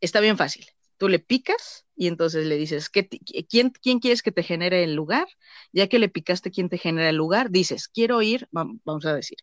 está 0.00 0.20
bien 0.20 0.36
fácil. 0.36 0.66
Tú 0.96 1.08
le 1.08 1.18
picas 1.18 1.86
y 1.96 2.06
entonces 2.06 2.46
le 2.46 2.56
dices, 2.56 2.88
¿qué 2.88 3.08
quién, 3.08 3.70
¿quién 3.70 3.98
quieres 3.98 4.22
que 4.22 4.32
te 4.32 4.42
genere 4.42 4.84
el 4.84 4.94
lugar? 4.94 5.26
Ya 5.72 5.88
que 5.88 5.98
le 5.98 6.08
picaste 6.08 6.50
quién 6.50 6.68
te 6.68 6.78
genera 6.78 7.08
el 7.08 7.16
lugar, 7.16 7.50
dices, 7.50 7.88
quiero 7.88 8.22
ir, 8.22 8.48
vamos 8.52 9.04
a 9.04 9.14
decir, 9.14 9.38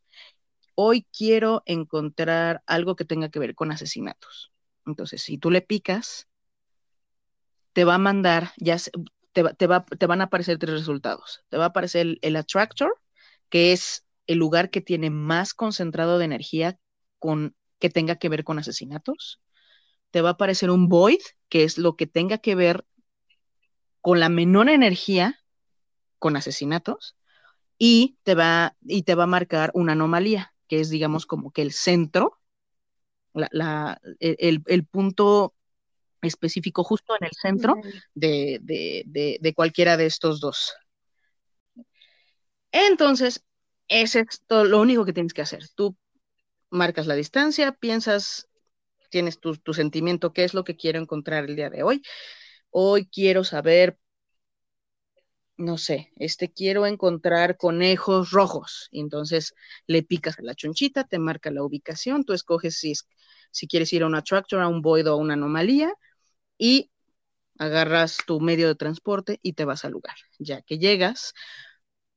hoy 0.84 1.06
quiero 1.16 1.64
encontrar 1.66 2.64
algo 2.66 2.96
que 2.96 3.06
tenga 3.06 3.30
que 3.30 3.40
ver 3.40 3.56
con 3.56 3.72
asesinatos. 3.72 4.52
Entonces, 4.86 5.22
si 5.22 5.38
tú 5.38 5.52
le 5.52 5.62
picas, 5.62 6.28
te 7.74 7.84
va 7.84 7.96
a 7.96 8.00
mandar, 8.00 8.52
ya 8.58 8.78
te, 9.32 9.44
te, 9.56 9.68
va, 9.68 9.86
te 9.86 10.06
van 10.08 10.22
a 10.22 10.26
aparecer 10.26 10.58
tres 10.58 10.74
resultados. 10.74 11.44
Te 11.50 11.58
va 11.58 11.66
a 11.66 11.68
aparecer 11.68 12.02
el, 12.02 12.20
el 12.22 12.36
attractor, 12.36 13.00
que 13.50 13.72
es 13.72 14.06
el 14.28 14.40
lugar 14.40 14.70
que 14.70 14.82
tiene 14.82 15.10
más 15.10 15.54
concentrado 15.54 16.18
de 16.18 16.26
energía 16.26 16.80
con 17.20 17.56
que 17.80 17.90
tenga 17.90 18.16
que 18.16 18.30
ver 18.30 18.44
con 18.44 18.60
asesinatos. 18.60 19.42
Te 20.12 20.22
va 20.22 20.30
a 20.30 20.34
aparecer 20.34 20.72
un 20.72 20.90
void, 20.90 21.22
que 21.50 21.64
es 21.64 21.78
lo 21.78 21.96
que 21.96 22.08
tenga 22.08 22.40
que 22.40 22.56
ver 22.56 22.86
con 24.02 24.20
la 24.20 24.30
menor 24.30 24.70
energía 24.70 25.40
con 26.20 26.36
asesinatos. 26.36 27.16
Y 27.78 28.18
te 28.24 28.36
va, 28.36 28.76
y 28.82 29.04
te 29.04 29.16
va 29.16 29.24
a 29.24 29.28
marcar 29.28 29.72
una 29.74 29.94
anomalía, 29.94 30.51
que 30.72 30.80
es, 30.80 30.90
digamos, 30.90 31.26
como 31.26 31.52
que 31.52 31.62
el 31.62 31.74
centro, 31.74 32.40
la, 33.34 33.50
la, 33.52 34.02
el, 34.22 34.64
el, 34.66 34.86
punto 34.86 35.54
específico 36.22 36.86
justo 36.86 37.14
en 37.20 37.26
el 37.28 37.34
centro 37.34 37.76
de, 38.14 38.58
de, 38.62 39.04
de, 39.06 39.38
de, 39.42 39.54
cualquiera 39.54 39.98
de 39.98 40.06
estos 40.06 40.40
dos. 40.40 40.74
Entonces, 42.72 43.44
ese 43.90 44.22
es 44.22 44.44
todo 44.48 44.64
lo 44.64 44.80
único 44.80 45.04
que 45.04 45.12
tienes 45.12 45.34
que 45.34 45.42
hacer. 45.42 45.68
Tú 45.76 45.98
marcas 46.70 47.06
la 47.06 47.16
distancia, 47.16 47.74
piensas, 47.74 48.48
tienes 49.10 49.42
tu, 49.42 49.58
tu, 49.58 49.74
sentimiento, 49.74 50.32
qué 50.32 50.46
es 50.46 50.54
lo 50.54 50.64
que 50.64 50.78
quiero 50.78 51.02
encontrar 51.02 51.44
el 51.44 51.58
día 51.58 51.70
de 51.70 51.84
hoy. 51.84 52.02
Hoy 52.70 53.08
quiero 53.08 53.44
saber, 53.44 54.00
no 55.62 55.78
sé, 55.78 56.12
este 56.18 56.52
quiero 56.52 56.86
encontrar 56.86 57.58
conejos 57.58 58.32
rojos. 58.32 58.90
Y 58.92 59.00
entonces 59.00 59.54
le 59.88 60.04
picas 60.04 60.40
a 60.40 60.42
la 60.44 60.56
chonchita, 60.56 61.06
te 61.06 61.20
marca 61.20 61.52
la 61.52 61.64
ubicación, 61.64 62.26
tú 62.26 62.34
escoges 62.34 62.78
si, 62.78 62.94
si 63.52 63.68
quieres 63.68 63.94
ir 63.94 64.04
a 64.04 64.08
un 64.08 64.16
attractor, 64.16 64.62
a 64.62 64.68
un 64.68 64.82
void 64.82 65.08
o 65.08 65.14
a 65.14 65.16
una 65.16 65.36
anomalía 65.36 65.94
y 66.58 66.92
agarras 67.60 68.18
tu 68.26 68.40
medio 68.42 68.68
de 68.68 68.76
transporte 68.76 69.40
y 69.44 69.54
te 69.54 69.66
vas 69.66 69.86
al 69.86 69.92
lugar. 69.92 70.16
Ya 70.40 70.62
que 70.62 70.80
llegas, 70.80 71.34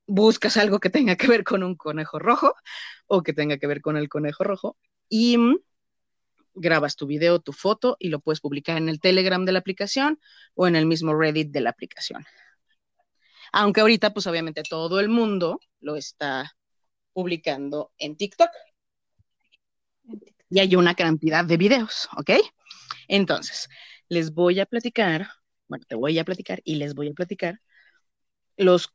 buscas 0.06 0.56
algo 0.56 0.80
que 0.80 0.90
tenga 0.90 1.16
que 1.16 1.28
ver 1.28 1.44
con 1.44 1.62
un 1.62 1.76
conejo 1.76 2.18
rojo 2.18 2.54
o 3.06 3.22
que 3.22 3.34
tenga 3.34 3.58
que 3.58 3.66
ver 3.66 3.82
con 3.82 3.96
el 3.96 4.08
conejo 4.08 4.44
rojo 4.44 4.76
y 5.08 5.38
grabas 6.54 6.96
tu 6.96 7.06
video, 7.06 7.40
tu 7.40 7.52
foto 7.52 7.96
y 7.98 8.08
lo 8.08 8.20
puedes 8.20 8.40
publicar 8.40 8.78
en 8.78 8.88
el 8.88 9.00
Telegram 9.00 9.44
de 9.44 9.52
la 9.52 9.58
aplicación 9.58 10.20
o 10.54 10.66
en 10.66 10.76
el 10.76 10.86
mismo 10.86 11.14
Reddit 11.14 11.50
de 11.50 11.60
la 11.60 11.70
aplicación. 11.70 12.24
Aunque 13.56 13.80
ahorita, 13.80 14.12
pues 14.12 14.26
obviamente 14.26 14.64
todo 14.68 14.98
el 14.98 15.08
mundo 15.08 15.60
lo 15.80 15.94
está 15.94 16.50
publicando 17.12 17.92
en 17.98 18.16
TikTok. 18.16 18.50
Y 20.50 20.58
hay 20.58 20.74
una 20.74 20.96
cantidad 20.96 21.44
de 21.44 21.56
videos, 21.56 22.08
¿ok? 22.16 22.30
Entonces, 23.06 23.68
les 24.08 24.34
voy 24.34 24.58
a 24.58 24.66
platicar, 24.66 25.28
bueno, 25.68 25.84
te 25.88 25.94
voy 25.94 26.18
a 26.18 26.24
platicar 26.24 26.62
y 26.64 26.74
les 26.76 26.94
voy 26.94 27.10
a 27.10 27.12
platicar 27.12 27.60
los 28.56 28.92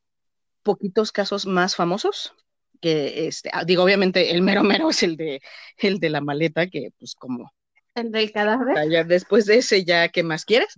poquitos 0.62 1.14
casos 1.14 1.45
más 1.45 1.78
famosos 1.78 2.34
que 2.82 3.28
este, 3.28 3.49
ah, 3.53 3.64
digo, 3.64 3.84
obviamente 3.84 4.32
el 4.32 4.41
mero 4.41 4.64
mero 4.64 4.89
es 4.89 5.03
el 5.03 5.16
de 5.16 5.41
el 5.78 5.99
de 5.99 6.10
la 6.10 6.20
maleta, 6.20 6.68
que 6.68 6.89
pues 6.97 7.16
como 7.16 7.51
el 7.95 8.12
del 8.12 8.32
cadáver. 8.34 8.89
Ya 8.89 9.03
después 9.05 9.45
de 9.45 9.57
ese, 9.57 9.86
ya, 9.86 10.10
¿qué 10.10 10.24
más 10.24 10.43
quieres? 10.43 10.76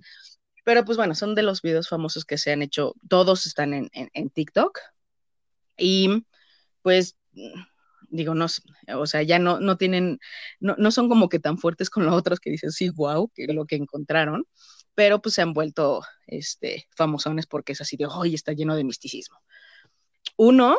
Pero 0.63 0.85
pues 0.85 0.97
bueno, 0.97 1.15
son 1.15 1.35
de 1.35 1.43
los 1.43 1.61
videos 1.61 1.89
famosos 1.89 2.25
que 2.25 2.37
se 2.37 2.51
han 2.51 2.61
hecho, 2.61 2.95
todos 3.09 3.45
están 3.45 3.73
en, 3.73 3.89
en, 3.93 4.29
TikTok. 4.29 4.79
Y 5.77 6.23
pues 6.81 7.17
digo, 8.09 8.35
no, 8.35 8.47
o 8.95 9.05
sea, 9.07 9.23
ya 9.23 9.39
no, 9.39 9.59
no 9.59 9.77
tienen, 9.77 10.19
no, 10.59 10.75
no 10.77 10.91
son 10.91 11.09
como 11.09 11.29
que 11.29 11.39
tan 11.39 11.57
fuertes 11.57 11.89
con 11.89 12.05
los 12.05 12.13
otros 12.13 12.39
que 12.39 12.51
dicen, 12.51 12.71
sí, 12.71 12.89
wow, 12.89 13.31
que 13.33 13.47
lo 13.47 13.65
que 13.65 13.75
encontraron, 13.77 14.45
pero 14.93 15.21
pues 15.21 15.35
se 15.35 15.41
han 15.41 15.53
vuelto 15.53 16.01
este, 16.27 16.87
famosones 16.95 17.47
porque 17.47 17.73
es 17.73 17.81
así 17.81 17.97
de, 17.97 18.05
hoy 18.05 18.35
está 18.35 18.53
lleno 18.53 18.75
de 18.75 18.83
misticismo. 18.83 19.37
Uno, 20.37 20.77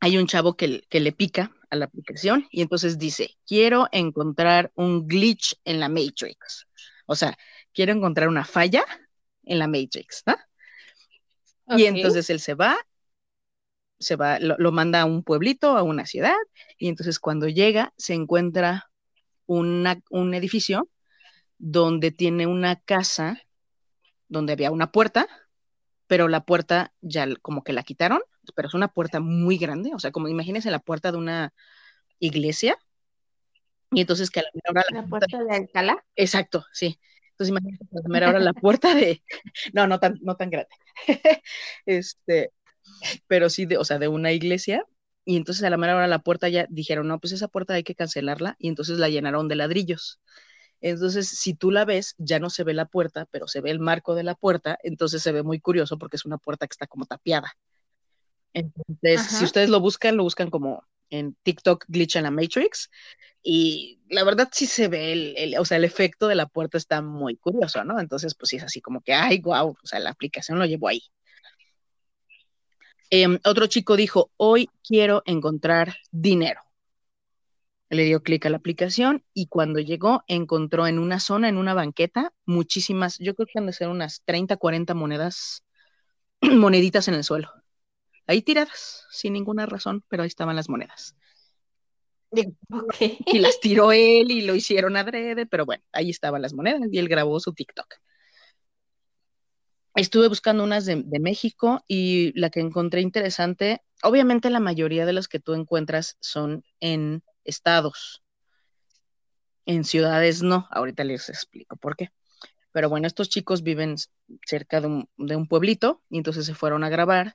hay 0.00 0.16
un 0.16 0.26
chavo 0.26 0.56
que, 0.56 0.82
que, 0.88 1.00
le 1.00 1.12
pica 1.12 1.52
a 1.68 1.76
la 1.76 1.84
aplicación 1.84 2.48
y 2.50 2.62
entonces 2.62 2.98
dice, 2.98 3.36
quiero 3.46 3.88
encontrar 3.92 4.72
un 4.74 5.06
glitch 5.06 5.56
en 5.64 5.80
la 5.80 5.88
Matrix. 5.88 6.66
O 7.06 7.14
sea, 7.16 7.36
quiero 7.74 7.92
encontrar 7.92 8.28
una 8.28 8.44
falla 8.44 8.84
en 9.44 9.58
la 9.58 9.66
Matrix, 9.66 10.22
¿no? 10.26 10.36
Okay. 11.66 11.84
Y 11.84 11.86
entonces 11.86 12.30
él 12.30 12.40
se 12.40 12.54
va, 12.54 12.76
se 13.98 14.16
va, 14.16 14.38
lo, 14.40 14.56
lo, 14.58 14.72
manda 14.72 15.02
a 15.02 15.04
un 15.04 15.22
pueblito, 15.22 15.76
a 15.76 15.82
una 15.82 16.06
ciudad, 16.06 16.36
y 16.78 16.88
entonces 16.88 17.20
cuando 17.20 17.48
llega 17.48 17.92
se 17.96 18.14
encuentra 18.14 18.90
una, 19.46 20.00
un 20.10 20.34
edificio 20.34 20.88
donde 21.58 22.10
tiene 22.10 22.46
una 22.46 22.76
casa 22.76 23.40
donde 24.28 24.52
había 24.52 24.70
una 24.70 24.90
puerta, 24.90 25.28
pero 26.06 26.28
la 26.28 26.44
puerta 26.44 26.92
ya 27.00 27.28
como 27.42 27.62
que 27.62 27.72
la 27.72 27.82
quitaron 27.82 28.20
pero 28.54 28.68
es 28.68 28.74
una 28.74 28.88
puerta 28.88 29.20
muy 29.20 29.58
grande, 29.58 29.92
o 29.94 29.98
sea, 29.98 30.10
como 30.10 30.28
imagínense 30.28 30.70
la 30.70 30.78
puerta 30.78 31.12
de 31.12 31.18
una 31.18 31.54
iglesia, 32.18 32.76
y 33.92 34.00
entonces 34.00 34.30
que 34.30 34.40
a 34.40 34.44
la 34.44 34.50
primera 34.50 34.70
hora... 34.70 34.84
La, 34.90 35.02
la 35.02 35.08
puerta, 35.08 35.26
puerta 35.28 35.52
de 35.52 35.56
Alcalá. 35.56 36.04
Exacto, 36.14 36.64
sí. 36.72 37.00
Entonces 37.40 37.52
imagínense 37.52 37.84
que 37.86 37.96
a 37.96 37.96
la 37.96 38.02
primera 38.02 38.28
hora 38.28 38.38
la 38.38 38.52
puerta 38.52 38.94
de... 38.94 39.22
No, 39.72 39.86
no 39.86 39.98
tan, 39.98 40.18
no 40.20 40.36
tan 40.36 40.50
grande. 40.50 40.68
este, 41.86 42.52
pero 43.28 43.48
sí, 43.48 43.64
de, 43.64 43.78
o 43.78 43.84
sea, 43.84 43.98
de 43.98 44.08
una 44.08 44.32
iglesia, 44.32 44.84
y 45.24 45.38
entonces 45.38 45.64
a 45.64 45.70
la 45.70 45.78
mera 45.78 45.96
hora 45.96 46.06
la 46.06 46.18
puerta 46.18 46.50
ya 46.50 46.66
dijeron, 46.68 47.08
no, 47.08 47.18
pues 47.18 47.32
esa 47.32 47.48
puerta 47.48 47.72
hay 47.72 47.82
que 47.82 47.94
cancelarla, 47.94 48.56
y 48.58 48.68
entonces 48.68 48.98
la 48.98 49.08
llenaron 49.08 49.48
de 49.48 49.56
ladrillos. 49.56 50.20
Entonces, 50.82 51.30
si 51.30 51.54
tú 51.54 51.70
la 51.70 51.86
ves, 51.86 52.14
ya 52.18 52.40
no 52.40 52.50
se 52.50 52.62
ve 52.62 52.74
la 52.74 52.84
puerta, 52.84 53.26
pero 53.30 53.48
se 53.48 53.62
ve 53.62 53.70
el 53.70 53.80
marco 53.80 54.14
de 54.14 54.22
la 54.22 54.34
puerta, 54.34 54.78
entonces 54.82 55.22
se 55.22 55.32
ve 55.32 55.42
muy 55.42 55.60
curioso 55.60 55.98
porque 55.98 56.16
es 56.16 56.26
una 56.26 56.36
puerta 56.36 56.66
que 56.66 56.72
está 56.72 56.86
como 56.86 57.06
tapiada. 57.06 57.54
Entonces, 58.52 59.20
Ajá. 59.20 59.38
si 59.38 59.44
ustedes 59.44 59.70
lo 59.70 59.80
buscan, 59.80 60.18
lo 60.18 60.24
buscan 60.24 60.50
como 60.50 60.84
en 61.10 61.36
TikTok 61.42 61.84
Glitch 61.88 62.16
en 62.16 62.24
la 62.24 62.30
Matrix. 62.30 62.90
Y 63.42 64.00
la 64.08 64.24
verdad 64.24 64.48
sí 64.52 64.66
se 64.66 64.88
ve, 64.88 65.12
el, 65.36 65.58
o 65.58 65.64
sea, 65.64 65.78
el 65.78 65.84
efecto 65.84 66.28
de 66.28 66.34
la 66.34 66.46
puerta 66.46 66.78
está 66.78 67.02
muy 67.02 67.36
curioso, 67.36 67.84
¿no? 67.84 67.98
Entonces, 68.00 68.34
pues 68.34 68.50
sí 68.50 68.56
es 68.56 68.64
así 68.64 68.80
como 68.80 69.00
que, 69.02 69.14
ay, 69.14 69.40
wow, 69.40 69.70
o 69.82 69.86
sea, 69.86 69.98
la 70.00 70.10
aplicación 70.10 70.58
lo 70.58 70.66
llevó 70.66 70.88
ahí. 70.88 71.02
Eh, 73.10 73.26
otro 73.44 73.66
chico 73.66 73.96
dijo, 73.96 74.30
hoy 74.36 74.70
quiero 74.86 75.22
encontrar 75.26 75.96
dinero. 76.10 76.60
Le 77.88 78.04
dio 78.04 78.22
clic 78.22 78.46
a 78.46 78.50
la 78.50 78.58
aplicación 78.58 79.24
y 79.34 79.48
cuando 79.48 79.80
llegó 79.80 80.22
encontró 80.28 80.86
en 80.86 80.98
una 80.98 81.18
zona, 81.18 81.48
en 81.48 81.56
una 81.56 81.74
banqueta, 81.74 82.32
muchísimas, 82.46 83.18
yo 83.18 83.34
creo 83.34 83.46
que 83.46 83.58
han 83.58 83.66
de 83.66 83.72
ser 83.72 83.88
unas 83.88 84.22
30, 84.24 84.56
40 84.58 84.94
monedas, 84.94 85.64
moneditas 86.40 87.08
en 87.08 87.14
el 87.14 87.24
suelo 87.24 87.59
ahí 88.30 88.42
tiradas, 88.42 89.06
sin 89.10 89.32
ninguna 89.32 89.66
razón, 89.66 90.04
pero 90.08 90.22
ahí 90.22 90.28
estaban 90.28 90.56
las 90.56 90.68
monedas. 90.68 91.16
Okay. 92.30 93.18
Y 93.26 93.40
las 93.40 93.58
tiró 93.58 93.90
él 93.90 94.30
y 94.30 94.42
lo 94.42 94.54
hicieron 94.54 94.96
adrede, 94.96 95.46
pero 95.46 95.66
bueno, 95.66 95.82
ahí 95.92 96.10
estaban 96.10 96.42
las 96.42 96.52
monedas 96.54 96.88
y 96.92 96.98
él 96.98 97.08
grabó 97.08 97.40
su 97.40 97.52
TikTok. 97.52 97.96
Estuve 99.96 100.28
buscando 100.28 100.62
unas 100.62 100.86
de, 100.86 101.02
de, 101.04 101.18
México 101.18 101.84
y 101.88 102.32
la 102.38 102.50
que 102.50 102.60
encontré 102.60 103.00
interesante, 103.00 103.82
obviamente 104.04 104.48
la 104.48 104.60
mayoría 104.60 105.04
de 105.04 105.12
las 105.12 105.26
que 105.26 105.40
tú 105.40 105.54
encuentras 105.54 106.16
son 106.20 106.64
en 106.78 107.24
estados, 107.42 108.22
en 109.66 109.82
ciudades 109.82 110.42
no, 110.42 110.68
ahorita 110.70 111.02
les 111.02 111.28
explico 111.28 111.76
por 111.76 111.96
qué. 111.96 112.12
Pero 112.70 112.88
bueno, 112.88 113.08
estos 113.08 113.28
chicos 113.28 113.64
viven 113.64 113.96
cerca 114.46 114.80
de 114.80 114.86
un, 114.86 115.08
de 115.16 115.34
un 115.34 115.48
pueblito 115.48 116.00
y 116.08 116.18
entonces 116.18 116.46
se 116.46 116.54
fueron 116.54 116.84
a 116.84 116.88
grabar 116.88 117.34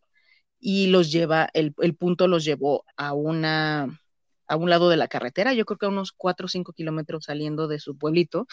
y 0.60 0.88
los 0.88 1.12
lleva, 1.12 1.50
el, 1.54 1.74
el 1.80 1.96
punto 1.96 2.28
los 2.28 2.44
llevó 2.44 2.86
a 2.98 3.14
una, 3.14 4.00
a 4.48 4.56
un 4.56 4.70
lado 4.70 4.90
de 4.90 4.98
la 4.98 5.08
carretera, 5.08 5.54
yo 5.54 5.66
creo 5.66 5.78
que 5.78 5.86
a 5.86 5.90
unos 5.90 6.12
4 6.12 6.46
o 6.46 6.50
5 6.50 6.74
kilómetros 6.74 7.26
saliendo 7.26 7.68
de 7.68 7.80
su 7.80 7.98
pueblito, 7.98 8.48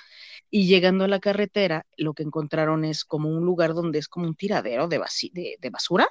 y 0.50 0.66
llegando 0.66 1.04
a 1.04 1.08
la 1.08 1.20
carretera, 1.20 1.86
lo 1.96 2.14
que 2.14 2.22
encontraron 2.22 2.84
es 2.84 3.04
como 3.04 3.28
un 3.28 3.44
lugar 3.44 3.74
donde 3.74 3.98
es 3.98 4.08
como 4.08 4.26
un 4.26 4.34
tiradero 4.34 4.88
de, 4.88 5.00
de, 5.32 5.70
basura, 5.70 6.08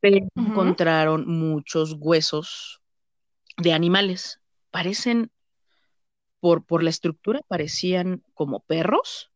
pero 0.00 0.26
encontraron 0.34 1.26
muchos 1.26 1.96
huesos 1.98 2.82
de 3.56 3.72
animales. 3.72 4.40
Parecen, 4.70 5.30
por, 6.40 6.64
por 6.66 6.82
la 6.82 6.90
estructura, 6.90 7.40
parecían 7.48 8.22
como 8.34 8.60
perros, 8.60 9.30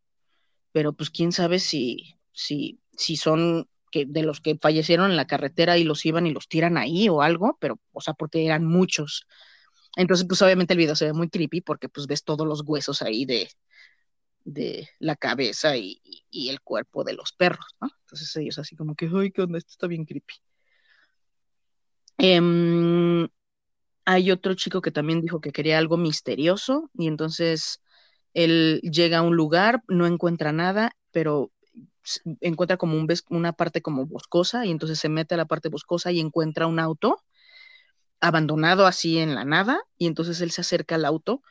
pero 0.73 0.93
pues 0.93 1.11
quién 1.11 1.33
sabe 1.33 1.59
si, 1.59 2.19
si, 2.33 2.81
si 2.93 3.17
son 3.17 3.67
que 3.91 4.05
de 4.07 4.23
los 4.23 4.41
que 4.41 4.59
fallecieron 4.61 5.11
en 5.11 5.17
la 5.17 5.27
carretera 5.27 5.79
y 5.79 5.85
los 5.85 6.05
iban 6.07 6.27
y 6.27 6.33
los 6.33 6.49
tiran 6.49 6.77
ahí 6.77 7.09
o 7.09 7.23
algo, 7.23 7.57
pero, 7.61 7.79
o 7.93 8.01
sea, 8.01 8.15
porque 8.15 8.45
eran 8.45 8.65
muchos. 8.65 9.27
Entonces, 9.97 10.27
pues 10.29 10.41
obviamente 10.43 10.75
el 10.75 10.79
video 10.79 10.97
se 10.97 11.07
ve 11.07 11.13
muy 11.13 11.29
creepy 11.29 11.61
porque 11.61 11.89
pues 11.89 12.07
ves 12.07 12.25
todos 12.25 12.47
los 12.47 12.63
huesos 12.65 13.03
ahí 13.03 13.25
de, 13.25 13.49
de 14.45 14.89
la 14.99 15.17
cabeza 15.17 15.77
y, 15.77 16.01
el 16.33 16.61
cuerpo 16.63 17.05
de 17.05 17.13
los 17.13 17.33
perros, 17.33 17.77
¿no? 17.81 17.89
Entonces 18.03 18.35
ellos 18.37 18.59
así 18.59 18.77
como 18.77 18.95
que, 18.95 19.11
ay, 19.15 19.31
¿qué 19.31 19.43
onda? 19.43 19.59
Esto 19.59 19.73
está 19.73 19.87
bien 19.87 20.05
creepy. 20.05 20.35
Em, 22.19 23.29
hay 24.05 24.31
otro 24.31 24.55
chico 24.55 24.81
que 24.81 24.91
también 24.91 25.21
dijo 25.21 25.41
que 25.41 25.53
quería 25.53 25.79
algo 25.79 25.97
misterioso 25.97 26.91
y 26.95 27.09
entonces 27.09 27.83
él 28.35 28.81
llega 28.83 29.19
a 29.19 29.23
un 29.23 29.37
lugar, 29.37 29.83
no 29.89 30.07
encuentra 30.07 30.53
nada, 30.53 30.93
pero 31.11 31.53
encuentra 32.41 32.77
como 32.77 32.97
un, 32.97 33.09
una 33.31 33.53
parte 33.53 33.83
como 33.83 34.07
boscosa 34.07 34.67
y 34.67 34.71
entonces 34.71 34.99
se 34.99 35.09
mete 35.09 35.35
a 35.35 35.39
la 35.39 35.47
parte 35.47 35.69
boscosa 35.69 36.13
y 36.13 36.21
encuentra 36.21 36.67
un 36.67 36.79
auto 36.79 37.23
abandonado 38.21 38.87
así 38.87 39.19
en 39.19 39.35
la 39.35 39.45
nada 39.45 39.83
y 39.97 40.07
entonces 40.07 40.41
él 40.41 40.51
se 40.51 40.63
acerca 40.63 40.97
al 40.97 41.05
auto. 41.05 41.43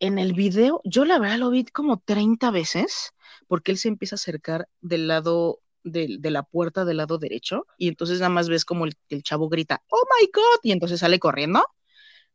En 0.00 0.18
el 0.18 0.32
video, 0.32 0.80
yo 0.84 1.04
la 1.04 1.18
verdad 1.18 1.38
lo 1.38 1.50
vi 1.50 1.64
como 1.64 2.00
30 2.00 2.50
veces 2.50 3.12
porque 3.46 3.72
él 3.72 3.78
se 3.78 3.88
empieza 3.88 4.16
a 4.16 4.18
acercar 4.18 4.68
del 4.80 5.08
lado 5.08 5.60
de, 5.84 6.18
la 6.22 6.42
puerta 6.42 6.84
del 6.84 6.98
lado 6.98 7.18
derecho 7.18 7.66
y 7.78 7.88
entonces 7.88 8.18
nada 8.18 8.30
más 8.30 8.48
ves 8.48 8.64
como 8.64 8.84
el, 8.84 8.94
el 9.08 9.22
chavo 9.22 9.48
grita, 9.48 9.82
oh 9.88 10.04
my 10.20 10.26
god, 10.32 10.60
y 10.62 10.72
entonces 10.72 11.00
sale 11.00 11.18
corriendo 11.18 11.64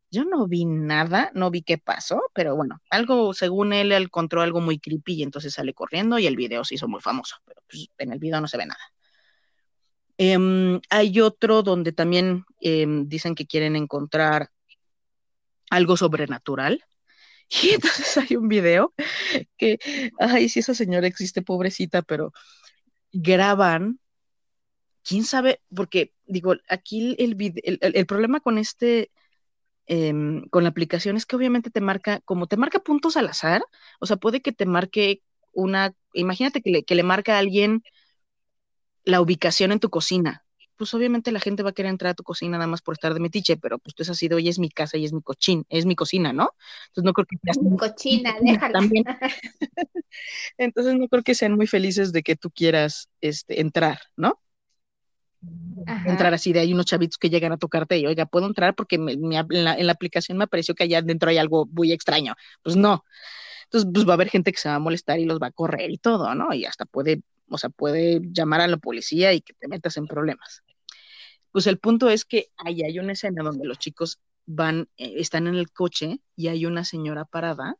yo 0.09 0.23
no 0.23 0.47
vi 0.47 0.65
nada, 0.65 1.31
no 1.33 1.51
vi 1.51 1.63
qué 1.63 1.77
pasó, 1.77 2.21
pero 2.33 2.55
bueno, 2.55 2.81
algo, 2.89 3.33
según 3.33 3.73
él, 3.73 3.91
él 3.91 4.03
encontró 4.03 4.41
algo 4.41 4.61
muy 4.61 4.79
creepy 4.79 5.15
y 5.15 5.23
entonces 5.23 5.53
sale 5.53 5.73
corriendo 5.73 6.17
y 6.19 6.27
el 6.27 6.35
video 6.35 6.63
se 6.63 6.75
hizo 6.75 6.87
muy 6.87 7.01
famoso, 7.01 7.37
pero 7.45 7.61
pues, 7.69 7.87
en 7.97 8.13
el 8.13 8.19
video 8.19 8.39
no 8.39 8.47
se 8.47 8.57
ve 8.57 8.65
nada. 8.65 8.79
Em, 10.17 10.79
hay 10.89 11.19
otro 11.19 11.61
donde 11.61 11.91
también 11.91 12.45
em, 12.61 13.07
dicen 13.07 13.35
que 13.35 13.45
quieren 13.45 13.75
encontrar 13.75 14.49
algo 15.69 15.97
sobrenatural. 15.97 16.83
Y 17.63 17.69
entonces 17.69 18.17
hay 18.17 18.35
un 18.35 18.49
video 18.49 18.93
que, 19.57 19.79
ay, 20.19 20.49
si 20.49 20.59
esa 20.59 20.73
señora 20.73 21.07
existe, 21.07 21.41
pobrecita, 21.41 22.01
pero 22.01 22.33
graban, 23.13 24.01
quién 25.01 25.23
sabe, 25.23 25.61
porque 25.73 26.13
digo, 26.25 26.55
aquí 26.67 27.15
el, 27.17 27.37
el, 27.63 27.79
el 27.81 28.05
problema 28.05 28.41
con 28.41 28.57
este 28.57 29.11
Em, 29.87 30.47
con 30.49 30.63
la 30.63 30.69
aplicación 30.69 31.15
es 31.15 31.25
que 31.25 31.37
obviamente 31.37 31.69
te 31.69 31.79
marca, 31.79 32.19
como 32.25 32.47
te 32.47 32.57
marca 32.57 32.79
puntos 32.79 33.15
al 33.15 33.27
azar, 33.27 33.63
o 33.99 34.05
sea, 34.05 34.17
puede 34.17 34.41
que 34.41 34.51
te 34.51 34.65
marque 34.65 35.21
una, 35.53 35.93
imagínate 36.13 36.61
que 36.61 36.69
le, 36.69 36.83
que 36.83 36.95
le 36.95 37.03
marca 37.03 37.35
a 37.35 37.39
alguien 37.39 37.83
la 39.05 39.21
ubicación 39.21 39.71
en 39.71 39.79
tu 39.79 39.89
cocina. 39.89 40.43
Pues 40.75 40.93
obviamente 40.93 41.31
la 41.31 41.39
gente 41.39 41.63
va 41.63 41.69
a 41.69 41.73
querer 41.73 41.89
entrar 41.89 42.11
a 42.11 42.15
tu 42.15 42.23
cocina 42.23 42.57
nada 42.57 42.67
más 42.67 42.81
por 42.81 42.93
estar 42.93 43.13
de 43.13 43.19
metiche, 43.19 43.57
pero 43.57 43.79
pues 43.79 43.95
tú 43.95 44.03
es 44.03 44.09
así 44.09 44.27
de, 44.27 44.35
oye, 44.35 44.49
es 44.49 44.59
mi 44.59 44.69
casa 44.69 44.97
y 44.97 45.05
es 45.05 45.13
mi 45.13 45.21
cochín, 45.21 45.65
es 45.69 45.85
mi 45.85 45.95
cocina, 45.95 46.33
¿no? 46.33 46.51
Entonces 46.87 47.03
no 47.05 47.13
creo 47.13 47.25
que 47.25 47.37
sean... 47.41 47.77
Cochina, 47.77 48.35
déjala. 48.41 48.79
También. 48.79 49.05
Entonces 50.57 50.95
no 50.95 51.07
creo 51.07 51.23
que 51.23 51.33
sean 51.33 51.53
muy 51.53 51.65
felices 51.65 52.11
de 52.11 52.21
que 52.21 52.35
tú 52.35 52.51
quieras 52.51 53.09
este, 53.21 53.61
entrar, 53.61 53.99
¿no? 54.17 54.39
Entrar 56.05 56.33
así 56.33 56.53
de 56.53 56.59
ahí 56.59 56.73
unos 56.73 56.85
chavitos 56.85 57.17
que 57.17 57.29
llegan 57.29 57.51
a 57.51 57.57
tocarte 57.57 57.97
y 57.97 58.05
oiga, 58.05 58.25
puedo 58.25 58.47
entrar 58.47 58.75
porque 58.75 58.95
en, 58.95 59.29
la, 59.29 59.91
aplicación 59.91 60.37
me 60.37 60.47
pareció 60.47 60.75
que 60.75 60.83
allá 60.83 60.99
adentro 60.99 61.29
hay 61.29 61.37
algo 61.37 61.65
muy 61.67 61.91
extraño. 61.91 62.35
Pues 62.63 62.75
no. 62.75 63.03
Entonces, 63.65 63.89
pues 63.93 64.07
va 64.07 64.11
a 64.11 64.15
haber 64.15 64.29
gente 64.29 64.51
que 64.51 64.57
se 64.57 64.69
va 64.69 64.75
a 64.75 64.79
molestar 64.79 65.19
y 65.19 65.25
los 65.25 65.39
va 65.39 65.47
a 65.47 65.51
correr 65.51 65.91
y 65.91 65.97
todo, 65.97 66.33
¿no? 66.35 66.53
Y 66.53 66.65
hasta 66.65 66.85
puede, 66.85 67.21
o 67.49 67.57
sea, 67.57 67.69
puede 67.69 68.21
llamar 68.31 68.61
a 68.61 68.67
la 68.67 68.77
policía 68.77 69.33
y 69.33 69.41
que 69.41 69.53
te 69.53 69.67
metas 69.67 69.97
en 69.97 70.07
problemas. 70.07 70.63
Pues 71.51 71.67
el 71.67 71.77
punto 71.79 72.09
es 72.09 72.25
que 72.25 72.47
ahí 72.57 72.83
hay 72.83 72.99
una 72.99 73.13
escena 73.13 73.43
donde 73.43 73.65
los 73.65 73.79
chicos 73.79 74.19
van, 74.45 74.89
eh, 74.97 75.15
están 75.17 75.47
en 75.47 75.55
el 75.55 75.71
coche 75.71 76.19
y 76.35 76.47
hay 76.47 76.65
una 76.65 76.85
señora 76.85 77.25
parada 77.25 77.77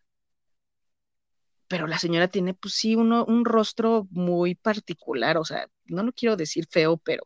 pero 1.68 1.88
la 1.88 2.00
señora 2.00 2.28
tiene, 2.28 2.54
pues 2.54 2.74
sí, 2.76 2.96
uno, 2.96 3.26
un 3.26 3.46
rostro 3.46 4.08
muy 4.12 4.56
particular, 4.56 5.38
o 5.38 5.46
sea, 5.46 5.68
no 5.86 6.04
lo 6.04 6.14
quiero 6.14 6.36
decir 6.38 6.68
feo, 6.70 6.98
pero 6.98 7.24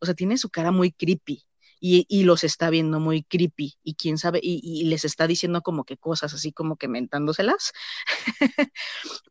o 0.00 0.06
sea, 0.06 0.14
tiene 0.14 0.38
su 0.38 0.50
cara 0.50 0.70
muy 0.70 0.92
creepy 0.92 1.44
y, 1.80 2.24
los 2.24 2.44
está 2.44 2.70
viendo 2.70 3.00
muy 3.00 3.22
creepy 3.22 3.78
y 3.82 3.94
quién 3.94 4.18
sabe, 4.18 4.40
y, 4.42 4.84
les 4.84 5.04
está 5.04 5.26
diciendo 5.26 5.62
como 5.62 5.84
que 5.84 5.96
cosas 5.96 6.34
así 6.34 6.52
como 6.52 6.76
que 6.76 6.88
mentándoselas. 6.88 7.72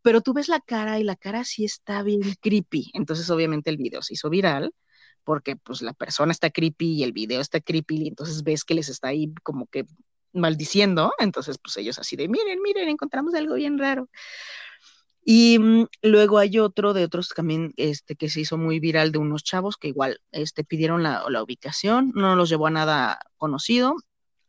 Pero 0.02 0.22
tú 0.22 0.34
ves 0.34 0.48
la 0.48 0.62
cara 0.62 1.00
y 1.00 1.04
la 1.04 1.16
cara 1.16 1.44
sí 1.44 1.66
está 1.66 2.04
bien 2.04 2.22
creepy. 2.42 2.92
Entonces, 2.94 3.30
obviamente, 3.30 3.70
el 3.70 3.78
video 3.78 4.02
se 4.02 4.14
hizo 4.14 4.30
viral 4.30 4.74
porque 5.24 5.58
pues 5.58 5.82
la 5.82 5.94
persona 5.94 6.32
está 6.32 6.50
creepy 6.50 6.94
y 6.94 7.04
el 7.04 7.12
video 7.12 7.42
está 7.42 7.60
creepy 7.60 8.04
y 8.04 8.08
entonces 8.08 8.44
ves 8.44 8.64
que 8.64 8.76
les 8.76 8.88
está 8.88 9.10
ahí 9.10 9.34
como 9.44 9.68
que 9.68 9.86
maldiciendo. 10.38 11.14
Entonces, 11.20 11.58
pues 11.58 11.78
ellos 11.78 12.00
así 12.00 12.16
de, 12.16 12.28
miren, 12.28 12.62
miren, 12.62 12.90
encontramos 12.90 13.34
algo 13.36 13.56
bien 13.56 13.78
raro. 13.78 14.10
Y 15.30 15.60
mm, 15.60 15.88
luego 16.04 16.38
hay 16.38 16.58
otro 16.58 16.94
de 16.94 17.04
otros 17.04 17.28
también 17.36 17.74
este, 17.76 18.16
que 18.16 18.30
se 18.30 18.40
hizo 18.40 18.58
muy 18.58 18.80
viral 18.80 19.12
de 19.12 19.18
unos 19.18 19.44
chavos 19.44 19.76
que 19.76 19.90
igual 19.90 20.22
este, 20.32 20.64
pidieron 20.64 21.04
la, 21.04 21.26
ubicación, 21.44 22.14
no 22.16 22.38
los 22.38 22.48
llevó 22.48 22.68
a 22.68 22.72
nada 22.72 23.20
conocido, 23.36 23.98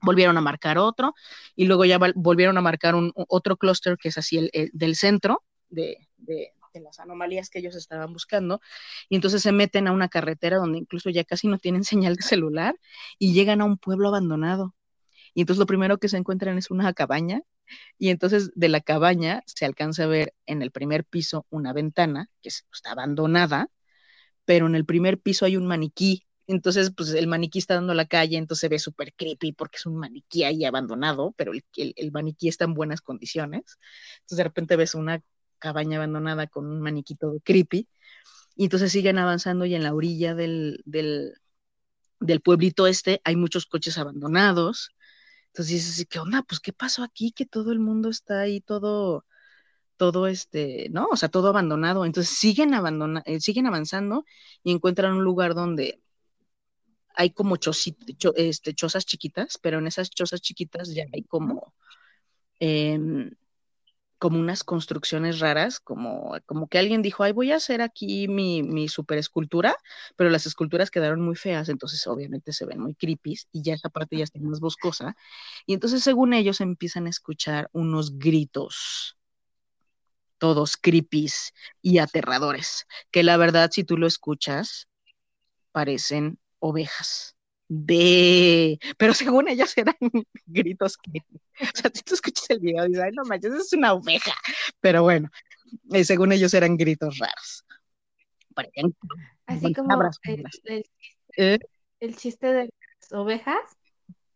volvieron 0.03 0.37
a 0.37 0.41
marcar 0.41 0.79
otro 0.79 1.15
y 1.57 1.67
luego 1.67 1.85
ya 1.85 1.99
volvieron 2.15 2.59
a 2.59 2.61
marcar 2.61 2.95
un, 2.95 3.13
otro 3.15 3.57
clúster 3.57 3.97
que 3.99 4.11
es 4.11 4.19
así 4.19 4.39
el, 4.39 4.71
del 4.73 4.95
centro 4.95 5.43
de, 5.69 6.09
de, 6.17 6.53
las 6.75 7.01
anomalías 7.01 7.51
que 7.51 7.59
ellos 7.59 7.75
estaban 7.75 8.13
buscando 8.13 8.61
y 9.09 9.17
entonces 9.17 9.43
se 9.43 9.51
meten 9.51 9.89
a 9.89 9.93
una 9.93 10.09
carretera 10.09 10.59
donde 10.59 10.79
incluso 10.79 11.11
ya 11.11 11.25
casi 11.25 11.49
no 11.49 11.59
tienen 11.59 11.83
señal 11.85 12.15
de 12.15 12.23
celular 12.23 12.77
y 13.19 13.33
llegan 13.33 13.61
a 13.63 13.65
un 13.65 13.79
pueblo 13.79 14.07
abandonado. 14.07 14.77
Y 15.39 15.43
entonces 15.43 15.61
lo 15.61 15.67
primero 15.67 15.99
que 15.99 16.09
se 16.09 16.17
encuentran 16.17 16.59
es 16.59 16.69
una 16.69 16.93
cabaña 16.93 17.43
y 17.97 18.09
entonces 18.09 18.51
de 18.57 18.69
la 18.69 18.81
cabaña 18.81 19.45
se 19.47 19.67
alcanza 19.67 20.03
a 20.03 20.07
ver 20.09 20.35
en 20.47 20.63
el 20.63 20.73
primer 20.73 21.05
piso 21.05 21.47
una 21.49 21.73
ventana 21.73 22.29
que 22.43 22.49
está 22.49 22.91
abandonada, 22.91 23.71
pero 24.45 24.67
en 24.67 24.75
el 24.75 24.85
primer 24.85 25.21
piso 25.21 25.45
hay 25.45 25.57
un 25.57 25.69
maniquí. 25.69 26.27
Entonces, 26.49 26.91
pues 26.91 27.11
el 27.11 27.29
maniquí 27.29 27.61
está 27.61 27.75
dando 27.75 27.95
la 27.95 28.07
calle, 28.07 28.37
entonces 28.37 28.63
se 28.63 28.69
ve 28.69 28.81
súper 28.81 29.15
creepy 29.15 29.53
porque 29.53 29.77
es 29.77 29.87
un 29.87 29.97
maniquí 29.99 30.43
ahí 30.43 30.65
abandonado, 30.65 31.33
pero 31.37 31.53
el, 31.53 31.63
el, 31.77 32.11
maniquí 32.11 32.49
está 32.49 32.65
en 32.65 32.75
buenas 32.75 33.01
condiciones. 33.01 33.79
Entonces 34.23 34.39
de 34.39 34.43
repente 34.43 34.75
ves 34.75 34.97
una 34.97 35.23
cabaña 35.61 35.99
abandonada 35.99 36.49
con 36.49 36.67
un 36.67 36.81
maniquí 36.81 37.15
todo 37.15 37.39
creepy. 37.45 37.89
Y 38.57 38.65
entonces 38.65 38.91
siguen 38.91 39.19
avanzando 39.19 39.67
y 39.67 39.77
en 39.77 39.85
la 39.85 39.95
orilla 39.95 40.35
del, 40.35 40.83
del, 40.85 41.35
del 42.19 42.41
pueblito 42.41 42.89
este 42.89 43.21
hay 43.23 43.37
muchos 43.37 43.67
coches 43.67 43.99
abandonados 43.99 44.91
entonces 45.49 45.75
dices, 45.87 46.07
¿qué 46.09 46.19
onda? 46.19 46.43
Pues, 46.43 46.61
¿qué 46.61 46.73
pasó 46.73 47.03
aquí? 47.03 47.33
Que 47.33 47.47
todo 47.47 47.73
el 47.73 47.81
mundo 47.81 48.11
está 48.11 48.41
ahí 48.41 48.61
todo, 48.61 49.25
todo 49.97 50.27
este, 50.29 50.89
¿no? 50.91 51.09
O 51.11 51.17
sea, 51.17 51.29
todo 51.29 51.49
abandonado. 51.49 52.05
Entonces 52.07 52.37
siguen, 52.39 52.75
abandona 52.75 53.23
eh, 53.27 53.41
siguen 53.41 53.67
avanzando 53.67 54.25
y 54.63 54.73
encuentran 54.73 55.15
un 55.15 55.25
lugar 55.25 55.55
donde 55.55 56.01
hay 57.15 57.31
como 57.31 57.57
este, 58.37 58.75
chozas 58.75 59.05
chiquitas, 59.05 59.59
pero 59.61 59.79
en 59.79 59.89
esas 59.89 60.09
chozas 60.11 60.41
chiquitas 60.41 60.95
ya 60.95 61.05
hay 61.13 61.25
como 61.25 61.75
em, 62.61 63.33
como 64.19 64.39
unas 64.39 64.65
construcciones 64.65 65.39
raras, 65.39 65.81
como, 65.81 66.37
como 66.47 66.69
que 66.69 66.79
alguien 66.79 67.03
dijo, 67.03 67.23
ay, 67.23 67.33
voy 67.33 67.53
a 67.53 67.57
hacer 67.57 67.83
aquí 67.83 68.29
mi, 68.29 68.63
mi 68.63 68.89
super 68.89 69.19
escultura, 69.19 69.77
pero 70.17 70.31
las 70.31 70.47
esculturas 70.47 70.91
quedaron 70.91 71.21
muy 71.21 71.37
feas, 71.37 71.69
entonces 71.69 72.07
obviamente 72.07 72.53
se 72.53 72.67
ven 72.67 72.81
muy 72.81 72.95
creepy 72.95 73.37
y 73.53 73.63
ya 73.63 73.75
esa 73.75 73.89
parte 73.89 74.17
ya 74.17 74.25
está 74.25 74.39
más 74.41 74.61
boscosa. 74.61 75.17
Y 75.67 75.75
entonces, 75.75 76.03
según 76.03 76.33
ellos, 76.35 76.61
empiezan 76.61 77.07
a 77.07 77.11
escuchar 77.11 77.71
unos 77.73 78.19
gritos, 78.19 79.17
todos 80.39 80.77
creepy 80.77 81.29
y 81.83 81.99
aterradores, 81.99 82.87
que 83.11 83.23
la 83.23 83.37
verdad, 83.37 83.71
si 83.73 83.85
tú 83.85 83.97
lo 83.97 84.07
escuchas, 84.07 84.89
parecen 85.73 86.39
ovejas 86.59 87.38
ve, 87.69 88.79
pero 88.97 89.15
según 89.15 89.49
ellos 89.49 89.77
eran 89.77 89.97
gritos 90.47 90.97
que, 90.97 91.21
o 91.21 91.67
sea, 91.75 91.91
si 91.95 92.03
tú 92.03 92.15
escuchas 92.15 92.51
el 92.51 92.61
video 92.61 92.87
dices, 92.87 93.03
ay, 93.03 93.13
no 93.13 93.25
manches, 93.25 93.53
es 93.53 93.73
una 93.73 93.93
oveja, 93.93 94.33
pero 94.81 95.03
bueno, 95.03 95.31
eh, 95.93 96.05
según 96.05 96.33
ellos 96.33 96.55
eran 96.55 96.77
gritos 96.77 97.19
raros. 97.19 97.65
Así 99.47 99.73
como 99.73 100.11
el, 100.25 100.85
¿Eh? 101.37 101.59
el, 102.01 102.17
chiste 102.17 102.47
de 102.49 102.65
las 102.65 103.13
ovejas, 103.13 103.78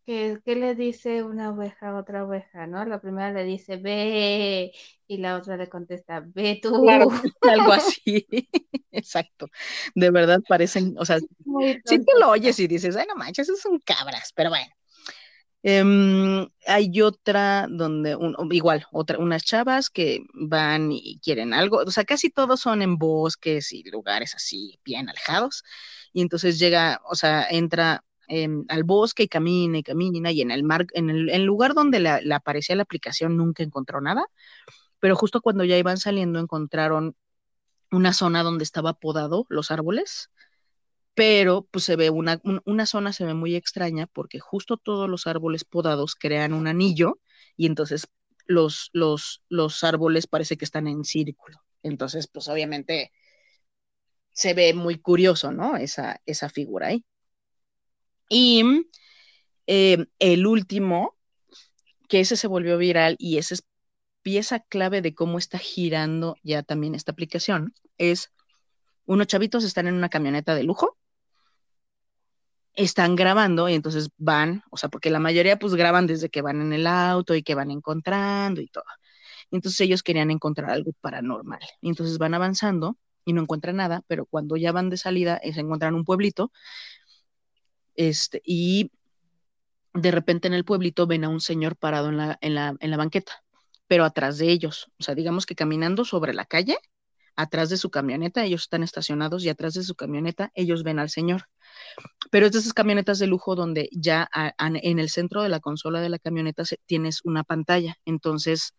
que, 0.07 0.41
que 0.45 0.57
le 0.57 0.75
dice 0.75 1.23
una 1.23 1.51
oveja 1.51 1.91
a 1.91 1.99
otra 1.99 2.25
oveja, 2.25 2.67
¿no? 2.67 2.85
La 2.85 3.01
primera 3.01 3.33
le 3.33 3.45
dice, 3.45 3.77
ve, 3.77 4.73
y 5.07 5.17
la 5.19 5.37
otra 5.37 5.57
le 5.57 5.69
contesta, 5.69 6.23
ve 6.27 6.59
tú. 6.63 6.73
Claro, 6.85 7.09
algo 7.43 7.73
así. 7.73 8.27
Exacto. 8.93 9.47
De 9.95 10.11
verdad 10.11 10.41
parecen, 10.47 10.95
o 10.99 11.05
sea, 11.05 11.19
sí 11.85 11.99
te 11.99 12.19
lo 12.21 12.31
oyes 12.31 12.59
y 12.59 12.67
dices, 12.67 12.97
ay, 12.97 13.07
no 13.09 13.15
manches, 13.17 13.49
esos 13.49 13.61
son 13.61 13.79
cabras, 13.81 14.33
pero 14.35 14.51
bueno. 14.51 14.73
Em, 15.65 16.49
hay 16.67 17.01
otra 17.03 17.69
donde, 17.71 18.17
un- 18.17 18.35
igual, 18.53 18.85
otra, 18.91 19.19
unas 19.19 19.45
chavas 19.45 19.91
que 19.91 20.21
van 20.35 20.91
y 20.91 21.21
quieren 21.21 21.55
algo, 21.55 21.79
o 21.79 21.91
sea, 21.93 22.05
casi 22.05 22.31
todos 22.31 22.61
son 22.61 22.83
en 22.83 22.99
bosques 22.99 23.73
y 23.73 23.85
lugares 23.85 24.35
así 24.35 24.81
bien 24.85 25.09
alejados, 25.09 25.63
y 26.13 26.23
entonces 26.23 26.59
llega, 26.59 27.01
o 27.05 27.15
sea, 27.15 27.47
entra 27.49 28.05
al 28.69 28.85
bosque 28.85 29.25
y 29.25 29.29
camina 29.29 29.79
y 29.79 29.83
camina, 29.83 30.31
y 30.33 30.41
en 30.43 30.51
el 30.51 30.63
mar, 30.65 30.87
en 30.95 31.11
el, 31.11 31.45
lugar 31.45 31.75
donde 31.75 32.01
la- 32.01 32.21
aparecía 32.37 32.77
la 32.77 32.83
aplicación 32.85 33.37
nunca 33.37 33.63
encontró 33.63 34.01
nada, 34.01 34.25
pero 35.01 35.17
justo 35.17 35.41
cuando 35.43 35.65
ya 35.65 35.79
iban 35.79 35.99
saliendo 35.99 36.41
encontraron 36.41 37.17
una 37.93 38.13
zona 38.15 38.43
donde 38.43 38.65
estaba 38.65 38.95
podado 38.95 39.47
los 39.51 39.71
árboles 39.71 40.31
pero 41.15 41.67
pues 41.71 41.85
se 41.85 41.97
ve 41.97 42.11
una, 42.11 42.41
un- 42.45 42.63
una 42.65 42.87
zona 42.87 43.13
se 43.13 43.25
ve 43.25 43.35
muy 43.35 43.55
extraña 43.57 44.07
porque 44.07 44.41
justo 44.41 44.77
todos 44.79 45.09
los 45.09 45.27
árboles 45.27 45.65
podados 45.65 46.15
crean 46.15 46.53
un 46.55 46.67
anillo 46.67 47.21
y 47.57 47.67
entonces 47.67 48.09
los, 48.47 48.91
los, 48.93 49.43
los 49.49 49.85
árboles 49.85 50.27
parece 50.27 50.57
que 50.57 50.65
están 50.65 50.87
en 50.89 51.05
círculo. 51.05 51.59
Entonces, 51.83 52.29
pues 52.29 52.49
obviamente 52.49 53.13
se 54.33 54.53
ve 54.55 54.75
muy 54.75 54.99
curioso, 54.99 55.53
¿no? 55.53 55.77
Esa, 55.77 56.21
esa 56.27 56.49
figura 56.51 56.89
ahí. 56.89 57.05
Y 58.35 58.65
eh, 59.67 60.07
el 60.19 60.47
último, 60.47 61.19
que 62.09 62.21
ese 62.21 62.37
se 62.37 62.49
volvió 62.49 62.79
viral 62.79 63.17
y 63.19 63.37
esa 63.37 63.55
es 63.55 63.65
pieza 64.23 64.61
clave 64.61 65.03
de 65.03 65.15
cómo 65.15 65.37
está 65.37 65.59
girando 65.59 66.37
ya 66.43 66.63
también 66.63 66.95
esta 66.95 67.13
aplicación, 67.13 67.75
es 67.99 68.33
unos 69.05 69.27
chavitos 69.27 69.65
están 69.65 69.87
en 69.87 69.95
una 69.95 70.09
camioneta 70.09 70.55
de 70.55 70.63
lujo 70.63 70.97
están 72.75 73.17
grabando 73.17 73.69
y 73.69 73.75
entonces 73.75 74.09
van, 74.17 74.63
o 74.71 74.77
sea, 74.77 74.89
porque 74.89 75.11
la 75.11 75.19
mayoría 75.19 75.59
pues 75.59 75.75
graban 75.75 76.07
desde 76.07 76.31
que 76.31 76.43
van 76.43 76.63
en 76.63 76.73
el 76.73 76.87
auto 76.87 77.35
y 77.35 77.43
que 77.43 77.55
van 77.55 77.71
encontrando 77.71 78.61
y 78.63 78.69
todo. 78.69 78.85
Entonces 79.51 79.81
ellos 79.83 80.03
querían 80.03 80.31
encontrar 80.31 80.71
algo 80.71 80.93
paranormal. 81.03 81.61
Y 81.83 81.91
entonces 81.91 82.17
van 82.19 82.33
avanzando 82.35 82.97
y 83.27 83.35
no 83.35 83.43
encuentran 83.43 83.77
nada, 83.77 84.03
pero 84.07 84.27
cuando 84.27 84.57
ya 84.57 84.73
van 84.73 84.89
de 84.91 84.97
salida 84.97 85.37
eh, 85.43 85.53
se 85.53 85.61
encuentran 85.61 85.95
un 85.95 86.05
pueblito 86.05 86.51
este, 87.97 88.43
y 88.45 88.91
de 89.95 90.11
repente 90.11 90.49
en 90.49 90.55
el 90.55 90.65
pueblito 90.65 91.07
ven 91.07 91.25
a 91.25 91.29
un 91.29 91.41
señor 91.41 91.77
parado 91.77 92.09
en 92.09 92.17
la, 92.17 92.39
en 92.41 92.55
la, 92.55 92.75
en 92.81 92.91
la 92.91 92.97
banqueta, 92.97 93.43
pero 93.87 94.05
atrás 94.05 94.39
de 94.39 94.51
ellos, 94.51 94.91
o 94.99 95.03
sea, 95.03 95.15
digamos 95.15 95.47
que 95.47 95.55
caminando 95.55 96.05
sobre 96.05 96.35
la 96.35 96.47
calle, 96.47 96.79
atrás 97.37 97.71
de 97.71 97.77
su 97.77 97.91
camioneta, 97.91 98.45
ellos 98.45 98.63
están 98.63 98.83
estacionados 98.83 99.45
y 99.45 99.49
atrás 99.49 99.75
de 99.75 99.83
su 99.83 99.95
camioneta 99.95 100.51
ellos 100.55 100.83
ven 100.83 100.99
al 100.99 101.11
señor 101.11 101.49
pero 102.31 102.47
es 102.47 102.53
de 102.53 102.59
esas 102.61 102.73
camionetas 102.73 103.19
de 103.19 103.27
lujo 103.27 103.55
donde 103.55 103.89
ya 103.93 104.29
en 104.59 104.99
el 104.99 105.11
centro 105.11 105.43
de 105.43 105.49
la 105.49 105.61
consola 105.61 106.01
de 106.01 106.09
la 106.09 106.19
camioneta 106.19 106.65
se, 106.65 106.79
tienes 106.87 107.21
una 107.25 107.45
pantalla. 107.45 107.97
Entonces, 108.05 108.75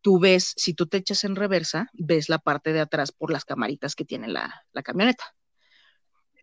tú 0.00 0.18
ves, 0.18 0.54
si 0.56 0.74
tú 0.74 0.86
te 0.86 0.98
echas 0.98 1.24
en 1.24 1.36
reversa, 1.36 1.88
ves 1.92 2.28
la 2.28 2.38
parte 2.38 2.72
de 2.72 2.80
atrás 2.80 3.12
por 3.12 3.30
las 3.30 3.44
camaritas 3.44 3.94
que 3.94 4.04
tiene 4.04 4.28
la, 4.28 4.62
la 4.72 4.82
camioneta. 4.82 5.24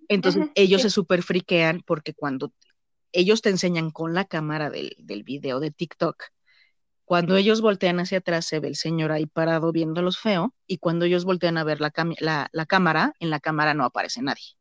Entonces, 0.08 0.48
ellos 0.56 0.82
sí. 0.82 0.90
se 0.90 0.94
super 0.94 1.24
friquean 1.24 1.82
porque 1.86 2.14
cuando 2.14 2.54
ellos 3.12 3.42
te 3.42 3.50
enseñan 3.50 3.92
con 3.92 4.14
la 4.14 4.26
cámara 4.26 4.70
del, 4.70 4.96
del 5.00 5.24
video 5.24 5.60
de 5.60 5.72
TikTok, 5.72 6.24
cuando 7.06 7.36
ellos 7.38 7.62
voltean 7.62 8.00
hacia 8.00 8.18
atrás 8.18 8.46
se 8.46 8.60
ve 8.60 8.68
el 8.68 8.76
señor 8.76 9.12
ahí 9.12 9.28
parado 9.28 9.72
viéndolos 9.72 10.18
feo 10.18 10.54
y 10.68 10.80
cuando 10.80 11.06
ellos 11.06 11.24
voltean 11.24 11.58
a 11.58 11.64
ver 11.64 11.80
la, 11.80 11.94
la, 12.20 12.50
la 12.52 12.66
cámara, 12.66 13.14
en 13.20 13.30
la 13.30 13.40
cámara 13.40 13.74
no 13.74 13.86
aparece 13.86 14.22
nadie. 14.22 14.56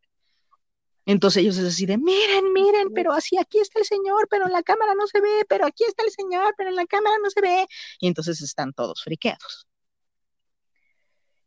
Entonces 1.07 1.43
ellos 1.43 1.59
es 1.59 1.67
así 1.67 1.87
de, 1.87 1.99
miren, 1.99 2.53
miren, 2.53 2.93
pero 2.95 3.13
así 3.13 3.37
aquí 3.39 3.59
está 3.59 3.79
el 3.79 3.85
señor, 3.85 4.27
pero 4.31 4.47
en 4.47 4.53
la 4.53 4.63
cámara 4.63 4.95
no 4.95 5.07
se 5.07 5.21
ve, 5.21 5.45
pero 5.49 5.67
aquí 5.67 5.85
está 5.85 6.03
el 6.05 6.11
señor, 6.11 6.55
pero 6.57 6.71
en 6.71 6.77
la 6.77 6.87
cámara 6.87 7.17
no 7.23 7.31
se 7.31 7.41
ve. 7.43 7.67
Y 8.01 8.07
entonces 8.09 8.41
están 8.41 8.73
todos 8.73 9.03
friqueados. 9.03 9.67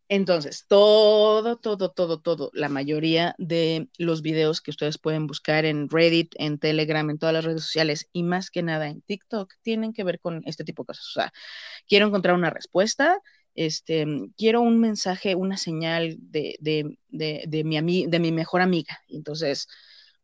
Entonces, 0.10 0.66
todo, 0.68 1.58
todo, 1.58 1.92
todo, 1.92 2.22
todo, 2.22 2.50
la 2.54 2.70
mayoría 2.70 3.36
de 3.38 3.90
los 3.98 4.22
videos 4.22 4.62
que 4.62 4.72
ustedes 4.72 4.98
pueden 4.98 5.28
buscar 5.28 5.66
en 5.66 5.90
Reddit, 5.90 6.34
en 6.38 6.60
Telegram, 6.60 7.10
en 7.10 7.18
todas 7.18 7.34
las 7.34 7.44
redes 7.44 7.64
sociales 7.64 8.08
y 8.14 8.24
más 8.24 8.50
que 8.50 8.64
nada 8.64 8.88
en 8.88 9.02
TikTok, 9.02 9.54
tienen 9.64 9.92
que 9.92 10.06
ver 10.06 10.20
con 10.22 10.44
este 10.46 10.64
tipo 10.64 10.84
de 10.84 10.88
cosas. 10.88 11.08
O 11.08 11.12
sea, 11.12 11.34
quiero 11.88 12.08
encontrar 12.08 12.36
una 12.36 12.50
respuesta, 12.50 13.20
este, 13.56 14.06
quiero 14.38 14.62
un 14.62 14.80
mensaje, 14.80 15.36
una 15.36 15.58
señal 15.58 16.16
de, 16.20 16.56
de, 16.62 16.98
de, 17.10 17.64
mi, 17.66 18.08
de 18.08 18.20
mi 18.20 18.32
mejor 18.32 18.62
amiga. 18.62 19.02
Entonces, 19.10 19.68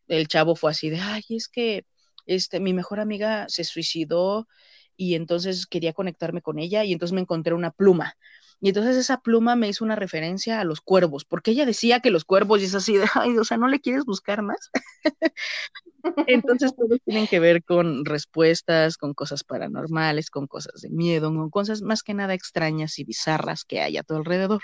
el 0.07 0.27
chavo 0.29 0.55
fue 0.55 0.71
así 0.71 0.89
de, 0.89 0.99
ay, 0.99 1.23
es 1.29 1.49
que 1.49 1.85
este, 2.25 2.59
mi 2.59 2.73
mejor 2.73 2.99
amiga 2.99 3.47
se 3.49 3.63
suicidó 3.65 4.47
y 4.95 5.15
entonces 5.15 5.65
quería 5.65 5.93
conectarme 5.93 6.41
con 6.41 6.59
ella 6.59 6.83
y 6.85 6.93
entonces 6.93 7.13
me 7.13 7.21
encontré 7.21 7.53
una 7.53 7.71
pluma. 7.71 8.15
Y 8.63 8.69
entonces 8.69 8.95
esa 8.95 9.19
pluma 9.19 9.57
me 9.57 9.67
hizo 9.67 9.83
una 9.83 9.97
referencia 9.97 10.61
a 10.61 10.63
los 10.63 10.79
cuervos, 10.79 11.25
porque 11.25 11.51
ella 11.51 11.65
decía 11.65 11.99
que 11.99 12.09
los 12.09 12.23
cuervos 12.23 12.61
y 12.61 12.63
es 12.63 12.75
así 12.75 12.95
de, 12.95 13.05
ay, 13.13 13.37
o 13.37 13.43
sea, 13.43 13.57
¿no 13.57 13.67
le 13.67 13.81
quieres 13.81 14.05
buscar 14.05 14.41
más? 14.41 14.71
Entonces 16.27 16.73
todos 16.73 16.97
tienen 17.03 17.27
que 17.27 17.41
ver 17.41 17.65
con 17.65 18.05
respuestas, 18.05 18.95
con 18.95 19.13
cosas 19.13 19.43
paranormales, 19.43 20.29
con 20.29 20.47
cosas 20.47 20.79
de 20.79 20.89
miedo, 20.89 21.27
con 21.27 21.49
cosas 21.49 21.81
más 21.81 22.03
que 22.03 22.13
nada 22.13 22.35
extrañas 22.35 22.97
y 22.99 23.03
bizarras 23.03 23.65
que 23.65 23.81
hay 23.81 23.97
a 23.97 24.03
tu 24.03 24.15
alrededor. 24.15 24.61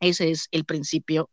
Ese 0.00 0.30
es 0.30 0.48
el 0.50 0.64
principio 0.64 1.28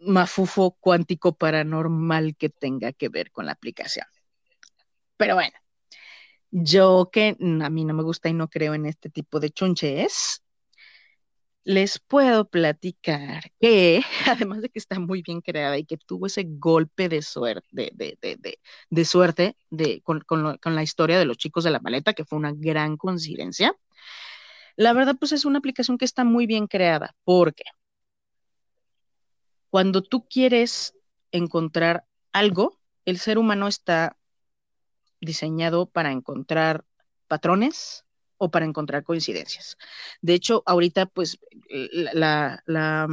mafufo 0.00 0.76
cuántico 0.80 1.36
paranormal 1.36 2.34
que 2.34 2.48
tenga 2.48 2.92
que 2.92 3.08
ver 3.08 3.30
con 3.30 3.46
la 3.46 3.52
aplicación. 3.52 4.06
Pero 5.16 5.36
bueno, 5.36 5.54
yo 6.52 7.10
que 7.10 7.36
a 7.40 7.70
mí 7.70 7.84
no 7.84 7.94
me 7.94 8.02
gusta 8.02 8.28
y 8.28 8.34
no 8.34 8.48
creo 8.48 8.74
en 8.74 8.86
este 8.86 9.10
tipo 9.10 9.40
de 9.40 9.50
chunches, 9.50 10.42
les 11.64 11.98
puedo 11.98 12.48
platicar 12.48 13.44
que, 13.58 14.02
además 14.26 14.60
de 14.60 14.68
que 14.68 14.78
está 14.78 14.98
muy 15.00 15.22
bien 15.22 15.40
creada 15.40 15.78
y 15.78 15.84
que 15.84 15.96
tuvo 15.96 16.26
ese 16.26 16.44
golpe 16.46 17.08
de 17.08 17.22
suerte, 17.22 17.90
de, 17.94 18.58
de, 18.90 19.04
suerte 19.04 19.56
con, 20.02 20.20
con, 20.20 20.74
la 20.74 20.82
historia 20.82 21.18
de 21.18 21.24
los 21.24 21.38
chicos 21.38 21.64
de 21.64 21.70
la 21.70 21.80
maleta, 21.80 22.12
que 22.12 22.24
fue 22.24 22.38
una 22.38 22.52
gran 22.54 22.96
coincidencia, 22.96 23.74
la 24.76 24.92
verdad 24.92 25.16
pues 25.18 25.32
es 25.32 25.44
una 25.44 25.58
aplicación 25.58 25.98
que 25.98 26.04
está 26.04 26.24
muy 26.24 26.46
bien 26.46 26.66
creada, 26.66 27.14
porque 27.24 27.64
cuando 29.70 30.02
tú 30.02 30.26
quieres 30.28 30.94
encontrar 31.30 32.04
algo, 32.32 32.78
el 33.06 33.18
ser 33.18 33.38
humano 33.38 33.68
está 33.68 34.16
diseñado 35.22 35.86
para 35.86 36.12
encontrar 36.12 36.84
patrones 37.28 38.04
o 38.36 38.50
para 38.50 38.66
encontrar 38.66 39.04
coincidencias. 39.04 39.78
De 40.20 40.34
hecho, 40.34 40.64
ahorita 40.66 41.06
pues 41.06 41.38
la, 41.70 42.12
la, 42.12 42.62
la, 42.66 43.06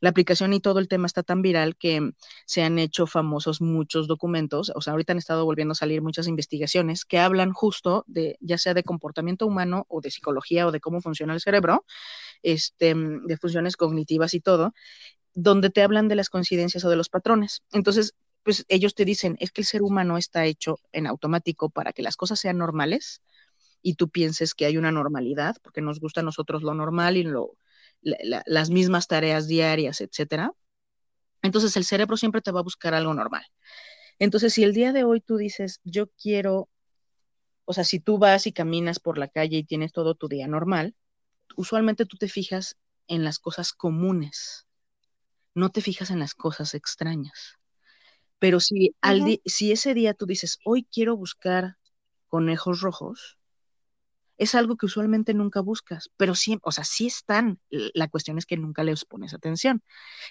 la, 0.00 0.08
aplicación 0.08 0.54
y 0.54 0.60
todo 0.60 0.78
el 0.78 0.88
tema 0.88 1.06
está 1.06 1.22
tan 1.22 1.42
viral 1.42 1.76
que 1.76 2.12
se 2.46 2.62
han 2.62 2.78
hecho 2.78 3.06
famosos 3.06 3.60
muchos 3.60 4.08
documentos, 4.08 4.72
o 4.74 4.80
sea, 4.80 4.92
ahorita 4.92 5.12
han 5.12 5.18
estado 5.18 5.44
volviendo 5.44 5.72
a 5.72 5.74
salir 5.74 6.00
muchas 6.00 6.28
investigaciones 6.28 7.04
que 7.04 7.18
hablan 7.18 7.52
justo 7.52 8.04
de, 8.06 8.38
ya 8.40 8.56
sea 8.56 8.72
de 8.72 8.84
comportamiento 8.84 9.46
humano 9.46 9.84
o 9.88 10.00
de 10.00 10.10
psicología 10.10 10.66
o 10.66 10.72
de 10.72 10.80
cómo 10.80 11.02
funciona 11.02 11.34
el 11.34 11.42
cerebro, 11.42 11.84
este, 12.42 12.94
de 12.96 13.36
funciones 13.36 13.76
cognitivas 13.76 14.32
y 14.32 14.40
todo, 14.40 14.72
donde 15.34 15.68
te 15.68 15.82
hablan 15.82 16.08
de 16.08 16.14
las 16.14 16.30
coincidencias 16.30 16.84
o 16.86 16.88
de 16.88 16.96
los 16.96 17.10
patrones. 17.10 17.62
Entonces, 17.72 18.14
pues 18.44 18.64
ellos 18.68 18.94
te 18.94 19.04
dicen, 19.04 19.36
es 19.40 19.50
que 19.52 19.62
el 19.62 19.66
ser 19.66 19.82
humano 19.82 20.18
está 20.18 20.44
hecho 20.46 20.78
en 20.92 21.06
automático 21.06 21.70
para 21.70 21.92
que 21.92 22.02
las 22.02 22.16
cosas 22.16 22.40
sean 22.40 22.58
normales 22.58 23.22
y 23.82 23.94
tú 23.94 24.08
pienses 24.10 24.54
que 24.54 24.66
hay 24.66 24.76
una 24.76 24.92
normalidad, 24.92 25.56
porque 25.62 25.80
nos 25.82 26.00
gusta 26.00 26.20
a 26.20 26.24
nosotros 26.24 26.62
lo 26.62 26.74
normal 26.74 27.16
y 27.16 27.24
lo, 27.24 27.56
la, 28.02 28.16
la, 28.22 28.42
las 28.46 28.70
mismas 28.70 29.08
tareas 29.08 29.48
diarias, 29.48 30.00
etcétera. 30.00 30.52
Entonces 31.42 31.76
el 31.76 31.84
cerebro 31.84 32.16
siempre 32.16 32.42
te 32.42 32.52
va 32.52 32.60
a 32.60 32.64
buscar 32.64 32.94
algo 32.94 33.14
normal. 33.14 33.44
Entonces, 34.18 34.54
si 34.54 34.62
el 34.62 34.72
día 34.72 34.92
de 34.92 35.04
hoy 35.04 35.20
tú 35.20 35.36
dices, 35.36 35.80
yo 35.84 36.08
quiero, 36.10 36.68
o 37.64 37.72
sea, 37.72 37.84
si 37.84 38.00
tú 38.00 38.18
vas 38.18 38.46
y 38.46 38.52
caminas 38.52 39.00
por 39.00 39.18
la 39.18 39.28
calle 39.28 39.58
y 39.58 39.64
tienes 39.64 39.92
todo 39.92 40.14
tu 40.14 40.28
día 40.28 40.46
normal, 40.46 40.94
usualmente 41.56 42.06
tú 42.06 42.16
te 42.16 42.28
fijas 42.28 42.76
en 43.08 43.24
las 43.24 43.38
cosas 43.38 43.72
comunes, 43.72 44.66
no 45.54 45.70
te 45.70 45.80
fijas 45.80 46.10
en 46.10 46.20
las 46.20 46.34
cosas 46.34 46.74
extrañas. 46.74 47.58
Pero 48.38 48.60
si, 48.60 48.90
uh 48.90 48.92
-huh. 48.92 48.96
al 49.00 49.40
si 49.44 49.72
ese 49.72 49.94
día 49.94 50.14
tú 50.14 50.26
dices, 50.26 50.58
hoy 50.64 50.86
quiero 50.90 51.16
buscar 51.16 51.76
conejos 52.28 52.80
rojos, 52.80 53.38
es 54.38 54.54
algo 54.54 54.76
que 54.76 54.86
usualmente 54.86 55.34
nunca 55.34 55.60
buscas, 55.60 56.10
pero 56.16 56.34
sí, 56.34 56.58
o 56.62 56.72
sea, 56.72 56.84
sí 56.84 57.06
están. 57.06 57.60
La 57.70 58.08
cuestión 58.08 58.38
es 58.38 58.46
que 58.46 58.56
nunca 58.56 58.82
les 58.82 59.04
pones 59.04 59.32
atención. 59.34 59.82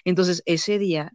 Entonces, 0.04 0.42
ese 0.46 0.78
día 0.78 1.12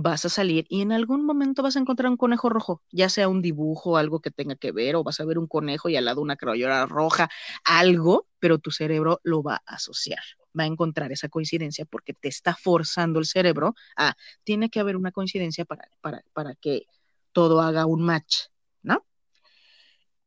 vas 0.00 0.24
a 0.24 0.28
salir 0.28 0.64
y 0.68 0.82
en 0.82 0.92
algún 0.92 1.24
momento 1.24 1.62
vas 1.62 1.76
a 1.76 1.80
encontrar 1.80 2.08
un 2.08 2.16
conejo 2.16 2.48
rojo, 2.48 2.82
ya 2.92 3.08
sea 3.08 3.28
un 3.28 3.42
dibujo, 3.42 3.96
algo 3.96 4.20
que 4.20 4.30
tenga 4.30 4.54
que 4.54 4.70
ver, 4.70 4.94
o 4.94 5.02
vas 5.02 5.18
a 5.18 5.24
ver 5.24 5.38
un 5.38 5.48
conejo 5.48 5.88
y 5.88 5.96
al 5.96 6.04
lado 6.04 6.20
una 6.20 6.36
crayola 6.36 6.86
roja, 6.86 7.28
algo, 7.64 8.28
pero 8.38 8.58
tu 8.58 8.70
cerebro 8.70 9.20
lo 9.24 9.42
va 9.42 9.56
a 9.66 9.74
asociar, 9.74 10.22
va 10.58 10.62
a 10.62 10.66
encontrar 10.66 11.10
esa 11.10 11.28
coincidencia 11.28 11.84
porque 11.84 12.14
te 12.14 12.28
está 12.28 12.54
forzando 12.54 13.18
el 13.18 13.26
cerebro 13.26 13.74
a, 13.96 14.14
tiene 14.44 14.70
que 14.70 14.78
haber 14.78 14.96
una 14.96 15.10
coincidencia 15.10 15.64
para, 15.64 15.88
para, 16.00 16.22
para 16.32 16.54
que 16.54 16.84
todo 17.32 17.60
haga 17.60 17.84
un 17.84 18.02
match, 18.02 18.36
¿no? 18.82 19.04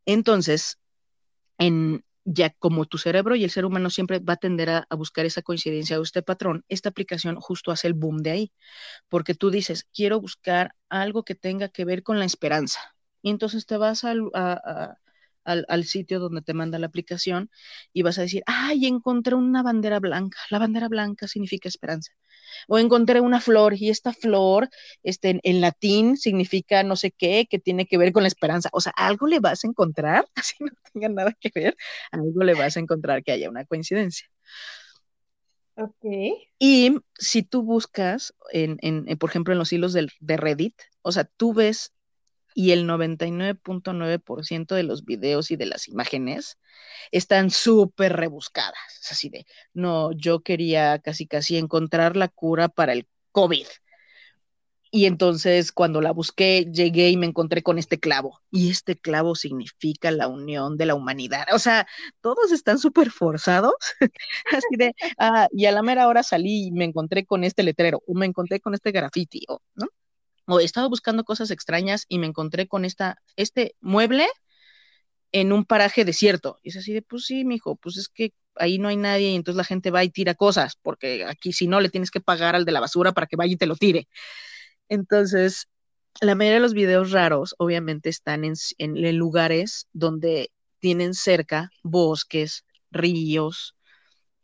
Entonces, 0.05 0.79
en, 1.57 2.03
ya 2.25 2.51
como 2.51 2.85
tu 2.85 2.97
cerebro 2.97 3.35
y 3.35 3.43
el 3.43 3.51
ser 3.51 3.65
humano 3.65 3.89
siempre 3.89 4.19
va 4.19 4.33
a 4.33 4.37
tender 4.37 4.69
a, 4.69 4.87
buscar 4.95 5.25
esa 5.25 5.41
coincidencia 5.41 5.99
o 5.99 6.03
este 6.03 6.21
patrón, 6.23 6.63
esta 6.69 6.89
aplicación 6.89 7.35
justo 7.37 7.71
hace 7.71 7.87
el 7.87 7.93
boom 7.93 8.17
de 8.17 8.31
ahí, 8.31 8.51
porque 9.09 9.35
tú 9.35 9.51
dices, 9.51 9.87
quiero 9.93 10.21
buscar 10.21 10.75
algo 10.89 11.23
que 11.23 11.35
tenga 11.35 11.69
que 11.69 11.85
ver 11.85 12.03
con 12.03 12.19
la 12.19 12.25
esperanza. 12.25 12.79
Y 13.21 13.29
entonces 13.31 13.65
te 13.65 13.77
vas 13.77 14.03
al, 15.43 15.65
al, 15.69 15.85
sitio 15.85 16.19
donde 16.19 16.41
te 16.41 16.53
manda 16.53 16.79
la 16.79 16.87
aplicación 16.87 17.49
y 17.93 18.03
vas 18.03 18.17
a 18.19 18.23
decir, 18.23 18.43
ay, 18.45 18.85
encontré 18.85 19.35
una 19.35 19.63
bandera 19.63 19.99
blanca. 19.99 20.37
La 20.49 20.59
bandera 20.59 20.87
blanca 20.87 21.27
significa 21.27 21.69
esperanza 21.69 22.11
o 22.67 22.79
encontré 22.79 23.21
una 23.21 23.41
flor 23.41 23.73
y 23.75 23.89
esta 23.89 24.13
flor 24.13 24.69
este, 25.03 25.39
en, 25.43 25.61
latín 25.61 26.17
significa 26.17 26.83
no 26.83 26.95
sé 26.95 27.11
qué, 27.11 27.47
que 27.49 27.59
tiene 27.59 27.85
que 27.85 27.97
ver 27.97 28.11
con 28.11 28.23
la 28.23 28.27
esperanza. 28.27 28.69
O 28.73 28.81
sea, 28.81 28.93
algo 28.95 29.27
le 29.27 29.39
vas 29.39 29.63
a 29.63 29.67
encontrar, 29.67 30.25
así 30.35 30.55
no 30.59 30.71
tenga 30.93 31.09
nada 31.09 31.35
que 31.39 31.51
ver, 31.53 31.75
algo 32.11 32.43
le 32.43 32.53
vas 32.53 32.77
a 32.77 32.79
encontrar 32.79 33.23
que 33.23 33.31
haya 33.31 33.49
una 33.49 33.65
coincidencia. 33.65 34.27
Ok. 35.75 36.05
Y 36.59 36.97
si 37.17 37.43
tú 37.43 37.63
buscas, 37.63 38.33
en, 38.51 38.77
en, 38.81 39.17
por 39.17 39.29
ejemplo, 39.29 39.53
en 39.53 39.59
los 39.59 39.71
hilos 39.73 39.93
de 39.93 40.37
Reddit, 40.37 40.75
o 41.01 41.11
sea, 41.11 41.23
tú 41.23 41.53
ves 41.53 41.93
y 42.53 42.71
el 42.71 42.85
99.9% 42.85 44.75
de 44.75 44.83
los 44.83 45.05
videos 45.05 45.51
y 45.51 45.55
de 45.55 45.65
las 45.65 45.87
imágenes 45.87 46.57
están 47.11 47.49
súper 47.49 48.13
rebuscadas. 48.15 48.99
Es 49.01 49.11
así 49.11 49.29
de, 49.29 49.45
no, 49.73 50.11
yo 50.13 50.41
quería 50.41 50.99
casi 50.99 51.27
casi 51.27 51.57
encontrar 51.57 52.15
la 52.15 52.27
cura 52.27 52.69
para 52.69 52.93
el 52.93 53.07
COVID. 53.31 53.67
Y 54.93 55.05
entonces 55.05 55.71
cuando 55.71 56.01
la 56.01 56.11
busqué, 56.11 56.65
llegué 56.71 57.09
y 57.09 57.17
me 57.17 57.25
encontré 57.25 57.63
con 57.63 57.77
este 57.79 57.97
clavo. 57.99 58.41
Y 58.51 58.69
este 58.69 58.97
clavo 58.97 59.35
significa 59.35 60.11
la 60.11 60.27
unión 60.27 60.77
de 60.77 60.85
la 60.85 60.95
humanidad. 60.95 61.45
O 61.53 61.59
sea, 61.59 61.87
todos 62.19 62.51
están 62.51 62.77
súper 62.77 63.09
forzados. 63.09 63.73
Así 64.51 64.75
de, 64.77 64.93
ah, 65.17 65.47
y 65.53 65.65
a 65.65 65.71
la 65.71 65.81
mera 65.81 66.07
hora 66.09 66.23
salí 66.23 66.67
y 66.67 66.71
me 66.71 66.85
encontré 66.85 67.25
con 67.25 67.45
este 67.45 67.63
letrero, 67.63 68.03
o 68.05 68.13
me 68.15 68.25
encontré 68.25 68.59
con 68.59 68.73
este 68.73 68.91
graffiti, 68.91 69.45
¿no? 69.75 69.87
o 69.87 69.89
he 69.89 70.00
estado 70.59 70.89
buscando 70.89 71.23
cosas 71.23 71.51
extrañas 71.51 72.05
y 72.07 72.19
me 72.19 72.27
encontré 72.27 72.67
con 72.67 72.85
esta, 72.85 73.17
este 73.35 73.75
mueble 73.81 74.27
en 75.31 75.51
un 75.53 75.65
paraje 75.65 76.05
desierto. 76.05 76.57
Y 76.63 76.69
es 76.69 76.77
así 76.77 76.93
de, 76.93 77.01
pues 77.01 77.25
sí, 77.25 77.45
mijo, 77.45 77.75
pues 77.75 77.97
es 77.97 78.09
que 78.09 78.33
ahí 78.55 78.79
no 78.79 78.89
hay 78.89 78.97
nadie 78.97 79.29
y 79.29 79.35
entonces 79.35 79.57
la 79.57 79.63
gente 79.63 79.91
va 79.91 80.03
y 80.03 80.09
tira 80.09 80.35
cosas, 80.35 80.75
porque 80.81 81.25
aquí 81.25 81.53
si 81.53 81.67
no 81.67 81.79
le 81.79 81.89
tienes 81.89 82.11
que 82.11 82.21
pagar 82.21 82.55
al 82.55 82.65
de 82.65 82.71
la 82.73 82.81
basura 82.81 83.13
para 83.13 83.27
que 83.27 83.37
vaya 83.37 83.53
y 83.53 83.57
te 83.57 83.65
lo 83.65 83.75
tire. 83.75 84.07
Entonces, 84.89 85.67
la 86.21 86.35
mayoría 86.35 86.55
de 86.55 86.61
los 86.61 86.73
videos 86.73 87.11
raros 87.11 87.55
obviamente 87.57 88.09
están 88.09 88.43
en, 88.45 88.53
en 88.77 89.17
lugares 89.17 89.87
donde 89.93 90.51
tienen 90.79 91.13
cerca 91.13 91.71
bosques, 91.83 92.65
ríos, 92.91 93.75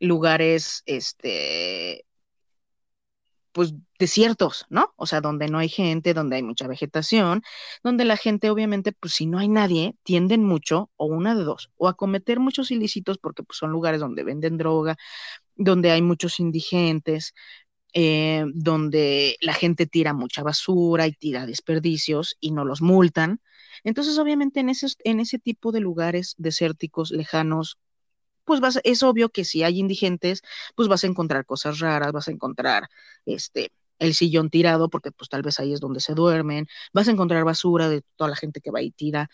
lugares, 0.00 0.82
este, 0.86 2.04
pues 3.52 3.74
desiertos, 3.98 4.66
¿no? 4.70 4.92
O 4.96 5.06
sea, 5.06 5.20
donde 5.20 5.48
no 5.48 5.58
hay 5.58 5.68
gente, 5.68 6.14
donde 6.14 6.36
hay 6.36 6.42
mucha 6.42 6.68
vegetación, 6.68 7.42
donde 7.82 8.04
la 8.04 8.16
gente 8.16 8.50
obviamente, 8.50 8.92
pues 8.92 9.14
si 9.14 9.26
no 9.26 9.38
hay 9.38 9.48
nadie, 9.48 9.96
tienden 10.04 10.44
mucho, 10.44 10.90
o 10.96 11.06
una 11.06 11.34
de 11.34 11.44
dos, 11.44 11.70
o 11.76 11.88
a 11.88 11.94
cometer 11.96 12.40
muchos 12.40 12.70
ilícitos 12.70 13.18
porque 13.18 13.42
pues, 13.42 13.58
son 13.58 13.70
lugares 13.72 14.00
donde 14.00 14.24
venden 14.24 14.58
droga, 14.58 14.96
donde 15.56 15.90
hay 15.90 16.02
muchos 16.02 16.40
indigentes, 16.40 17.34
eh, 17.94 18.44
donde 18.54 19.36
la 19.40 19.54
gente 19.54 19.86
tira 19.86 20.12
mucha 20.14 20.42
basura 20.42 21.06
y 21.06 21.12
tira 21.12 21.46
desperdicios 21.46 22.36
y 22.40 22.52
no 22.52 22.64
los 22.64 22.82
multan. 22.82 23.40
Entonces, 23.84 24.18
obviamente, 24.18 24.60
en, 24.60 24.70
en 25.04 25.20
ese 25.20 25.38
tipo 25.38 25.72
de 25.72 25.80
lugares 25.80 26.34
desérticos, 26.38 27.10
lejanos, 27.10 27.78
pues 28.48 28.60
vas, 28.60 28.80
es 28.82 29.04
obvio 29.04 29.28
que 29.28 29.44
si 29.44 29.62
hay 29.62 29.78
indigentes, 29.78 30.42
pues 30.74 30.88
vas 30.88 31.04
a 31.04 31.06
encontrar 31.06 31.46
cosas 31.46 31.78
raras, 31.78 32.12
vas 32.12 32.28
a 32.28 32.32
encontrar 32.32 32.88
este 33.26 33.72
el 34.00 34.14
sillón 34.14 34.50
tirado, 34.50 34.88
porque 34.90 35.12
pues 35.12 35.28
tal 35.28 35.42
vez 35.42 35.60
ahí 35.60 35.72
es 35.72 35.80
donde 35.80 36.00
se 36.00 36.14
duermen, 36.14 36.66
vas 36.92 37.08
a 37.08 37.10
encontrar 37.12 37.44
basura 37.44 37.88
de 37.88 38.02
toda 38.16 38.30
la 38.30 38.36
gente 38.36 38.60
que 38.60 38.70
va 38.70 38.80
y 38.82 38.90
tira. 38.92 39.28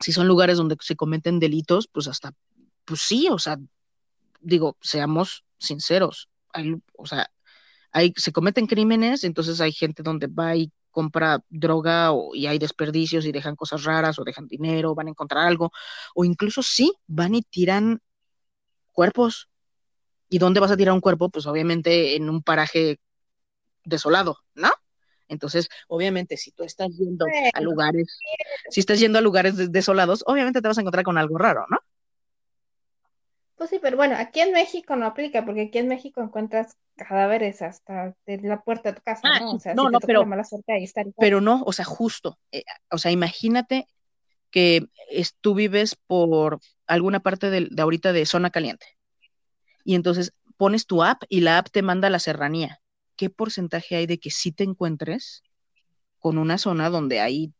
Si 0.00 0.12
son 0.12 0.28
lugares 0.28 0.58
donde 0.58 0.76
se 0.80 0.96
cometen 0.96 1.38
delitos, 1.38 1.88
pues 1.88 2.08
hasta, 2.08 2.32
pues 2.84 3.00
sí, 3.00 3.28
o 3.30 3.38
sea, 3.38 3.58
digo, 4.40 4.76
seamos 4.82 5.44
sinceros, 5.58 6.28
o 6.96 7.06
sea, 7.06 7.30
hay, 7.92 8.12
se 8.16 8.32
cometen 8.32 8.66
crímenes, 8.66 9.24
entonces 9.24 9.60
hay 9.60 9.72
gente 9.72 10.02
donde 10.02 10.26
va 10.26 10.56
y 10.56 10.72
compra 10.92 11.42
droga 11.48 12.12
o, 12.12 12.34
y 12.34 12.46
hay 12.46 12.58
desperdicios 12.60 13.24
y 13.24 13.32
dejan 13.32 13.56
cosas 13.56 13.82
raras 13.82 14.18
o 14.18 14.24
dejan 14.24 14.46
dinero, 14.46 14.94
van 14.94 15.08
a 15.08 15.10
encontrar 15.10 15.46
algo, 15.46 15.72
o 16.14 16.24
incluso 16.24 16.62
sí, 16.62 16.92
van 17.08 17.34
y 17.34 17.42
tiran 17.42 18.00
cuerpos. 18.92 19.48
¿Y 20.28 20.38
dónde 20.38 20.60
vas 20.60 20.70
a 20.70 20.76
tirar 20.76 20.94
un 20.94 21.00
cuerpo? 21.00 21.28
Pues 21.28 21.46
obviamente 21.46 22.16
en 22.16 22.30
un 22.30 22.42
paraje 22.42 23.00
desolado, 23.84 24.38
¿no? 24.54 24.70
Entonces, 25.28 25.68
obviamente, 25.88 26.36
si 26.36 26.52
tú 26.52 26.62
estás 26.62 26.88
yendo 26.96 27.26
a 27.54 27.60
lugares, 27.60 28.18
si 28.70 28.80
estás 28.80 29.00
yendo 29.00 29.18
a 29.18 29.22
lugares 29.22 29.72
desolados, 29.72 30.22
obviamente 30.26 30.60
te 30.60 30.68
vas 30.68 30.78
a 30.78 30.82
encontrar 30.82 31.04
con 31.04 31.18
algo 31.18 31.38
raro, 31.38 31.66
¿no? 31.70 31.78
Pues 33.62 33.70
sí, 33.70 33.78
pero 33.80 33.96
bueno, 33.96 34.16
aquí 34.18 34.40
en 34.40 34.50
México 34.50 34.96
no 34.96 35.06
aplica, 35.06 35.44
porque 35.44 35.60
aquí 35.60 35.78
en 35.78 35.86
México 35.86 36.20
encuentras 36.20 36.76
cadáveres 36.96 37.62
hasta 37.62 38.16
de 38.26 38.38
la 38.38 38.60
puerta 38.60 38.90
de 38.90 38.96
tu 38.96 39.02
casa, 39.02 39.20
ah, 39.22 39.38
¿no? 39.38 39.52
O 39.52 39.60
sea, 39.60 39.72
no, 39.72 39.88
no, 39.88 40.00
pero, 40.00 40.26
pero 41.16 41.40
no, 41.40 41.62
o 41.64 41.72
sea, 41.72 41.84
justo, 41.84 42.40
eh, 42.50 42.64
o 42.90 42.98
sea, 42.98 43.12
imagínate 43.12 43.86
que 44.50 44.88
tú 45.40 45.54
vives 45.54 45.94
por 45.94 46.58
alguna 46.88 47.20
parte 47.20 47.50
de, 47.50 47.68
de, 47.70 47.82
ahorita 47.82 48.12
de 48.12 48.26
zona 48.26 48.50
caliente 48.50 48.84
y 49.84 49.94
entonces 49.94 50.32
pones 50.56 50.86
tu 50.86 51.04
app 51.04 51.22
y 51.28 51.42
la 51.42 51.58
app 51.58 51.68
te 51.70 51.82
manda 51.82 52.08
a 52.08 52.10
la 52.10 52.18
serranía. 52.18 52.80
¿Qué 53.14 53.30
porcentaje 53.30 53.94
hay 53.94 54.06
de 54.06 54.18
que 54.18 54.32
sí 54.32 54.50
te 54.50 54.64
encuentres 54.64 55.44
con 56.18 56.36
una 56.36 56.58
zona 56.58 56.90
donde 56.90 57.20
hay, 57.20 57.52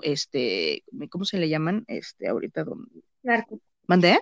este, 0.00 0.82
¿cómo 1.10 1.26
se 1.26 1.36
le 1.36 1.50
llaman? 1.50 1.84
Este, 1.88 2.26
ahorita, 2.26 2.64
donde... 2.64 3.02
Narco. 3.22 3.60
¿Mandé? 3.86 4.18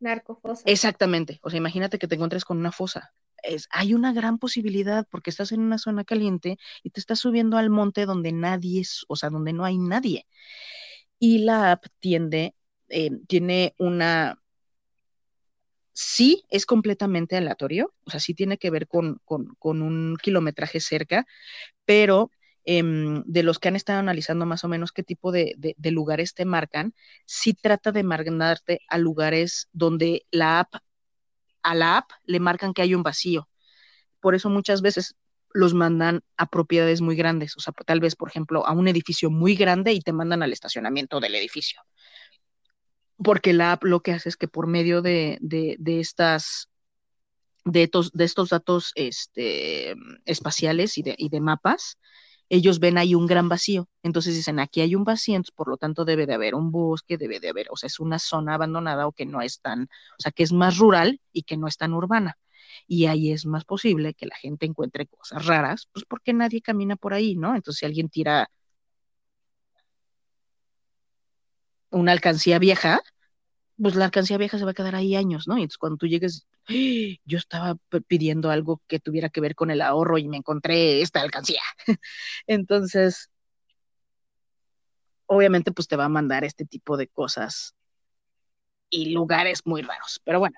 Narcofosa. 0.00 0.62
Exactamente. 0.66 1.38
O 1.42 1.50
sea, 1.50 1.58
imagínate 1.58 1.98
que 1.98 2.08
te 2.08 2.14
encuentres 2.14 2.44
con 2.44 2.58
una 2.58 2.72
fosa. 2.72 3.12
Es, 3.42 3.68
hay 3.70 3.94
una 3.94 4.12
gran 4.12 4.38
posibilidad 4.38 5.06
porque 5.10 5.30
estás 5.30 5.52
en 5.52 5.60
una 5.60 5.78
zona 5.78 6.04
caliente 6.04 6.58
y 6.82 6.90
te 6.90 7.00
estás 7.00 7.20
subiendo 7.20 7.56
al 7.56 7.70
monte 7.70 8.06
donde 8.06 8.32
nadie 8.32 8.80
es, 8.80 9.04
o 9.08 9.16
sea, 9.16 9.30
donde 9.30 9.52
no 9.52 9.64
hay 9.64 9.78
nadie. 9.78 10.26
Y 11.18 11.38
la 11.38 11.72
app 11.72 11.84
tiende, 12.00 12.54
eh, 12.88 13.10
tiene 13.28 13.74
una, 13.78 14.40
sí 15.92 16.44
es 16.50 16.66
completamente 16.66 17.36
aleatorio, 17.36 17.94
o 18.04 18.10
sea, 18.10 18.20
sí 18.20 18.34
tiene 18.34 18.58
que 18.58 18.70
ver 18.70 18.88
con, 18.88 19.20
con, 19.24 19.54
con 19.58 19.82
un 19.82 20.16
kilometraje 20.22 20.80
cerca, 20.80 21.26
pero 21.84 22.30
Em, 22.64 23.22
de 23.24 23.42
los 23.42 23.58
que 23.58 23.68
han 23.68 23.76
estado 23.76 24.00
analizando 24.00 24.44
más 24.44 24.64
o 24.64 24.68
menos 24.68 24.92
qué 24.92 25.02
tipo 25.02 25.32
de, 25.32 25.56
lugares 25.82 26.34
te 26.34 26.44
marcan, 26.44 26.94
si 27.24 27.54
trata 27.54 27.90
de 27.90 28.02
mandarte 28.02 28.80
a 28.88 28.98
lugares 28.98 29.68
donde 29.72 30.26
la 30.30 30.60
app, 30.60 30.74
a 31.62 31.74
la 31.74 31.98
app 31.98 32.10
le 32.24 32.38
marcan 32.38 32.74
que 32.74 32.82
hay 32.82 32.94
un 32.94 33.02
vacío. 33.02 33.48
Por 34.20 34.34
eso 34.34 34.50
muchas 34.50 34.82
veces 34.82 35.16
los 35.52 35.72
mandan 35.72 36.22
a 36.36 36.46
propiedades 36.46 37.00
muy 37.00 37.16
grandes, 37.16 37.56
o 37.56 37.60
sea, 37.60 37.72
tal 37.86 37.98
vez, 37.98 38.14
por 38.14 38.28
ejemplo, 38.28 38.66
a 38.66 38.72
un 38.72 38.88
edificio 38.88 39.30
muy 39.30 39.56
grande 39.56 39.92
y 39.92 40.00
te 40.00 40.12
mandan 40.12 40.42
al 40.42 40.52
estacionamiento 40.52 41.18
del 41.18 41.34
edificio. 41.34 41.80
Porque 43.16 43.52
la 43.54 43.72
app 43.72 43.84
lo 43.84 44.00
que 44.00 44.12
hace 44.12 44.28
es 44.28 44.36
que 44.36 44.48
por 44.48 44.66
medio 44.66 45.00
de, 45.02 45.38
estas 45.86 46.70
de 47.64 47.82
estos, 47.84 48.12
de 48.12 48.24
estos 48.24 48.50
datos 48.50 48.92
este, 48.94 49.94
espaciales 50.24 50.98
y 50.98 51.02
de, 51.02 51.14
y 51.18 51.30
de 51.30 51.40
mapas, 51.40 51.98
ellos 52.50 52.80
ven 52.80 52.98
ahí 52.98 53.14
un 53.14 53.26
gran 53.26 53.48
vacío. 53.48 53.88
Entonces 54.02 54.34
dicen, 54.34 54.58
aquí 54.60 54.80
hay 54.82 54.94
un 54.96 55.04
vacío, 55.04 55.40
por 55.54 55.68
lo 55.68 55.76
tanto 55.78 56.04
debe 56.04 56.26
de 56.26 56.34
haber 56.34 56.54
un 56.54 56.70
bosque, 56.72 57.16
debe 57.16 57.40
de 57.40 57.48
haber, 57.50 57.68
o 57.70 57.76
sea, 57.76 57.86
es 57.86 58.00
una 58.00 58.18
zona 58.18 58.54
abandonada 58.54 59.06
o 59.06 59.12
que 59.12 59.24
no 59.26 59.40
es 59.40 59.60
tan, 59.60 59.84
o 59.84 60.20
sea, 60.22 60.32
que 60.32 60.42
es 60.42 60.52
más 60.52 60.78
rural 60.78 61.20
y 61.32 61.44
que 61.44 61.56
no 61.56 61.68
es 61.68 61.76
tan 61.78 61.94
urbana. 61.94 62.38
Y 62.86 63.06
ahí 63.06 63.32
es 63.32 63.46
más 63.46 63.64
posible 63.64 64.14
que 64.14 64.26
la 64.26 64.36
gente 64.36 64.66
encuentre 64.66 65.06
cosas 65.06 65.46
raras, 65.46 65.88
pues 65.92 66.04
porque 66.06 66.32
nadie 66.32 66.60
camina 66.62 66.96
por 66.96 67.14
ahí, 67.14 67.36
¿no? 67.36 67.54
Entonces 67.54 67.78
si 67.80 67.86
alguien 67.86 68.08
tira 68.08 68.50
una 71.90 72.12
alcancía 72.12 72.58
vieja, 72.58 73.00
pues 73.80 73.94
la 73.94 74.06
alcancía 74.06 74.38
vieja 74.38 74.58
se 74.58 74.64
va 74.64 74.72
a 74.72 74.74
quedar 74.74 74.94
ahí 74.94 75.16
años, 75.16 75.48
¿no? 75.48 75.56
Y 75.56 75.62
entonces 75.62 75.78
cuando 75.78 75.96
tú 75.96 76.06
llegues, 76.06 76.46
yo 77.24 77.38
estaba 77.38 77.76
pidiendo 78.06 78.50
algo 78.50 78.82
que 78.86 79.00
tuviera 79.00 79.28
que 79.30 79.40
ver 79.40 79.54
con 79.54 79.70
el 79.70 79.80
ahorro 79.80 80.18
y 80.18 80.28
me 80.28 80.36
encontré 80.36 81.00
esta 81.02 81.20
alcancía. 81.20 81.62
entonces, 82.46 83.30
obviamente, 85.26 85.72
pues 85.72 85.88
te 85.88 85.96
va 85.96 86.06
a 86.06 86.08
mandar 86.08 86.44
este 86.44 86.64
tipo 86.64 86.96
de 86.96 87.08
cosas 87.08 87.74
y 88.90 89.10
lugares 89.12 89.62
muy 89.64 89.82
raros. 89.82 90.20
Pero 90.24 90.40
bueno, 90.40 90.56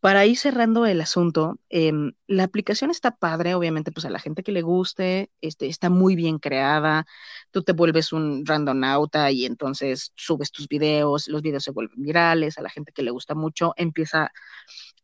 para 0.00 0.26
ir 0.26 0.36
cerrando 0.38 0.86
el 0.86 1.00
asunto, 1.00 1.58
em, 1.68 2.12
la 2.26 2.44
aplicación 2.44 2.90
está 2.90 3.16
padre, 3.16 3.54
obviamente, 3.54 3.92
pues 3.92 4.06
a 4.06 4.10
la 4.10 4.18
gente 4.20 4.42
que 4.42 4.52
le 4.52 4.62
guste, 4.62 5.30
este, 5.40 5.66
está 5.66 5.90
muy 5.90 6.16
bien 6.16 6.38
creada, 6.38 7.06
tú 7.50 7.62
te 7.62 7.72
vuelves 7.72 8.12
un 8.12 8.44
randonauta 8.46 9.30
y 9.30 9.46
entonces 9.46 10.12
subes 10.16 10.52
tus 10.52 10.68
videos, 10.68 11.28
los 11.28 11.42
videos 11.42 11.64
se 11.64 11.72
vuelven 11.72 12.02
virales, 12.02 12.58
a 12.58 12.62
la 12.62 12.70
gente 12.70 12.92
que 12.92 13.02
le 13.02 13.10
gusta 13.10 13.34
mucho 13.34 13.72
empieza 13.76 14.30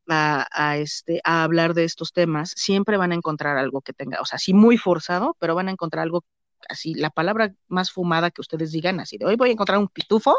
a, 0.09 0.47
a, 0.53 0.79
este, 0.79 1.21
a 1.25 1.45
hablar 1.45 1.75
de 1.75 1.85
estos 1.85 2.13
temas, 2.13 2.53
siempre 2.57 2.97
van 2.97 3.13
a 3.13 3.15
encontrar 3.15 3.57
algo 3.59 3.83
que 3.83 3.93
tenga, 3.93 4.21
o 4.21 4.25
sea, 4.27 4.39
sí 4.39 4.53
muy 4.55 4.77
forzado, 4.79 5.37
pero 5.41 5.55
van 5.55 5.69
a 5.69 5.73
encontrar 5.73 6.03
algo 6.05 6.25
así, 6.69 6.95
la 6.95 7.11
palabra 7.11 7.55
más 7.69 7.91
fumada 7.91 8.31
que 8.31 8.41
ustedes 8.41 8.73
digan, 8.73 9.01
así 9.01 9.19
de 9.19 9.27
hoy 9.27 9.37
voy 9.37 9.51
a 9.51 9.53
encontrar 9.53 9.79
un 9.79 9.89
pitufo, 9.89 10.37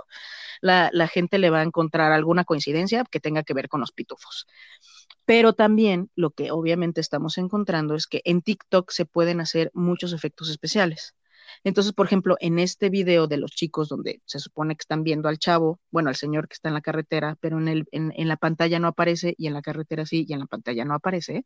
la, 0.61 0.89
la 0.93 1.07
gente 1.07 1.37
le 1.37 1.49
va 1.49 1.59
a 1.59 1.63
encontrar 1.63 2.11
alguna 2.11 2.45
coincidencia 2.45 3.03
que 3.09 3.19
tenga 3.19 3.43
que 3.43 3.53
ver 3.53 3.69
con 3.69 3.81
los 3.81 3.91
pitufos. 3.91 4.47
Pero 5.25 5.53
también 5.53 6.09
lo 6.15 6.31
que 6.31 6.51
obviamente 6.51 7.01
estamos 7.01 7.37
encontrando 7.37 7.95
es 7.95 8.07
que 8.07 8.21
en 8.25 8.41
TikTok 8.41 8.91
se 8.91 9.05
pueden 9.05 9.39
hacer 9.41 9.71
muchos 9.73 10.13
efectos 10.13 10.49
especiales. 10.49 11.15
Entonces, 11.63 11.93
por 11.93 12.05
ejemplo, 12.05 12.35
en 12.39 12.59
este 12.59 12.89
video 12.89 13.27
de 13.27 13.37
los 13.37 13.51
chicos 13.51 13.87
donde 13.89 14.21
se 14.25 14.39
supone 14.39 14.75
que 14.75 14.81
están 14.81 15.03
viendo 15.03 15.29
al 15.29 15.37
chavo, 15.39 15.79
bueno, 15.91 16.09
al 16.09 16.15
señor 16.15 16.47
que 16.47 16.53
está 16.53 16.69
en 16.69 16.73
la 16.73 16.81
carretera, 16.81 17.37
pero 17.39 17.57
en, 17.59 17.67
el, 17.67 17.85
en, 17.91 18.11
en 18.15 18.27
la 18.27 18.37
pantalla 18.37 18.79
no 18.79 18.87
aparece 18.87 19.35
y 19.37 19.47
en 19.47 19.53
la 19.53 19.61
carretera 19.61 20.05
sí 20.05 20.25
y 20.27 20.33
en 20.33 20.39
la 20.39 20.45
pantalla 20.45 20.83
no 20.85 20.95
aparece, 20.95 21.45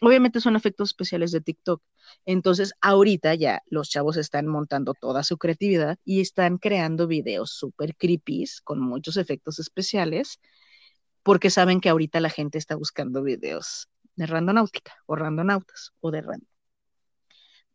obviamente 0.00 0.40
son 0.40 0.56
efectos 0.56 0.90
especiales 0.90 1.32
de 1.32 1.40
TikTok. 1.40 1.82
Entonces, 2.24 2.74
ahorita 2.80 3.34
ya 3.34 3.62
los 3.66 3.88
chavos 3.90 4.16
están 4.16 4.46
montando 4.46 4.94
toda 4.94 5.24
su 5.24 5.38
creatividad 5.38 5.98
y 6.04 6.20
están 6.20 6.58
creando 6.58 7.06
videos 7.06 7.50
súper 7.52 7.96
creepy 7.96 8.44
con 8.64 8.80
muchos 8.80 9.16
efectos 9.16 9.58
especiales 9.58 10.40
porque 11.22 11.50
saben 11.50 11.80
que 11.80 11.88
ahorita 11.88 12.20
la 12.20 12.30
gente 12.30 12.58
está 12.58 12.76
buscando 12.76 13.22
videos 13.22 13.88
de 14.16 14.26
randonáutica 14.26 14.94
o 15.06 15.16
randonautas 15.16 15.92
o 16.00 16.10
de 16.10 16.22
random. 16.22 16.48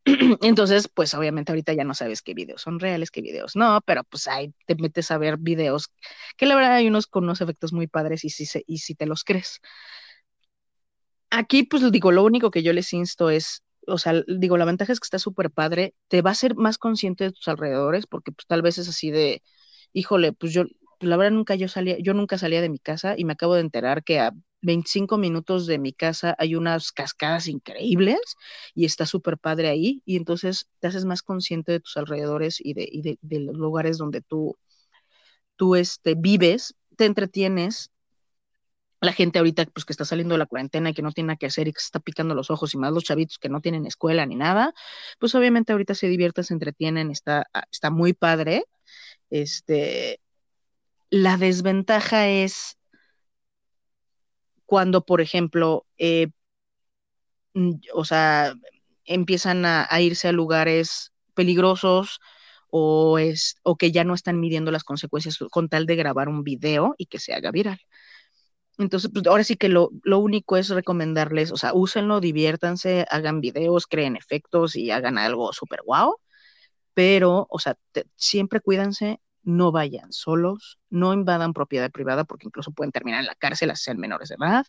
Entonces, 0.42 0.88
pues 0.88 1.14
obviamente 1.14 1.52
ahorita 1.52 1.74
ya 1.74 1.84
no 1.84 1.94
sabes 1.94 2.22
qué 2.22 2.34
videos 2.34 2.62
son 2.62 2.80
reales, 2.80 3.12
qué 3.12 3.22
videos 3.22 3.56
no, 3.56 3.82
pero 3.86 4.04
pues 4.04 4.28
ahí 4.28 4.54
te 4.66 4.76
metes 4.76 5.12
a 5.12 5.18
ver 5.18 5.38
videos 5.38 5.92
que 6.38 6.46
la 6.48 6.56
verdad 6.56 6.74
hay 6.76 6.88
unos 6.88 7.08
con 7.08 7.26
unos 7.26 7.42
efectos 7.42 7.72
muy 7.74 7.88
padres 7.88 8.24
y 8.26 8.30
si, 8.30 8.46
se, 8.46 8.64
y 8.68 8.80
si 8.80 8.96
te 8.96 9.06
los 9.06 9.24
crees. 9.24 9.62
Aquí, 11.32 11.64
pues 11.64 11.90
digo, 11.92 12.12
lo 12.12 12.24
único 12.24 12.52
que 12.52 12.62
yo 12.64 12.74
les 12.74 12.92
insto 12.94 13.30
es, 13.30 13.64
o 13.88 13.98
sea, 13.98 14.22
digo, 14.28 14.58
la 14.58 14.66
ventaja 14.66 14.92
es 14.94 15.00
que 15.00 15.06
está 15.06 15.20
súper 15.20 15.50
padre, 15.52 15.96
te 16.10 16.22
va 16.22 16.32
a 16.32 16.36
ser 16.36 16.56
más 16.56 16.78
consciente 16.78 17.24
de 17.26 17.32
tus 17.32 17.48
alrededores, 17.48 18.06
porque 18.08 18.32
pues 18.34 18.46
tal 18.48 18.62
vez 18.62 18.78
es 18.78 18.90
así 18.90 19.12
de, 19.12 19.42
híjole, 19.94 20.34
pues 20.34 20.54
yo, 20.54 20.64
pues, 21.00 21.10
la 21.10 21.16
verdad 21.18 21.32
nunca 21.32 21.56
yo 21.56 21.68
salía, 21.70 21.98
yo 22.00 22.14
nunca 22.14 22.38
salía 22.38 22.62
de 22.62 22.70
mi 22.70 22.80
casa 22.80 23.16
y 23.18 23.24
me 23.26 23.34
acabo 23.34 23.56
de 23.56 23.62
enterar 23.62 24.04
que 24.04 24.20
a 24.20 24.34
25 24.62 25.18
minutos 25.18 25.66
de 25.68 25.80
mi 25.80 25.94
casa 25.94 26.36
hay 26.38 26.56
unas 26.56 26.92
cascadas 26.92 27.48
increíbles 27.48 28.20
y 28.76 28.86
está 28.86 29.06
súper 29.06 29.38
padre 29.40 29.70
ahí 29.70 30.02
y 30.06 30.18
entonces 30.18 30.68
te 30.80 30.88
haces 30.88 31.06
más 31.06 31.24
consciente 31.24 31.72
de 31.72 31.80
tus 31.80 31.98
alrededores 31.98 32.58
y 32.60 32.74
de, 32.74 32.88
y 32.92 33.02
de, 33.02 33.18
de 33.22 33.40
los 33.40 33.56
lugares 33.58 33.98
donde 33.98 34.22
tú, 34.22 34.58
tú 35.56 35.76
este, 35.76 36.16
vives, 36.16 36.76
te 36.98 37.06
entretienes 37.06 37.92
la 39.02 39.14
gente 39.14 39.40
ahorita 39.40 39.66
pues 39.66 39.84
que 39.86 39.94
está 39.94 40.06
saliendo 40.06 40.36
de 40.36 40.40
la 40.40 40.46
cuarentena 40.46 40.92
y 40.92 40.94
que 40.94 41.02
no 41.02 41.12
tiene 41.12 41.28
nada 41.30 41.38
que 41.38 41.48
hacer 41.48 41.68
y 41.68 41.74
que 41.74 41.80
se 41.80 41.88
está 41.88 42.00
picando 42.00 42.36
los 42.36 42.52
ojos 42.52 42.74
y 42.74 42.78
más 42.78 42.94
los 42.94 43.04
chavitos 43.04 43.40
que 43.40 43.50
no 43.50 43.60
tienen 43.62 43.88
escuela 43.88 44.26
ni 44.26 44.36
nada, 44.36 44.74
pues 45.20 45.34
obviamente 45.36 45.72
ahorita 45.74 45.96
se 45.96 46.08
divierten, 46.08 46.44
se 46.44 46.54
entretienen, 46.54 47.12
está, 47.12 47.48
está 47.72 47.90
muy 47.90 48.14
padre. 48.14 48.66
Este, 49.32 50.22
la 51.10 51.38
desventaja 51.38 52.28
es 52.30 52.78
cuando, 54.66 55.04
por 55.06 55.20
ejemplo, 55.20 55.86
eh, 55.98 56.28
o 57.94 58.06
sea, 58.06 58.54
empiezan 59.06 59.66
a, 59.66 59.88
a, 59.90 60.02
irse 60.02 60.28
a 60.28 60.32
lugares 60.32 61.12
peligrosos 61.34 62.20
o, 62.70 63.20
es, 63.20 63.58
o 63.64 63.78
que 63.78 63.92
ya 63.92 64.04
no 64.04 64.14
están 64.14 64.40
midiendo 64.40 64.72
las 64.72 64.84
consecuencias 64.84 65.38
con 65.52 65.70
tal 65.70 65.86
de 65.86 65.96
grabar 65.96 66.30
un 66.30 66.44
video 66.44 66.96
y 66.98 67.08
que 67.08 67.20
se 67.20 67.34
haga 67.34 67.52
viral. 67.52 67.80
Entonces, 68.78 69.12
pues 69.14 69.26
ahora 69.28 69.44
sí 69.44 69.56
que 69.58 69.70
lo, 69.70 69.92
lo, 70.04 70.20
único 70.20 70.58
es 70.58 70.70
recomendarles, 70.70 71.52
o 71.52 71.58
sea, 71.58 71.74
úsenlo, 71.74 72.20
diviértanse, 72.20 73.06
hagan 73.10 73.42
videos, 73.42 73.88
creen 73.88 74.16
efectos 74.16 74.76
y 74.76 74.92
hagan 74.92 75.18
algo 75.18 75.54
súper 75.54 75.82
guau, 75.84 76.16
pero, 76.94 77.48
o 77.50 77.60
sea, 77.60 77.76
te, 77.92 78.06
siempre 78.16 78.62
cuídense, 78.62 79.22
no 79.44 79.72
vayan 79.72 80.12
solos, 80.14 80.80
no 80.90 81.14
invadan 81.14 81.54
propiedad 81.54 81.92
privada 81.92 82.24
porque 82.26 82.48
incluso 82.48 82.72
pueden 82.72 82.92
terminar 82.92 83.22
en 83.22 83.28
la 83.28 83.36
cárcel 83.36 83.72
a 83.72 83.76
ser 83.76 83.98
menores 83.98 84.30
de 84.30 84.36
edad. 84.36 84.66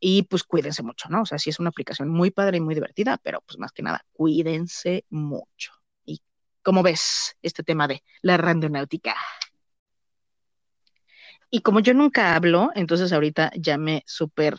Y 0.00 0.24
pues 0.24 0.44
cuídense 0.44 0.82
mucho, 0.82 1.08
¿no? 1.08 1.22
O 1.22 1.26
sea, 1.26 1.38
sí 1.38 1.50
es 1.50 1.58
una 1.58 1.70
aplicación 1.70 2.10
muy 2.10 2.30
padre 2.30 2.58
y 2.58 2.60
muy 2.60 2.74
divertida, 2.74 3.18
pero 3.22 3.40
pues 3.46 3.58
más 3.58 3.72
que 3.72 3.82
nada, 3.82 4.04
cuídense 4.12 5.06
mucho. 5.08 5.72
Y 6.04 6.22
como 6.62 6.82
ves, 6.82 7.36
este 7.42 7.62
tema 7.62 7.88
de 7.88 8.02
la 8.22 8.36
randonáutica. 8.36 9.14
Y 11.54 11.60
como 11.60 11.78
yo 11.78 11.94
nunca 11.94 12.34
hablo, 12.34 12.72
entonces 12.74 13.12
ahorita 13.12 13.52
ya 13.56 13.78
me 13.78 14.02
súper 14.06 14.56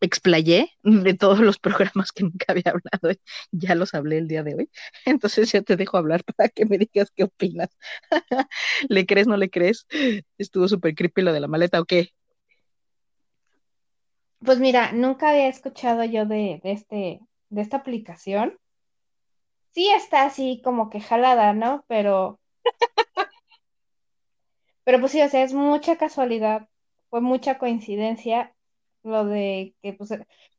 explayé 0.00 0.70
de 0.84 1.14
todos 1.14 1.40
los 1.40 1.58
programas 1.98 2.12
que 2.12 2.22
nunca 2.22 2.44
había 2.50 2.62
hablado, 2.66 3.18
ya 3.50 3.74
los 3.74 3.92
hablé 3.92 4.18
el 4.18 4.28
día 4.28 4.44
de 4.44 4.54
hoy, 4.54 4.70
entonces 5.04 5.50
ya 5.50 5.62
te 5.62 5.74
dejo 5.74 5.96
hablar 5.96 6.22
para 6.22 6.48
que 6.48 6.64
me 6.64 6.78
digas 6.78 7.10
qué 7.16 7.24
opinas. 7.24 7.76
¿Le 8.88 9.04
crees, 9.04 9.26
no 9.26 9.36
le 9.36 9.50
crees? 9.50 9.88
¿Estuvo 10.38 10.68
súper 10.68 10.94
creepy 10.94 11.22
lo 11.22 11.32
de 11.32 11.40
la 11.40 11.48
maleta 11.48 11.80
o 11.80 11.84
qué? 11.84 12.10
Pues 14.38 14.60
mira, 14.60 14.92
nunca 14.92 15.30
había 15.30 15.48
escuchado 15.48 16.04
yo 16.04 16.24
de, 16.24 16.60
de, 16.62 16.70
este, 16.70 17.20
de 17.48 17.60
esta 17.60 17.78
aplicación. 17.78 18.56
Sí 19.72 19.88
está 19.88 20.22
así 20.22 20.60
como 20.62 20.88
que 20.88 21.00
jalada, 21.00 21.52
¿no? 21.52 21.84
Pero 21.88 22.38
Pero 24.88 25.00
pues 25.00 25.12
sí, 25.12 25.20
o 25.20 25.28
sea, 25.28 25.44
es 25.44 25.52
mucha 25.52 25.96
casualidad, 25.98 26.66
fue 27.10 27.20
mucha 27.20 27.58
coincidencia 27.58 28.54
lo 29.02 29.26
de 29.26 29.74
que, 29.82 29.92
pues, 29.92 30.08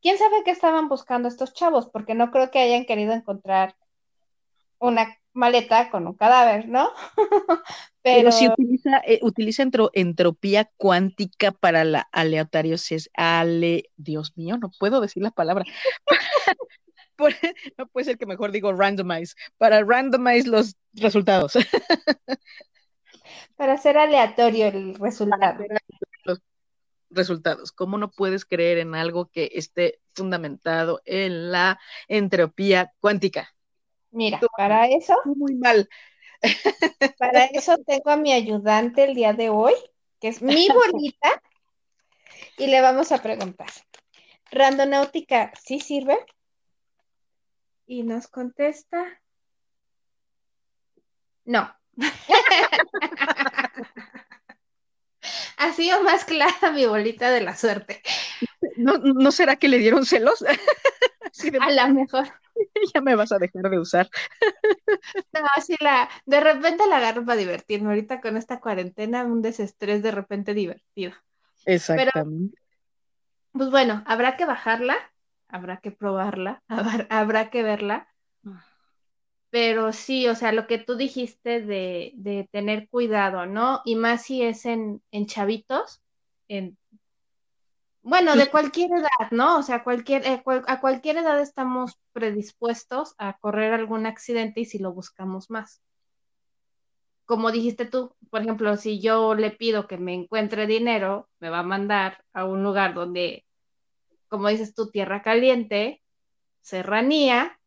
quién 0.00 0.18
sabe 0.18 0.44
qué 0.44 0.52
estaban 0.52 0.88
buscando 0.88 1.26
estos 1.26 1.52
chavos, 1.52 1.88
porque 1.88 2.14
no 2.14 2.30
creo 2.30 2.48
que 2.52 2.60
hayan 2.60 2.84
querido 2.84 3.12
encontrar 3.12 3.74
una 4.78 5.18
maleta 5.32 5.90
con 5.90 6.06
un 6.06 6.14
cadáver, 6.14 6.68
¿no? 6.68 6.92
Pero, 8.02 8.30
Pero 8.30 8.30
si 8.30 8.46
utiliza, 8.46 9.02
eh, 9.04 9.18
utiliza 9.22 9.64
entro, 9.64 9.90
entropía 9.94 10.70
cuántica 10.76 11.50
para 11.50 11.82
la 11.82 12.08
aleatoriosis, 12.12 13.10
ale, 13.14 13.90
Dios 13.96 14.36
mío, 14.36 14.58
no 14.58 14.70
puedo 14.78 15.00
decir 15.00 15.24
la 15.24 15.32
palabra. 15.32 15.64
no 17.76 17.86
puede 17.88 18.04
ser 18.04 18.16
que 18.16 18.26
mejor 18.26 18.52
digo 18.52 18.72
randomize, 18.72 19.34
para 19.58 19.82
randomize 19.82 20.48
los 20.48 20.76
resultados. 20.92 21.54
Para 23.60 23.74
hacer 23.74 23.98
aleatorio 23.98 24.68
el 24.68 24.94
resultado. 24.94 25.62
Los 26.24 26.40
resultados. 27.10 27.72
¿Cómo 27.72 27.98
no 27.98 28.10
puedes 28.10 28.46
creer 28.46 28.78
en 28.78 28.94
algo 28.94 29.26
que 29.26 29.50
esté 29.52 30.00
fundamentado 30.14 31.02
en 31.04 31.52
la 31.52 31.78
entropía 32.08 32.94
cuántica? 33.00 33.54
Mira, 34.12 34.40
Tú, 34.40 34.46
para 34.56 34.88
eso. 34.88 35.14
Muy 35.26 35.56
mal. 35.56 35.90
Para 37.18 37.44
eso 37.52 37.76
tengo 37.86 38.08
a 38.08 38.16
mi 38.16 38.32
ayudante 38.32 39.04
el 39.04 39.14
día 39.14 39.34
de 39.34 39.50
hoy, 39.50 39.74
que 40.22 40.28
es 40.28 40.40
mi 40.40 40.66
bolita, 40.72 41.42
y 42.56 42.66
le 42.68 42.80
vamos 42.80 43.12
a 43.12 43.20
preguntar. 43.22 43.68
¿Randonáutica 44.50 45.52
sí 45.62 45.80
sirve? 45.80 46.16
Y 47.86 48.04
nos 48.04 48.26
contesta. 48.26 49.20
No. 51.44 51.70
ha 55.56 55.72
sido 55.72 56.02
más 56.02 56.24
clara 56.24 56.70
mi 56.72 56.86
bolita 56.86 57.30
de 57.30 57.42
la 57.42 57.56
suerte. 57.56 58.02
¿No, 58.76 58.98
¿no 58.98 59.30
será 59.30 59.56
que 59.56 59.68
le 59.68 59.78
dieron 59.78 60.04
celos? 60.06 60.44
sí, 61.32 61.50
de... 61.50 61.58
A 61.58 61.70
lo 61.70 61.94
mejor. 61.94 62.28
Ya 62.94 63.00
me 63.00 63.14
vas 63.14 63.32
a 63.32 63.38
dejar 63.38 63.70
de 63.70 63.78
usar. 63.78 64.10
no, 65.32 65.62
sí, 65.64 65.76
la, 65.80 66.10
de 66.26 66.40
repente 66.40 66.86
la 66.86 66.98
agarro 66.98 67.24
para 67.24 67.38
divertirme. 67.38 67.88
Ahorita 67.88 68.20
con 68.20 68.36
esta 68.36 68.60
cuarentena, 68.60 69.24
un 69.24 69.40
desestrés 69.40 70.02
de 70.02 70.10
repente 70.10 70.52
divertido. 70.52 71.14
Exactamente. 71.64 72.54
Pero, 72.54 72.62
pues 73.52 73.70
bueno, 73.70 74.02
habrá 74.06 74.36
que 74.36 74.44
bajarla, 74.44 74.96
habrá 75.48 75.78
que 75.78 75.90
probarla, 75.90 76.62
habrá, 76.68 77.06
habrá 77.08 77.50
que 77.50 77.62
verla. 77.62 78.08
Pero 79.50 79.92
sí, 79.92 80.28
o 80.28 80.34
sea, 80.34 80.52
lo 80.52 80.66
que 80.66 80.78
tú 80.78 80.96
dijiste 80.96 81.60
de, 81.60 82.12
de 82.14 82.48
tener 82.52 82.88
cuidado, 82.88 83.46
¿no? 83.46 83.82
Y 83.84 83.96
más 83.96 84.22
si 84.22 84.42
es 84.42 84.64
en, 84.64 85.02
en 85.10 85.26
chavitos, 85.26 86.00
en, 86.48 86.78
bueno, 88.02 88.34
de 88.36 88.48
cualquier 88.48 88.90
edad, 88.92 89.30
¿no? 89.30 89.58
O 89.58 89.62
sea, 89.62 89.82
cualquier, 89.82 90.26
eh, 90.26 90.40
cual, 90.42 90.64
a 90.68 90.80
cualquier 90.80 91.18
edad 91.18 91.40
estamos 91.40 91.98
predispuestos 92.12 93.14
a 93.18 93.36
correr 93.38 93.72
algún 93.72 94.06
accidente 94.06 94.60
y 94.60 94.64
si 94.64 94.78
lo 94.78 94.92
buscamos 94.92 95.50
más. 95.50 95.82
Como 97.26 97.50
dijiste 97.50 97.84
tú, 97.84 98.14
por 98.30 98.42
ejemplo, 98.42 98.76
si 98.76 99.00
yo 99.00 99.34
le 99.34 99.50
pido 99.50 99.86
que 99.86 99.98
me 99.98 100.14
encuentre 100.14 100.66
dinero, 100.66 101.28
me 101.40 101.50
va 101.50 101.60
a 101.60 101.64
mandar 101.64 102.24
a 102.32 102.44
un 102.44 102.62
lugar 102.62 102.94
donde, 102.94 103.44
como 104.28 104.48
dices 104.48 104.74
tú, 104.74 104.90
tierra 104.90 105.22
caliente, 105.22 106.02
serranía, 106.60 107.58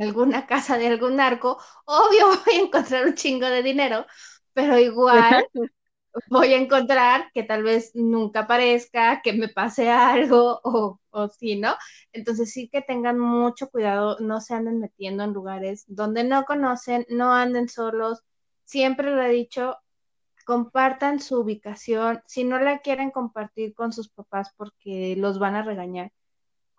alguna 0.00 0.46
casa 0.46 0.78
de 0.78 0.88
algún 0.88 1.16
narco, 1.16 1.58
obvio 1.86 2.28
voy 2.46 2.54
a 2.56 2.60
encontrar 2.62 3.06
un 3.06 3.14
chingo 3.14 3.46
de 3.46 3.62
dinero, 3.62 4.06
pero 4.52 4.78
igual 4.78 5.44
voy 6.28 6.54
a 6.54 6.58
encontrar 6.58 7.30
que 7.32 7.42
tal 7.42 7.62
vez 7.62 7.92
nunca 7.94 8.40
aparezca, 8.40 9.20
que 9.22 9.32
me 9.32 9.48
pase 9.48 9.90
algo 9.90 10.60
o, 10.64 11.00
o 11.10 11.28
sí, 11.28 11.56
¿no? 11.56 11.74
Entonces 12.12 12.52
sí 12.52 12.68
que 12.68 12.82
tengan 12.82 13.18
mucho 13.18 13.70
cuidado, 13.70 14.18
no 14.20 14.40
se 14.40 14.54
anden 14.54 14.80
metiendo 14.80 15.24
en 15.24 15.32
lugares 15.32 15.84
donde 15.88 16.24
no 16.24 16.44
conocen, 16.44 17.06
no 17.10 17.32
anden 17.32 17.68
solos. 17.68 18.22
Siempre 18.64 19.10
lo 19.10 19.22
he 19.22 19.30
dicho, 19.30 19.76
compartan 20.46 21.20
su 21.20 21.40
ubicación. 21.40 22.22
Si 22.26 22.44
no 22.44 22.58
la 22.58 22.80
quieren 22.80 23.10
compartir 23.10 23.74
con 23.74 23.92
sus 23.92 24.08
papás 24.08 24.52
porque 24.56 25.14
los 25.16 25.38
van 25.38 25.56
a 25.56 25.62
regañar, 25.62 26.12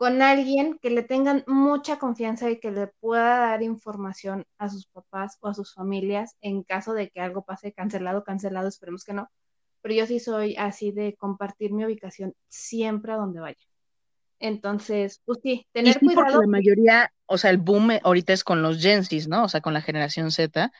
con 0.02 0.24
alguien 0.24 0.80
que 0.82 0.89
le 0.89 1.04
tengan 1.04 1.43
mucha 1.45 1.99
confianza 1.99 2.49
y 2.49 2.60
que 2.60 2.72
le 2.72 2.88
pueda 2.88 3.38
dar 3.38 3.62
información 3.62 4.47
a 4.58 4.68
sus 4.68 4.88
papás 4.88 5.38
o 5.41 5.47
a 5.47 5.54
sus 5.54 5.76
familias 5.76 6.36
en 6.41 6.64
caso 6.64 6.95
de 6.95 7.12
que 7.12 7.22
algo 7.22 7.45
pase 7.45 7.72
cancelado, 7.72 8.24
cancelado, 8.24 8.68
esperemos 8.68 9.04
que 9.04 9.14
no. 9.14 9.30
Pero 9.84 9.93
yo 9.93 10.08
sí 10.08 10.20
soy 10.20 10.56
así 10.56 10.91
de 10.91 11.14
compartir 11.14 11.72
mi 11.72 11.86
ubicación 11.86 12.34
siempre 12.47 13.12
a 13.12 13.18
donde 13.18 13.41
vaya. 13.41 13.64
Entonces, 14.39 15.22
pues 15.24 15.38
sí, 15.43 15.68
tener 15.72 15.93
sí, 15.93 16.04
cuidado. 16.04 16.41
la 16.41 16.47
mayoría, 16.47 17.14
o 17.28 17.38
sea, 17.38 17.52
el 17.52 17.60
boom 17.60 17.91
ahorita 18.02 18.34
es 18.34 18.43
con 18.43 18.64
los 18.64 18.82
Gen 18.82 19.04
¿no? 19.28 19.43
O 19.43 19.49
sea, 19.49 19.62
con 19.62 19.76
la 19.76 19.82
generación 19.82 20.32
Z. 20.32 20.72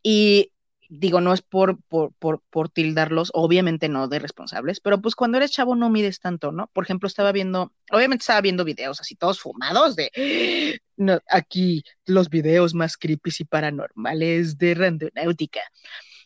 Y 0.00 0.52
digo, 0.98 1.20
no 1.20 1.32
es 1.32 1.42
por, 1.42 1.78
por, 1.88 2.12
por, 2.14 2.42
por, 2.50 2.68
tildarlos, 2.68 3.30
obviamente 3.34 3.88
no 3.88 4.08
de 4.08 4.18
responsables, 4.18 4.80
pero 4.80 5.00
pues 5.00 5.14
cuando 5.14 5.38
eres 5.38 5.50
chavo 5.50 5.74
no 5.74 5.90
mides 5.90 6.20
tanto, 6.20 6.52
¿no? 6.52 6.68
Por 6.68 6.84
ejemplo, 6.84 7.06
estaba 7.06 7.32
viendo, 7.32 7.72
obviamente 7.90 8.22
estaba 8.22 8.40
viendo 8.40 8.64
videos 8.64 9.00
así 9.00 9.16
todos 9.16 9.40
fumados 9.40 9.96
de 9.96 10.80
aquí 11.28 11.82
los 12.06 12.28
videos 12.30 12.74
más 12.74 12.96
creepy 12.96 13.30
y 13.38 13.44
paranormales 13.44 14.58
de 14.58 14.74
randonáutica. 14.74 15.60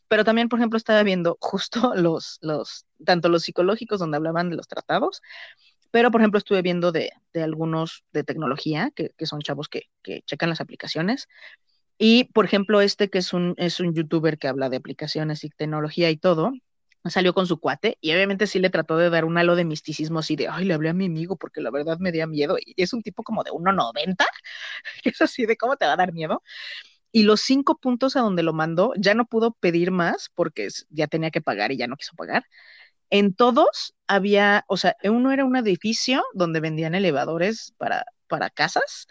Pero 0.08 0.24
también, 0.24 0.48
por 0.48 0.58
ejemplo, 0.58 0.76
estaba 0.76 1.02
viendo 1.02 1.36
justo 1.40 1.92
los, 1.96 2.38
los, 2.42 2.86
tanto 3.04 3.28
los 3.28 3.42
psicológicos 3.44 4.00
donde 4.00 4.16
hablaban 4.16 4.50
de 4.50 4.56
los 4.56 4.68
tratados, 4.68 5.22
pero 5.90 6.10
por 6.10 6.20
ejemplo 6.20 6.38
estuve 6.38 6.62
viendo 6.62 6.92
de, 6.92 7.12
de 7.32 7.42
algunos 7.42 8.04
de 8.12 8.24
tecnología, 8.24 8.90
que, 8.94 9.10
que 9.16 9.26
son 9.26 9.40
chavos 9.40 9.68
que, 9.68 9.84
que 10.02 10.22
checan 10.22 10.50
las 10.50 10.60
aplicaciones, 10.60 11.28
y, 11.98 12.24
por 12.32 12.44
ejemplo, 12.44 12.80
este 12.80 13.10
que 13.10 13.18
es 13.18 13.32
un, 13.32 13.54
es 13.58 13.80
un 13.80 13.94
youtuber 13.94 14.38
que 14.38 14.48
habla 14.48 14.68
de 14.70 14.76
aplicaciones 14.78 15.44
y 15.44 15.50
tecnología 15.50 16.10
y 16.10 16.16
todo, 16.16 16.52
salió 17.06 17.32
con 17.34 17.46
su 17.46 17.58
cuate 17.58 17.96
y 18.00 18.12
obviamente 18.12 18.46
sí 18.46 18.58
le 18.58 18.70
trató 18.70 18.96
de 18.98 19.10
dar 19.10 19.24
un 19.24 19.38
halo 19.38 19.56
de 19.56 19.64
misticismo 19.64 20.18
así 20.18 20.36
de, 20.36 20.48
ay, 20.48 20.64
le 20.66 20.74
hablé 20.74 20.90
a 20.90 20.92
mi 20.94 21.06
amigo 21.06 21.36
porque 21.36 21.60
la 21.60 21.70
verdad 21.70 21.98
me 21.98 22.12
dio 22.12 22.26
miedo. 22.28 22.56
Y 22.64 22.80
es 22.82 22.92
un 22.92 23.02
tipo 23.02 23.22
como 23.22 23.44
de 23.44 23.50
1,90, 23.50 24.26
que 25.02 25.10
es 25.10 25.22
así 25.22 25.46
de 25.46 25.56
cómo 25.56 25.76
te 25.76 25.86
va 25.86 25.94
a 25.94 25.96
dar 25.96 26.12
miedo. 26.12 26.42
Y 27.12 27.22
los 27.24 27.40
cinco 27.40 27.78
puntos 27.78 28.16
a 28.16 28.20
donde 28.20 28.42
lo 28.42 28.52
mandó, 28.52 28.92
ya 28.96 29.14
no 29.14 29.26
pudo 29.26 29.52
pedir 29.52 29.90
más 29.90 30.30
porque 30.34 30.68
ya 30.90 31.06
tenía 31.08 31.30
que 31.30 31.40
pagar 31.40 31.72
y 31.72 31.78
ya 31.78 31.86
no 31.86 31.96
quiso 31.96 32.14
pagar. 32.16 32.44
En 33.10 33.34
todos 33.34 33.94
había, 34.06 34.64
o 34.68 34.76
sea, 34.76 34.96
uno 35.04 35.32
era 35.32 35.44
un 35.44 35.56
edificio 35.56 36.24
donde 36.34 36.60
vendían 36.60 36.94
elevadores 36.94 37.74
para, 37.78 38.04
para 38.28 38.50
casas, 38.50 39.06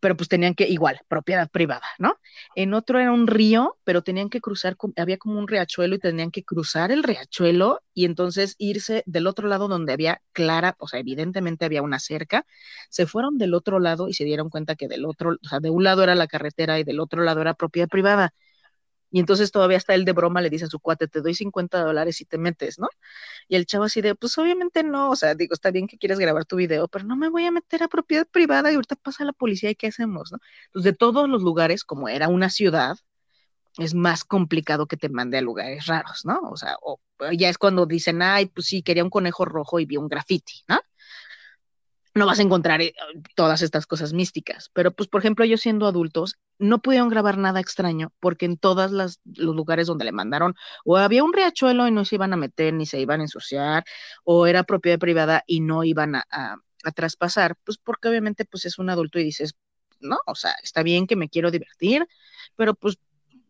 pero 0.00 0.16
pues 0.16 0.28
tenían 0.28 0.54
que, 0.54 0.68
igual, 0.68 1.00
propiedad 1.08 1.48
privada, 1.50 1.86
¿no? 1.98 2.18
En 2.54 2.74
otro 2.74 2.98
era 3.00 3.12
un 3.12 3.26
río, 3.26 3.78
pero 3.84 4.02
tenían 4.02 4.28
que 4.30 4.40
cruzar, 4.40 4.76
había 4.96 5.18
como 5.18 5.38
un 5.38 5.48
riachuelo 5.48 5.94
y 5.96 5.98
tenían 5.98 6.30
que 6.30 6.44
cruzar 6.44 6.92
el 6.92 7.02
riachuelo 7.02 7.82
y 7.94 8.04
entonces 8.04 8.54
irse 8.58 9.02
del 9.06 9.26
otro 9.26 9.48
lado 9.48 9.68
donde 9.68 9.92
había 9.92 10.22
clara, 10.32 10.76
o 10.78 10.88
sea, 10.88 11.00
evidentemente 11.00 11.64
había 11.64 11.82
una 11.82 11.98
cerca, 12.00 12.46
se 12.90 13.06
fueron 13.06 13.38
del 13.38 13.54
otro 13.54 13.80
lado 13.80 14.08
y 14.08 14.14
se 14.14 14.24
dieron 14.24 14.50
cuenta 14.50 14.76
que 14.76 14.88
del 14.88 15.04
otro, 15.06 15.30
o 15.42 15.48
sea, 15.48 15.60
de 15.60 15.70
un 15.70 15.84
lado 15.84 16.02
era 16.02 16.14
la 16.14 16.26
carretera 16.26 16.78
y 16.78 16.84
del 16.84 17.00
otro 17.00 17.22
lado 17.22 17.40
era 17.40 17.54
propiedad 17.54 17.88
privada. 17.88 18.34
Y 19.10 19.20
entonces 19.20 19.50
todavía 19.52 19.78
está 19.78 19.94
el 19.94 20.04
de 20.04 20.12
broma, 20.12 20.40
le 20.40 20.50
dice 20.50 20.66
a 20.66 20.68
su 20.68 20.80
cuate, 20.80 21.08
te 21.08 21.20
doy 21.20 21.34
50 21.34 21.82
dólares 21.82 22.20
y 22.20 22.24
te 22.26 22.38
metes, 22.38 22.78
¿no? 22.78 22.88
Y 23.48 23.56
el 23.56 23.66
chavo 23.66 23.84
así 23.84 24.00
de, 24.02 24.14
pues 24.14 24.36
obviamente 24.38 24.82
no, 24.84 25.10
o 25.10 25.16
sea, 25.16 25.34
digo, 25.34 25.54
está 25.54 25.70
bien 25.70 25.86
que 25.86 25.98
quieres 25.98 26.18
grabar 26.18 26.44
tu 26.44 26.56
video, 26.56 26.88
pero 26.88 27.04
no 27.04 27.16
me 27.16 27.28
voy 27.28 27.44
a 27.46 27.50
meter 27.50 27.82
a 27.82 27.88
propiedad 27.88 28.26
privada 28.26 28.70
y 28.70 28.74
ahorita 28.74 28.96
pasa 28.96 29.24
la 29.24 29.32
policía 29.32 29.70
y 29.70 29.74
¿qué 29.76 29.88
hacemos, 29.88 30.32
no? 30.32 30.38
Pues 30.72 30.84
de 30.84 30.92
todos 30.92 31.28
los 31.28 31.42
lugares, 31.42 31.84
como 31.84 32.08
era 32.08 32.28
una 32.28 32.50
ciudad, 32.50 32.96
es 33.78 33.94
más 33.94 34.24
complicado 34.24 34.86
que 34.86 34.96
te 34.96 35.08
mande 35.08 35.38
a 35.38 35.42
lugares 35.42 35.86
raros, 35.86 36.24
¿no? 36.24 36.40
O 36.50 36.56
sea, 36.56 36.76
o 36.82 37.00
ya 37.36 37.48
es 37.48 37.58
cuando 37.58 37.86
dicen, 37.86 38.22
ay, 38.22 38.46
pues 38.46 38.66
sí, 38.66 38.82
quería 38.82 39.04
un 39.04 39.10
conejo 39.10 39.44
rojo 39.44 39.80
y 39.80 39.86
vi 39.86 39.96
un 39.96 40.08
graffiti, 40.08 40.62
¿no? 40.68 40.80
No 42.18 42.26
vas 42.26 42.38
a 42.38 42.42
encontrar 42.42 42.80
eh, 42.82 42.94
todas 43.34 43.62
estas 43.62 43.86
cosas 43.86 44.12
místicas. 44.12 44.70
Pero, 44.72 44.92
pues, 44.92 45.08
por 45.08 45.20
ejemplo, 45.20 45.44
ellos 45.44 45.60
siendo 45.60 45.86
adultos, 45.86 46.36
no 46.58 46.80
pudieron 46.80 47.08
grabar 47.08 47.38
nada 47.38 47.60
extraño 47.60 48.12
porque 48.20 48.46
en 48.46 48.58
todos 48.58 48.90
los 48.90 49.20
lugares 49.24 49.86
donde 49.86 50.04
le 50.04 50.12
mandaron, 50.12 50.54
o 50.84 50.96
había 50.96 51.24
un 51.24 51.32
riachuelo 51.32 51.88
y 51.88 51.92
no 51.92 52.04
se 52.04 52.16
iban 52.16 52.32
a 52.32 52.36
meter 52.36 52.74
ni 52.74 52.86
se 52.86 53.00
iban 53.00 53.20
a 53.20 53.24
ensuciar, 53.24 53.84
o 54.24 54.46
era 54.46 54.64
propiedad 54.64 54.98
privada 54.98 55.44
y 55.46 55.60
no 55.60 55.84
iban 55.84 56.16
a, 56.16 56.26
a, 56.30 56.56
traspasar, 56.94 57.56
pues 57.64 57.78
porque 57.78 58.08
obviamente 58.08 58.44
pues 58.44 58.64
es 58.64 58.78
un 58.78 58.90
adulto 58.90 59.18
y 59.18 59.24
dices, 59.24 59.54
no, 60.00 60.18
o 60.26 60.34
sea, 60.34 60.52
está 60.62 60.82
bien 60.82 61.06
que 61.06 61.16
me 61.16 61.28
quiero 61.28 61.50
divertir, 61.50 62.06
pero 62.56 62.74
pues 62.74 62.98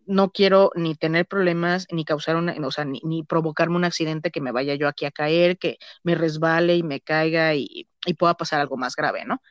no 0.09 0.31
quiero 0.33 0.71
ni 0.75 0.95
tener 0.95 1.27
problemas, 1.27 1.87
ni 1.93 2.05
causar 2.05 2.37
una, 2.37 2.55
o 2.67 2.71
sea, 2.73 2.85
ni, 2.87 3.01
ni, 3.05 3.23
provocarme 3.25 3.77
un 3.77 3.85
accidente 3.85 4.31
que 4.31 4.41
me 4.41 4.53
vaya 4.53 4.75
yo 4.75 4.89
aquí 4.89 5.05
a 5.05 5.11
caer, 5.11 5.59
que 5.59 5.79
me 6.03 6.15
resbale 6.15 6.77
y 6.77 6.83
me 6.83 7.01
caiga 7.01 7.55
y, 7.55 7.88
y, 8.07 8.15
pueda 8.15 8.35
pasar 8.35 8.61
algo 8.61 8.77
más 8.77 8.97
grave, 8.97 9.25
¿no? 9.25 9.43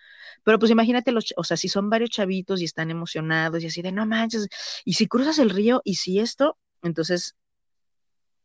Pero 0.43 0.59
pues 0.59 0.71
imagínate, 0.71 1.11
los, 1.11 1.33
o 1.37 1.43
sea, 1.43 1.57
si 1.57 1.67
son 1.67 1.89
varios 1.89 2.09
chavitos 2.09 2.61
y 2.61 2.65
están 2.65 2.91
emocionados 2.91 3.63
y 3.63 3.67
así 3.67 3.81
de, 3.81 3.91
no 3.91 4.05
manches, 4.05 4.47
y 4.85 4.93
si 4.93 5.07
cruzas 5.07 5.39
el 5.39 5.49
río 5.49 5.81
y 5.83 5.95
si 5.95 6.19
esto, 6.19 6.57
entonces 6.81 7.35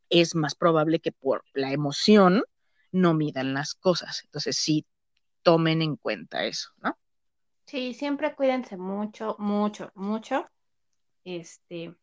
es 0.09 0.34
más 0.34 0.55
probable 0.55 1.00
que 1.00 1.12
por 1.12 1.44
la 1.55 1.72
emoción 1.72 2.42
no 2.90 3.14
midan 3.14 3.55
las 3.55 3.74
cosas. 3.74 4.22
Entonces 4.24 4.57
sí, 4.57 4.86
tomen 5.42 5.82
en 5.82 5.96
cuenta 5.96 6.44
eso, 6.44 6.70
¿no? 6.82 6.96
Sí, 7.66 7.94
siempre 7.94 8.34
cuídense 8.34 8.76
mucho, 8.76 9.36
mucho, 9.38 9.90
mucho. 9.94 10.46
Este, 11.24 11.94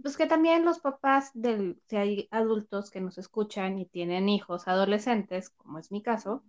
pues 0.00 0.16
que 0.16 0.26
también 0.26 0.64
los 0.64 0.78
papás 0.78 1.30
del, 1.34 1.80
si 1.88 1.96
hay 1.96 2.28
adultos 2.30 2.90
que 2.90 3.00
nos 3.00 3.18
escuchan 3.18 3.78
y 3.78 3.86
tienen 3.86 4.28
hijos 4.28 4.68
adolescentes, 4.68 5.50
como 5.50 5.78
es 5.78 5.92
mi 5.92 6.02
caso, 6.02 6.42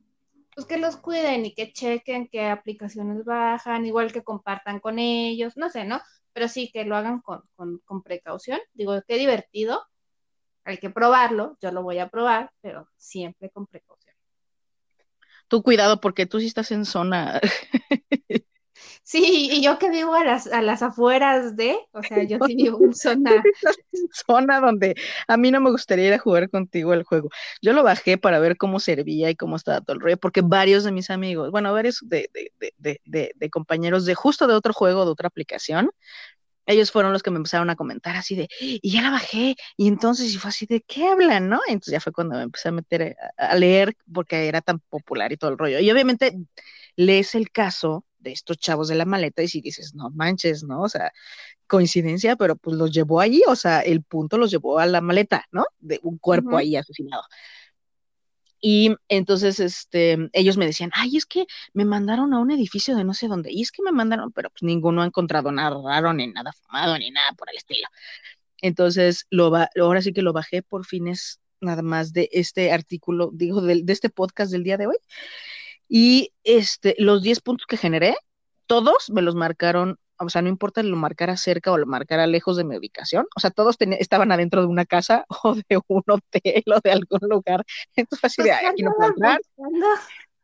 pues 0.55 0.67
que 0.67 0.77
los 0.77 0.97
cuiden 0.97 1.45
y 1.45 1.53
que 1.53 1.71
chequen 1.73 2.27
qué 2.27 2.47
aplicaciones 2.47 3.25
bajan, 3.25 3.85
igual 3.85 4.11
que 4.11 4.23
compartan 4.23 4.79
con 4.79 4.99
ellos, 4.99 5.57
no 5.57 5.69
sé, 5.69 5.85
¿no? 5.85 6.01
Pero 6.33 6.47
sí 6.47 6.69
que 6.71 6.85
lo 6.85 6.95
hagan 6.95 7.21
con, 7.21 7.41
con, 7.55 7.79
con 7.85 8.03
precaución. 8.03 8.59
Digo, 8.73 9.01
qué 9.07 9.17
divertido, 9.17 9.85
hay 10.63 10.77
que 10.77 10.89
probarlo, 10.89 11.57
yo 11.61 11.71
lo 11.71 11.83
voy 11.83 11.99
a 11.99 12.09
probar, 12.09 12.51
pero 12.61 12.89
siempre 12.97 13.49
con 13.49 13.67
precaución. 13.67 14.15
Tú 15.47 15.61
cuidado 15.61 15.99
porque 15.99 16.25
tú 16.25 16.39
sí 16.39 16.47
estás 16.47 16.71
en 16.71 16.85
zona 16.85 17.39
Sí, 19.03 19.49
y 19.51 19.61
yo 19.61 19.77
que 19.79 19.89
vivo 19.89 20.13
a 20.15 20.23
las, 20.23 20.47
a 20.47 20.61
las 20.61 20.81
afueras 20.81 21.57
de, 21.57 21.77
o 21.91 22.01
sea, 22.03 22.23
yo 22.23 22.39
sí 22.47 22.55
vivo 22.55 22.79
en 22.83 22.93
zona. 22.95 23.43
zona 24.25 24.59
donde 24.61 24.95
a 25.27 25.37
mí 25.37 25.51
no 25.51 25.59
me 25.59 25.71
gustaría 25.71 26.07
ir 26.07 26.13
a 26.13 26.19
jugar 26.19 26.49
contigo 26.49 26.93
el 26.93 27.03
juego. 27.03 27.29
Yo 27.61 27.73
lo 27.73 27.83
bajé 27.83 28.17
para 28.17 28.39
ver 28.39 28.57
cómo 28.57 28.79
servía 28.79 29.29
y 29.29 29.35
cómo 29.35 29.57
estaba 29.57 29.81
todo 29.81 29.95
el 29.95 30.01
rollo, 30.01 30.17
porque 30.17 30.41
varios 30.41 30.83
de 30.85 30.91
mis 30.91 31.09
amigos, 31.09 31.51
bueno, 31.51 31.73
varios 31.73 31.99
de, 32.03 32.29
de, 32.33 32.51
de, 32.77 33.01
de, 33.05 33.31
de 33.35 33.49
compañeros 33.49 34.05
de 34.05 34.15
justo 34.15 34.47
de 34.47 34.53
otro 34.53 34.73
juego, 34.73 35.05
de 35.05 35.11
otra 35.11 35.27
aplicación, 35.27 35.91
ellos 36.65 36.91
fueron 36.91 37.11
los 37.11 37.23
que 37.23 37.31
me 37.31 37.37
empezaron 37.37 37.69
a 37.69 37.75
comentar 37.75 38.15
así 38.15 38.35
de, 38.35 38.47
y 38.59 38.89
ya 38.91 39.01
la 39.01 39.11
bajé, 39.11 39.55
y 39.75 39.87
entonces 39.87 40.33
y 40.33 40.37
fue 40.37 40.49
así 40.49 40.65
de, 40.65 40.81
¿qué 40.81 41.07
hablan, 41.07 41.49
no? 41.49 41.59
Entonces 41.67 41.91
ya 41.91 41.99
fue 41.99 42.13
cuando 42.13 42.37
me 42.37 42.43
empecé 42.43 42.69
a 42.69 42.71
meter 42.71 43.17
a, 43.37 43.47
a 43.51 43.55
leer 43.55 43.95
porque 44.13 44.47
era 44.47 44.61
tan 44.61 44.79
popular 44.79 45.31
y 45.33 45.37
todo 45.37 45.51
el 45.51 45.57
rollo. 45.57 45.79
Y 45.79 45.91
obviamente 45.91 46.37
lees 46.95 47.35
el 47.35 47.51
caso 47.51 48.05
de 48.23 48.31
estos 48.31 48.57
chavos 48.57 48.87
de 48.87 48.95
la 48.95 49.05
maleta 49.05 49.43
y 49.43 49.47
si 49.47 49.61
dices, 49.61 49.93
no 49.93 50.09
manches, 50.11 50.63
¿no? 50.63 50.81
O 50.81 50.89
sea, 50.89 51.11
coincidencia, 51.67 52.35
pero 52.35 52.55
pues 52.55 52.77
los 52.77 52.91
llevó 52.91 53.19
allí, 53.19 53.43
o 53.47 53.55
sea, 53.55 53.81
el 53.81 54.03
punto 54.03 54.37
los 54.37 54.51
llevó 54.51 54.79
a 54.79 54.85
la 54.85 55.01
maleta, 55.01 55.45
¿no? 55.51 55.65
De 55.79 55.99
un 56.03 56.17
cuerpo 56.17 56.49
uh 56.49 56.53
-huh. 56.53 56.59
ahí 56.59 56.75
asesinado. 56.75 57.23
Y 58.65 58.95
entonces, 59.09 59.59
este, 59.59 60.29
ellos 60.31 60.55
me 60.55 60.65
decían, 60.65 60.89
ay, 60.93 61.17
es 61.17 61.25
que 61.25 61.45
me 61.73 61.83
mandaron 61.83 62.33
a 62.33 62.39
un 62.39 62.49
edificio 62.49 62.95
de 62.95 63.03
no 63.03 63.13
sé 63.13 63.27
dónde, 63.27 63.51
y 63.51 63.61
es 63.61 63.71
que 63.71 63.83
me 63.83 63.91
mandaron, 63.91 64.31
pero 64.31 64.49
pues 64.51 64.63
ninguno 64.63 65.01
ha 65.01 65.05
encontrado 65.05 65.51
nada 65.51 65.77
raro, 65.83 66.13
ni 66.13 66.27
nada 66.27 66.53
fumado, 66.53 66.97
ni 66.97 67.11
nada 67.11 67.33
por 67.33 67.49
el 67.51 67.57
estilo. 67.57 67.87
Entonces, 68.61 69.25
lo 69.29 69.51
va, 69.51 69.69
ahora 69.79 70.01
sí 70.01 70.13
que 70.13 70.21
lo 70.21 70.31
bajé 70.31 70.63
por 70.63 70.85
fines 70.85 71.41
nada 71.59 71.81
más 71.81 72.13
de 72.13 72.29
este 72.31 72.71
artículo, 72.71 73.31
digo, 73.33 73.61
de, 73.61 73.83
de 73.83 73.93
este 73.93 74.09
podcast 74.09 74.51
del 74.51 74.63
día 74.63 74.77
de 74.77 74.87
hoy. 74.87 74.97
Y 75.87 76.31
este, 76.43 76.95
los 76.97 77.21
10 77.21 77.41
puntos 77.41 77.67
que 77.67 77.77
generé, 77.77 78.15
todos 78.67 79.09
me 79.09 79.21
los 79.21 79.35
marcaron 79.35 79.97
o 80.17 80.29
sea, 80.29 80.41
no 80.41 80.49
importa 80.49 80.83
lo 80.83 80.95
marcara 80.95 81.37
cerca 81.37 81.71
o 81.71 81.77
lo 81.77 81.85
marcara 81.85 82.27
lejos 82.27 82.57
de 82.57 82.63
mi 82.63 82.77
ubicación, 82.77 83.25
o 83.35 83.39
sea, 83.39 83.51
todos 83.51 83.75
estaban 83.79 84.31
adentro 84.31 84.61
de 84.61 84.67
una 84.67 84.85
casa 84.85 85.25
o 85.43 85.55
de 85.55 85.79
un 85.87 86.03
hotel 86.07 86.63
o 86.73 86.79
de 86.83 86.91
algún 86.91 87.29
lugar. 87.29 87.65
Entonces, 87.95 88.23
así 88.23 88.43
de, 88.43 88.51
aquí 88.51 88.83
no 88.83 88.91
puedo 88.95 89.09
entrar. 89.09 89.39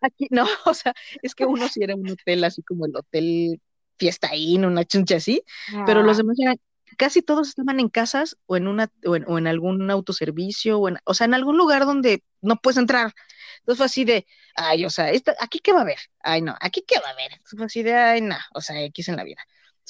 Aquí 0.01 0.27
no, 0.29 0.45
o 0.65 0.73
sea, 0.73 0.93
es 1.21 1.35
que 1.35 1.45
uno 1.45 1.67
sí 1.67 1.83
era 1.83 1.95
un 1.95 2.09
hotel 2.09 2.43
así 2.43 2.61
como 2.63 2.85
el 2.85 2.95
hotel 2.95 3.61
Fiesta 3.97 4.33
Inn, 4.33 4.65
una 4.65 4.85
chuncha 4.85 5.17
así, 5.17 5.43
pero 5.85 6.03
los 6.03 6.17
ah. 6.17 6.21
demás 6.21 6.37
eran, 6.39 6.57
casi 6.97 7.21
todos 7.21 7.49
estaban 7.49 7.79
en 7.79 7.89
casas 7.89 8.37
o 8.45 8.57
en 8.57 8.67
una 8.67 8.91
o 9.05 9.15
en, 9.15 9.25
o 9.27 9.37
en 9.37 9.47
algún 9.47 9.89
autoservicio 9.91 10.79
o, 10.79 10.89
en, 10.89 10.97
o 11.05 11.13
sea, 11.13 11.25
en 11.25 11.33
algún 11.33 11.57
lugar 11.57 11.85
donde 11.85 12.23
no 12.41 12.57
puedes 12.57 12.77
entrar. 12.77 13.13
Entonces 13.59 13.77
fue 13.77 13.85
así 13.85 14.05
de, 14.05 14.25
ay, 14.55 14.85
o 14.85 14.89
sea, 14.89 15.11
¿aquí 15.39 15.59
qué 15.59 15.73
va 15.73 15.79
a 15.79 15.81
haber? 15.83 15.99
Ay, 16.21 16.41
no, 16.41 16.55
¿aquí 16.61 16.83
qué 16.87 16.99
va 16.99 17.09
a 17.09 17.11
haber? 17.11 17.31
Fue 17.45 17.65
así 17.65 17.83
de, 17.83 17.93
ay, 17.95 18.21
no, 18.21 18.37
o 18.53 18.61
sea, 18.61 18.81
X 18.83 19.09
en 19.09 19.17
la 19.17 19.23
vida. 19.23 19.41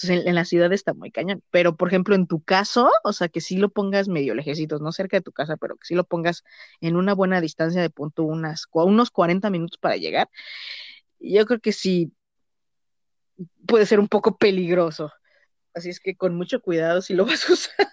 Entonces, 0.01 0.25
en, 0.27 0.35
la 0.35 0.45
ciudad 0.45 0.71
está 0.71 0.93
muy 0.93 1.11
cañón. 1.11 1.43
Pero, 1.51 1.75
por 1.75 1.89
ejemplo, 1.89 2.15
en 2.15 2.25
tu 2.27 2.41
caso, 2.41 2.89
o 3.03 3.13
sea, 3.13 3.27
que 3.27 3.41
sí 3.41 3.57
lo 3.57 3.69
pongas 3.69 4.07
medio 4.07 4.33
lejecitos, 4.33 4.81
no 4.81 4.91
cerca 4.93 5.17
de 5.17 5.21
tu 5.21 5.33
casa, 5.33 5.57
pero 5.57 5.75
que 5.75 5.85
sí 5.85 5.95
lo 5.95 6.05
pongas 6.05 6.43
en 6.79 6.95
una 6.95 7.13
buena 7.13 7.41
distancia 7.41 7.81
de 7.81 7.89
punto, 7.89 8.23
unas, 8.23 8.67
unos 8.71 9.11
40 9.11 9.49
minutos 9.49 9.77
para 9.77 9.97
llegar, 9.97 10.29
yo 11.19 11.45
creo 11.45 11.59
que 11.59 11.73
sí 11.73 12.13
puede 13.67 13.85
ser 13.85 13.99
un 13.99 14.07
poco 14.07 14.37
peligroso. 14.37 15.11
Así 15.79 15.89
es 15.89 16.01
que 16.01 16.15
con 16.15 16.35
mucho 16.35 16.61
cuidado 16.61 17.01
si 17.01 17.13
lo 17.13 17.25
vas 17.25 17.49
a 17.49 17.53
usar. 17.53 17.87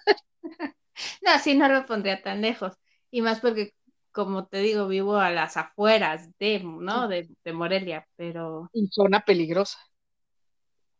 No, 1.21 1.39
sí, 1.39 1.55
no 1.55 1.69
lo 1.69 1.85
pondría 1.85 2.21
tan 2.21 2.41
lejos. 2.41 2.73
Y 3.11 3.21
más 3.21 3.39
porque, 3.39 3.73
como 4.11 4.47
te 4.47 4.59
digo, 4.59 4.87
vivo 4.87 5.15
a 5.17 5.29
las 5.29 5.55
afueras 5.55 6.29
de, 6.37 6.61
¿no? 6.63 7.07
De, 7.07 7.29
de 7.43 7.53
Morelia, 7.53 8.05
pero... 8.17 8.69
Y 8.73 8.87
zona 8.87 9.21
peligrosa. 9.21 9.79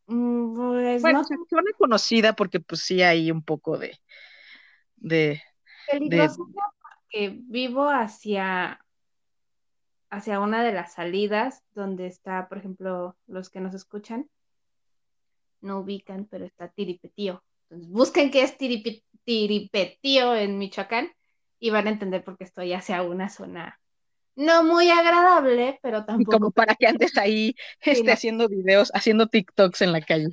Mm, 0.05 0.55
pues, 0.55 1.01
bueno, 1.01 1.23
suena 1.23 1.71
conocida 1.77 2.33
porque 2.33 2.61
pues 2.61 2.81
sí 2.81 3.01
hay 3.01 3.29
un 3.29 3.43
poco 3.43 3.77
de... 3.77 3.99
de, 4.95 5.41
que 7.09 7.37
vivo 7.43 7.89
hacia 7.89 8.79
hacia 10.09 10.39
una 10.39 10.63
de 10.63 10.71
las 10.71 10.93
salidas 10.93 11.63
donde 11.73 12.07
está, 12.07 12.47
por 12.47 12.57
ejemplo, 12.57 13.17
los 13.27 13.49
que 13.49 13.59
nos 13.59 13.73
escuchan 13.73 14.29
no 15.61 15.79
ubican, 15.79 16.27
pero 16.29 16.45
está 16.45 16.69
Tiripetío. 16.69 17.43
Entonces 17.69 17.91
busquen 17.91 18.31
qué 18.31 18.43
es 18.43 18.57
Tiripetío 18.57 20.35
en 20.35 20.57
Michoacán 20.57 21.11
y 21.59 21.69
van 21.69 21.87
a 21.87 21.91
entender 21.91 22.23
por 22.23 22.37
qué 22.37 22.45
estoy 22.45 22.73
hacia 22.73 23.01
una 23.01 23.29
zona 23.29 23.79
no 24.37 24.63
muy 24.63 24.89
agradable, 24.89 25.79
pero 25.81 26.05
tampoco. 26.05 26.31
Como 26.31 26.51
para 26.51 26.75
que 26.75 26.87
andes 26.87 27.17
ahí 27.17 27.55
esté 27.81 28.11
haciendo 28.11 28.47
videos, 28.47 28.91
haciendo 28.93 29.27
TikToks 29.27 29.81
en 29.81 29.91
la 29.91 30.01
calle. 30.01 30.29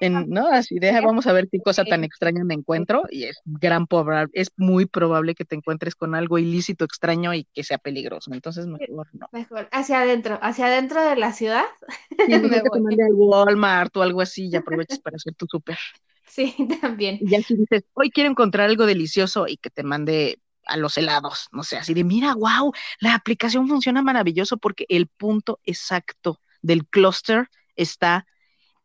En, 0.00 0.30
¿No? 0.30 0.48
Así 0.48 0.78
deja, 0.78 1.00
vamos 1.02 1.26
a 1.26 1.32
ver 1.32 1.48
qué 1.52 1.60
cosa 1.60 1.84
tan 1.84 2.02
extraña 2.04 2.42
me 2.42 2.54
encuentro. 2.54 3.04
Y 3.10 3.24
es 3.24 3.40
gran 3.44 3.86
es 4.32 4.50
muy 4.56 4.86
probable 4.86 5.34
que 5.34 5.44
te 5.44 5.54
encuentres 5.54 5.94
con 5.94 6.14
algo 6.14 6.38
ilícito, 6.38 6.84
extraño 6.84 7.34
y 7.34 7.44
que 7.52 7.62
sea 7.62 7.78
peligroso. 7.78 8.32
Entonces 8.32 8.66
mejor 8.66 9.08
no. 9.12 9.28
Mejor, 9.30 9.68
hacia 9.70 10.00
adentro, 10.00 10.38
hacia 10.40 10.66
adentro 10.66 11.04
de 11.04 11.16
la 11.16 11.32
ciudad. 11.32 11.64
Sí, 12.10 12.16
me 12.28 12.62
que 12.62 12.96
te 12.96 13.04
Walmart 13.12 13.94
o 13.96 14.02
algo 14.02 14.22
así 14.22 14.48
y 14.48 14.56
aproveches 14.56 14.98
para 14.98 15.16
hacer 15.16 15.34
tu 15.34 15.46
súper. 15.46 15.78
Sí, 16.26 16.54
también. 16.80 17.18
Y 17.20 17.30
ya 17.30 17.42
si 17.42 17.54
dices, 17.54 17.84
hoy 17.92 18.10
quiero 18.10 18.30
encontrar 18.30 18.68
algo 18.68 18.86
delicioso 18.86 19.46
y 19.46 19.56
que 19.58 19.70
te 19.70 19.82
mande 19.82 20.38
a 20.66 20.76
los 20.76 20.96
helados, 20.96 21.48
no 21.52 21.62
sé, 21.62 21.76
así 21.76 21.94
de, 21.94 22.04
mira, 22.04 22.34
wow, 22.34 22.72
la 23.00 23.14
aplicación 23.14 23.68
funciona 23.68 24.02
maravilloso 24.02 24.56
porque 24.56 24.86
el 24.88 25.06
punto 25.06 25.60
exacto 25.64 26.40
del 26.62 26.86
clúster 26.86 27.50
está 27.76 28.26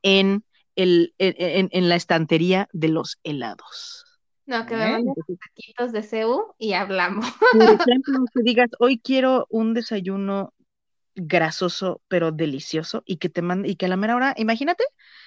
en, 0.02 0.44
el, 0.76 1.14
en, 1.18 1.90
la 1.90 1.96
estantería 1.96 2.68
de 2.74 2.90
los 2.90 3.20
helados. 3.24 4.06
No, 4.46 4.66
que 4.66 4.76
me 4.76 4.92
manden 4.92 5.14
taquitos 5.48 5.92
de 5.92 6.02
CEU 6.02 6.56
y 6.58 6.74
hablamos. 6.74 7.26
Por 7.52 7.90
ejemplo, 7.90 8.26
que 8.34 8.42
digas, 8.42 8.70
hoy 8.80 9.00
quiero 9.00 9.46
un 9.50 9.74
desayuno 9.74 10.54
grasoso 11.16 12.02
pero 12.08 12.32
delicioso 12.32 13.04
y 13.06 13.18
que 13.18 13.30
te 13.30 13.42
mande, 13.42 13.70
y 13.70 13.76
que 13.76 13.86
a 13.86 13.90
la 13.90 13.98
mera 13.98 14.16
hora, 14.16 14.34
imagínate 14.38 14.84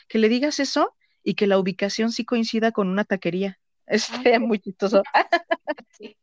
que 0.09 0.19
le 0.19 0.29
digas 0.29 0.59
eso 0.59 0.97
y 1.23 1.35
que 1.35 1.47
la 1.47 1.59
ubicación 1.59 2.13
sí 2.13 2.25
coincida 2.25 2.73
con 2.73 2.89
una 2.89 3.05
taquería. 3.05 3.59
Estaría 3.87 4.41
muy 4.41 4.59
chistoso. 4.59 5.03
Sí. 5.99 6.17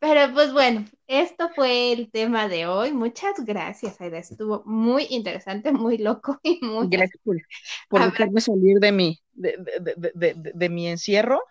Pero 0.00 0.32
pues 0.32 0.52
bueno, 0.52 0.86
esto 1.06 1.50
fue 1.54 1.92
el 1.92 2.10
tema 2.10 2.48
de 2.48 2.66
hoy. 2.66 2.92
Muchas 2.92 3.44
gracias, 3.44 4.00
Aida. 4.00 4.18
Estuvo 4.18 4.62
muy 4.64 5.06
interesante, 5.10 5.72
muy 5.72 5.98
loco 5.98 6.40
y 6.42 6.58
muy... 6.62 6.88
Gracias 6.88 7.20
por, 7.22 8.02
dejarme 8.02 8.40
salir 8.40 8.78
de 8.78 8.92
mi, 8.92 9.20
de, 9.34 10.68
mi 10.70 10.88
encierro 10.88 11.42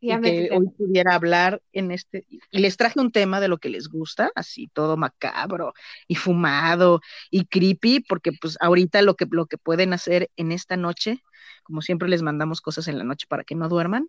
y 0.00 0.18
que 0.20 0.48
hoy 0.52 0.68
pudiera 0.70 1.14
hablar 1.14 1.60
en 1.72 1.90
este... 1.90 2.26
Y 2.50 2.60
les 2.60 2.78
traje 2.78 2.98
un 2.98 3.12
tema 3.12 3.40
de 3.40 3.48
lo 3.48 3.58
que 3.58 3.68
les 3.68 3.88
gusta, 3.88 4.30
así 4.34 4.68
todo 4.72 4.96
macabro 4.96 5.74
y 6.06 6.14
fumado 6.14 7.00
y 7.30 7.44
creepy, 7.44 8.00
porque 8.00 8.32
pues 8.32 8.56
ahorita 8.60 9.02
lo 9.02 9.16
que, 9.16 9.26
lo 9.30 9.46
que 9.46 9.58
pueden 9.58 9.92
hacer 9.92 10.30
en 10.36 10.52
esta 10.52 10.78
noche, 10.78 11.22
como 11.62 11.82
siempre 11.82 12.08
les 12.08 12.22
mandamos 12.22 12.62
cosas 12.62 12.88
en 12.88 12.96
la 12.96 13.04
noche 13.04 13.26
para 13.28 13.44
que 13.44 13.54
no 13.54 13.68
duerman, 13.68 14.08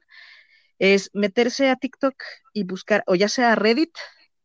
es 0.80 1.12
meterse 1.14 1.70
a 1.70 1.76
TikTok 1.76 2.16
y 2.54 2.64
buscar, 2.64 3.04
o 3.06 3.16
ya 3.16 3.30
sea 3.30 3.56
Reddit, 3.56 3.96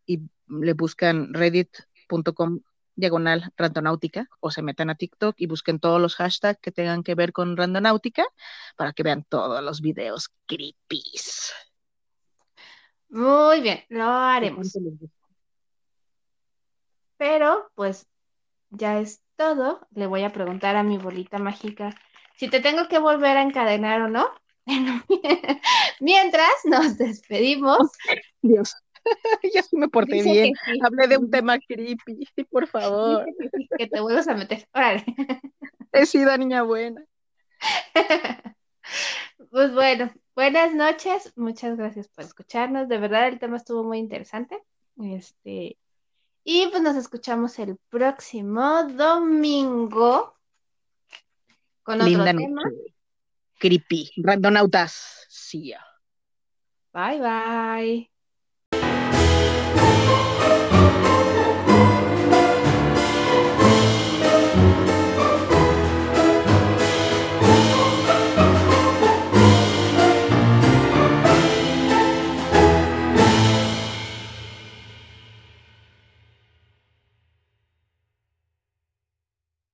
y 0.05 0.21
le 0.49 0.73
buscan 0.75 1.33
reddit.com 1.33 2.61
diagonal 2.97 3.53
randonáutica, 3.57 4.29
o 4.41 4.51
se 4.51 4.63
metan 4.63 4.91
a 4.91 4.95
TikTok 4.95 5.35
y 5.39 5.47
busquen 5.47 5.81
todos 5.81 6.01
los 6.01 6.17
hashtags 6.17 6.61
que 6.61 6.71
tengan 6.71 7.03
que 7.03 7.15
ver 7.15 7.33
con 7.33 7.57
randonáutica 7.57 8.25
para 8.77 8.93
que 8.93 9.03
vean 9.03 9.25
todos 9.25 9.63
los 9.63 9.81
videos 9.81 10.31
creepies. 10.47 11.53
Muy 13.09 13.61
bien, 13.61 13.85
lo 13.89 14.05
haremos. 14.05 14.77
Pero, 17.17 17.71
pues, 17.75 18.07
ya 18.71 18.99
es 18.99 19.23
todo. 19.37 19.87
Le 19.93 20.07
voy 20.07 20.25
a 20.25 20.33
preguntar 20.33 20.77
a 20.77 20.83
mi 20.83 20.99
bolita 20.99 21.39
mágica 21.39 21.95
si 22.37 22.49
te 22.49 22.61
tengo 22.61 22.89
que 22.89 22.99
volver 22.99 23.37
a 23.37 23.43
encadenar 23.43 24.03
o 24.03 24.09
no. 24.09 24.29
Mientras 26.01 26.55
nos 26.65 26.97
despedimos. 26.97 27.91
Dios, 28.43 28.75
ya 29.55 29.63
sí 29.63 29.77
me 29.77 29.89
porté 29.89 30.23
bien. 30.23 30.55
Hablé 30.83 31.09
de 31.09 31.19
un 31.19 31.31
tema 31.31 31.59
creepy, 31.59 32.27
por 32.51 32.67
favor. 32.67 33.27
Que 33.79 33.87
te 33.87 34.01
vuelvas 34.01 34.29
a 34.29 34.35
meter. 34.35 34.67
Órale. 34.73 35.05
He 35.93 36.07
sido 36.07 36.37
niña 36.37 36.63
buena. 36.63 37.05
Pues 39.51 39.73
bueno, 39.73 40.13
buenas 40.35 40.75
noches. 40.75 41.33
Muchas 41.37 41.77
gracias 41.77 42.09
por 42.09 42.25
escucharnos. 42.25 42.89
De 42.89 42.99
verdad, 42.99 43.29
el 43.29 43.39
tema 43.39 43.57
estuvo 43.57 43.85
muy 43.85 43.99
interesante. 43.99 44.63
Este, 45.01 45.77
y 46.45 46.67
pues 46.69 46.83
nos 46.83 46.97
escuchamos 46.97 47.59
el 47.59 47.77
próximo 47.89 48.85
domingo 48.85 50.35
con 51.83 52.01
otro 52.01 52.25
tema 52.25 52.63
creepy. 53.65 54.13
Randonautas. 54.21 55.25
See 55.33 55.73
ya. 55.73 55.81
Bye 56.93 57.19
bye. 57.21 58.14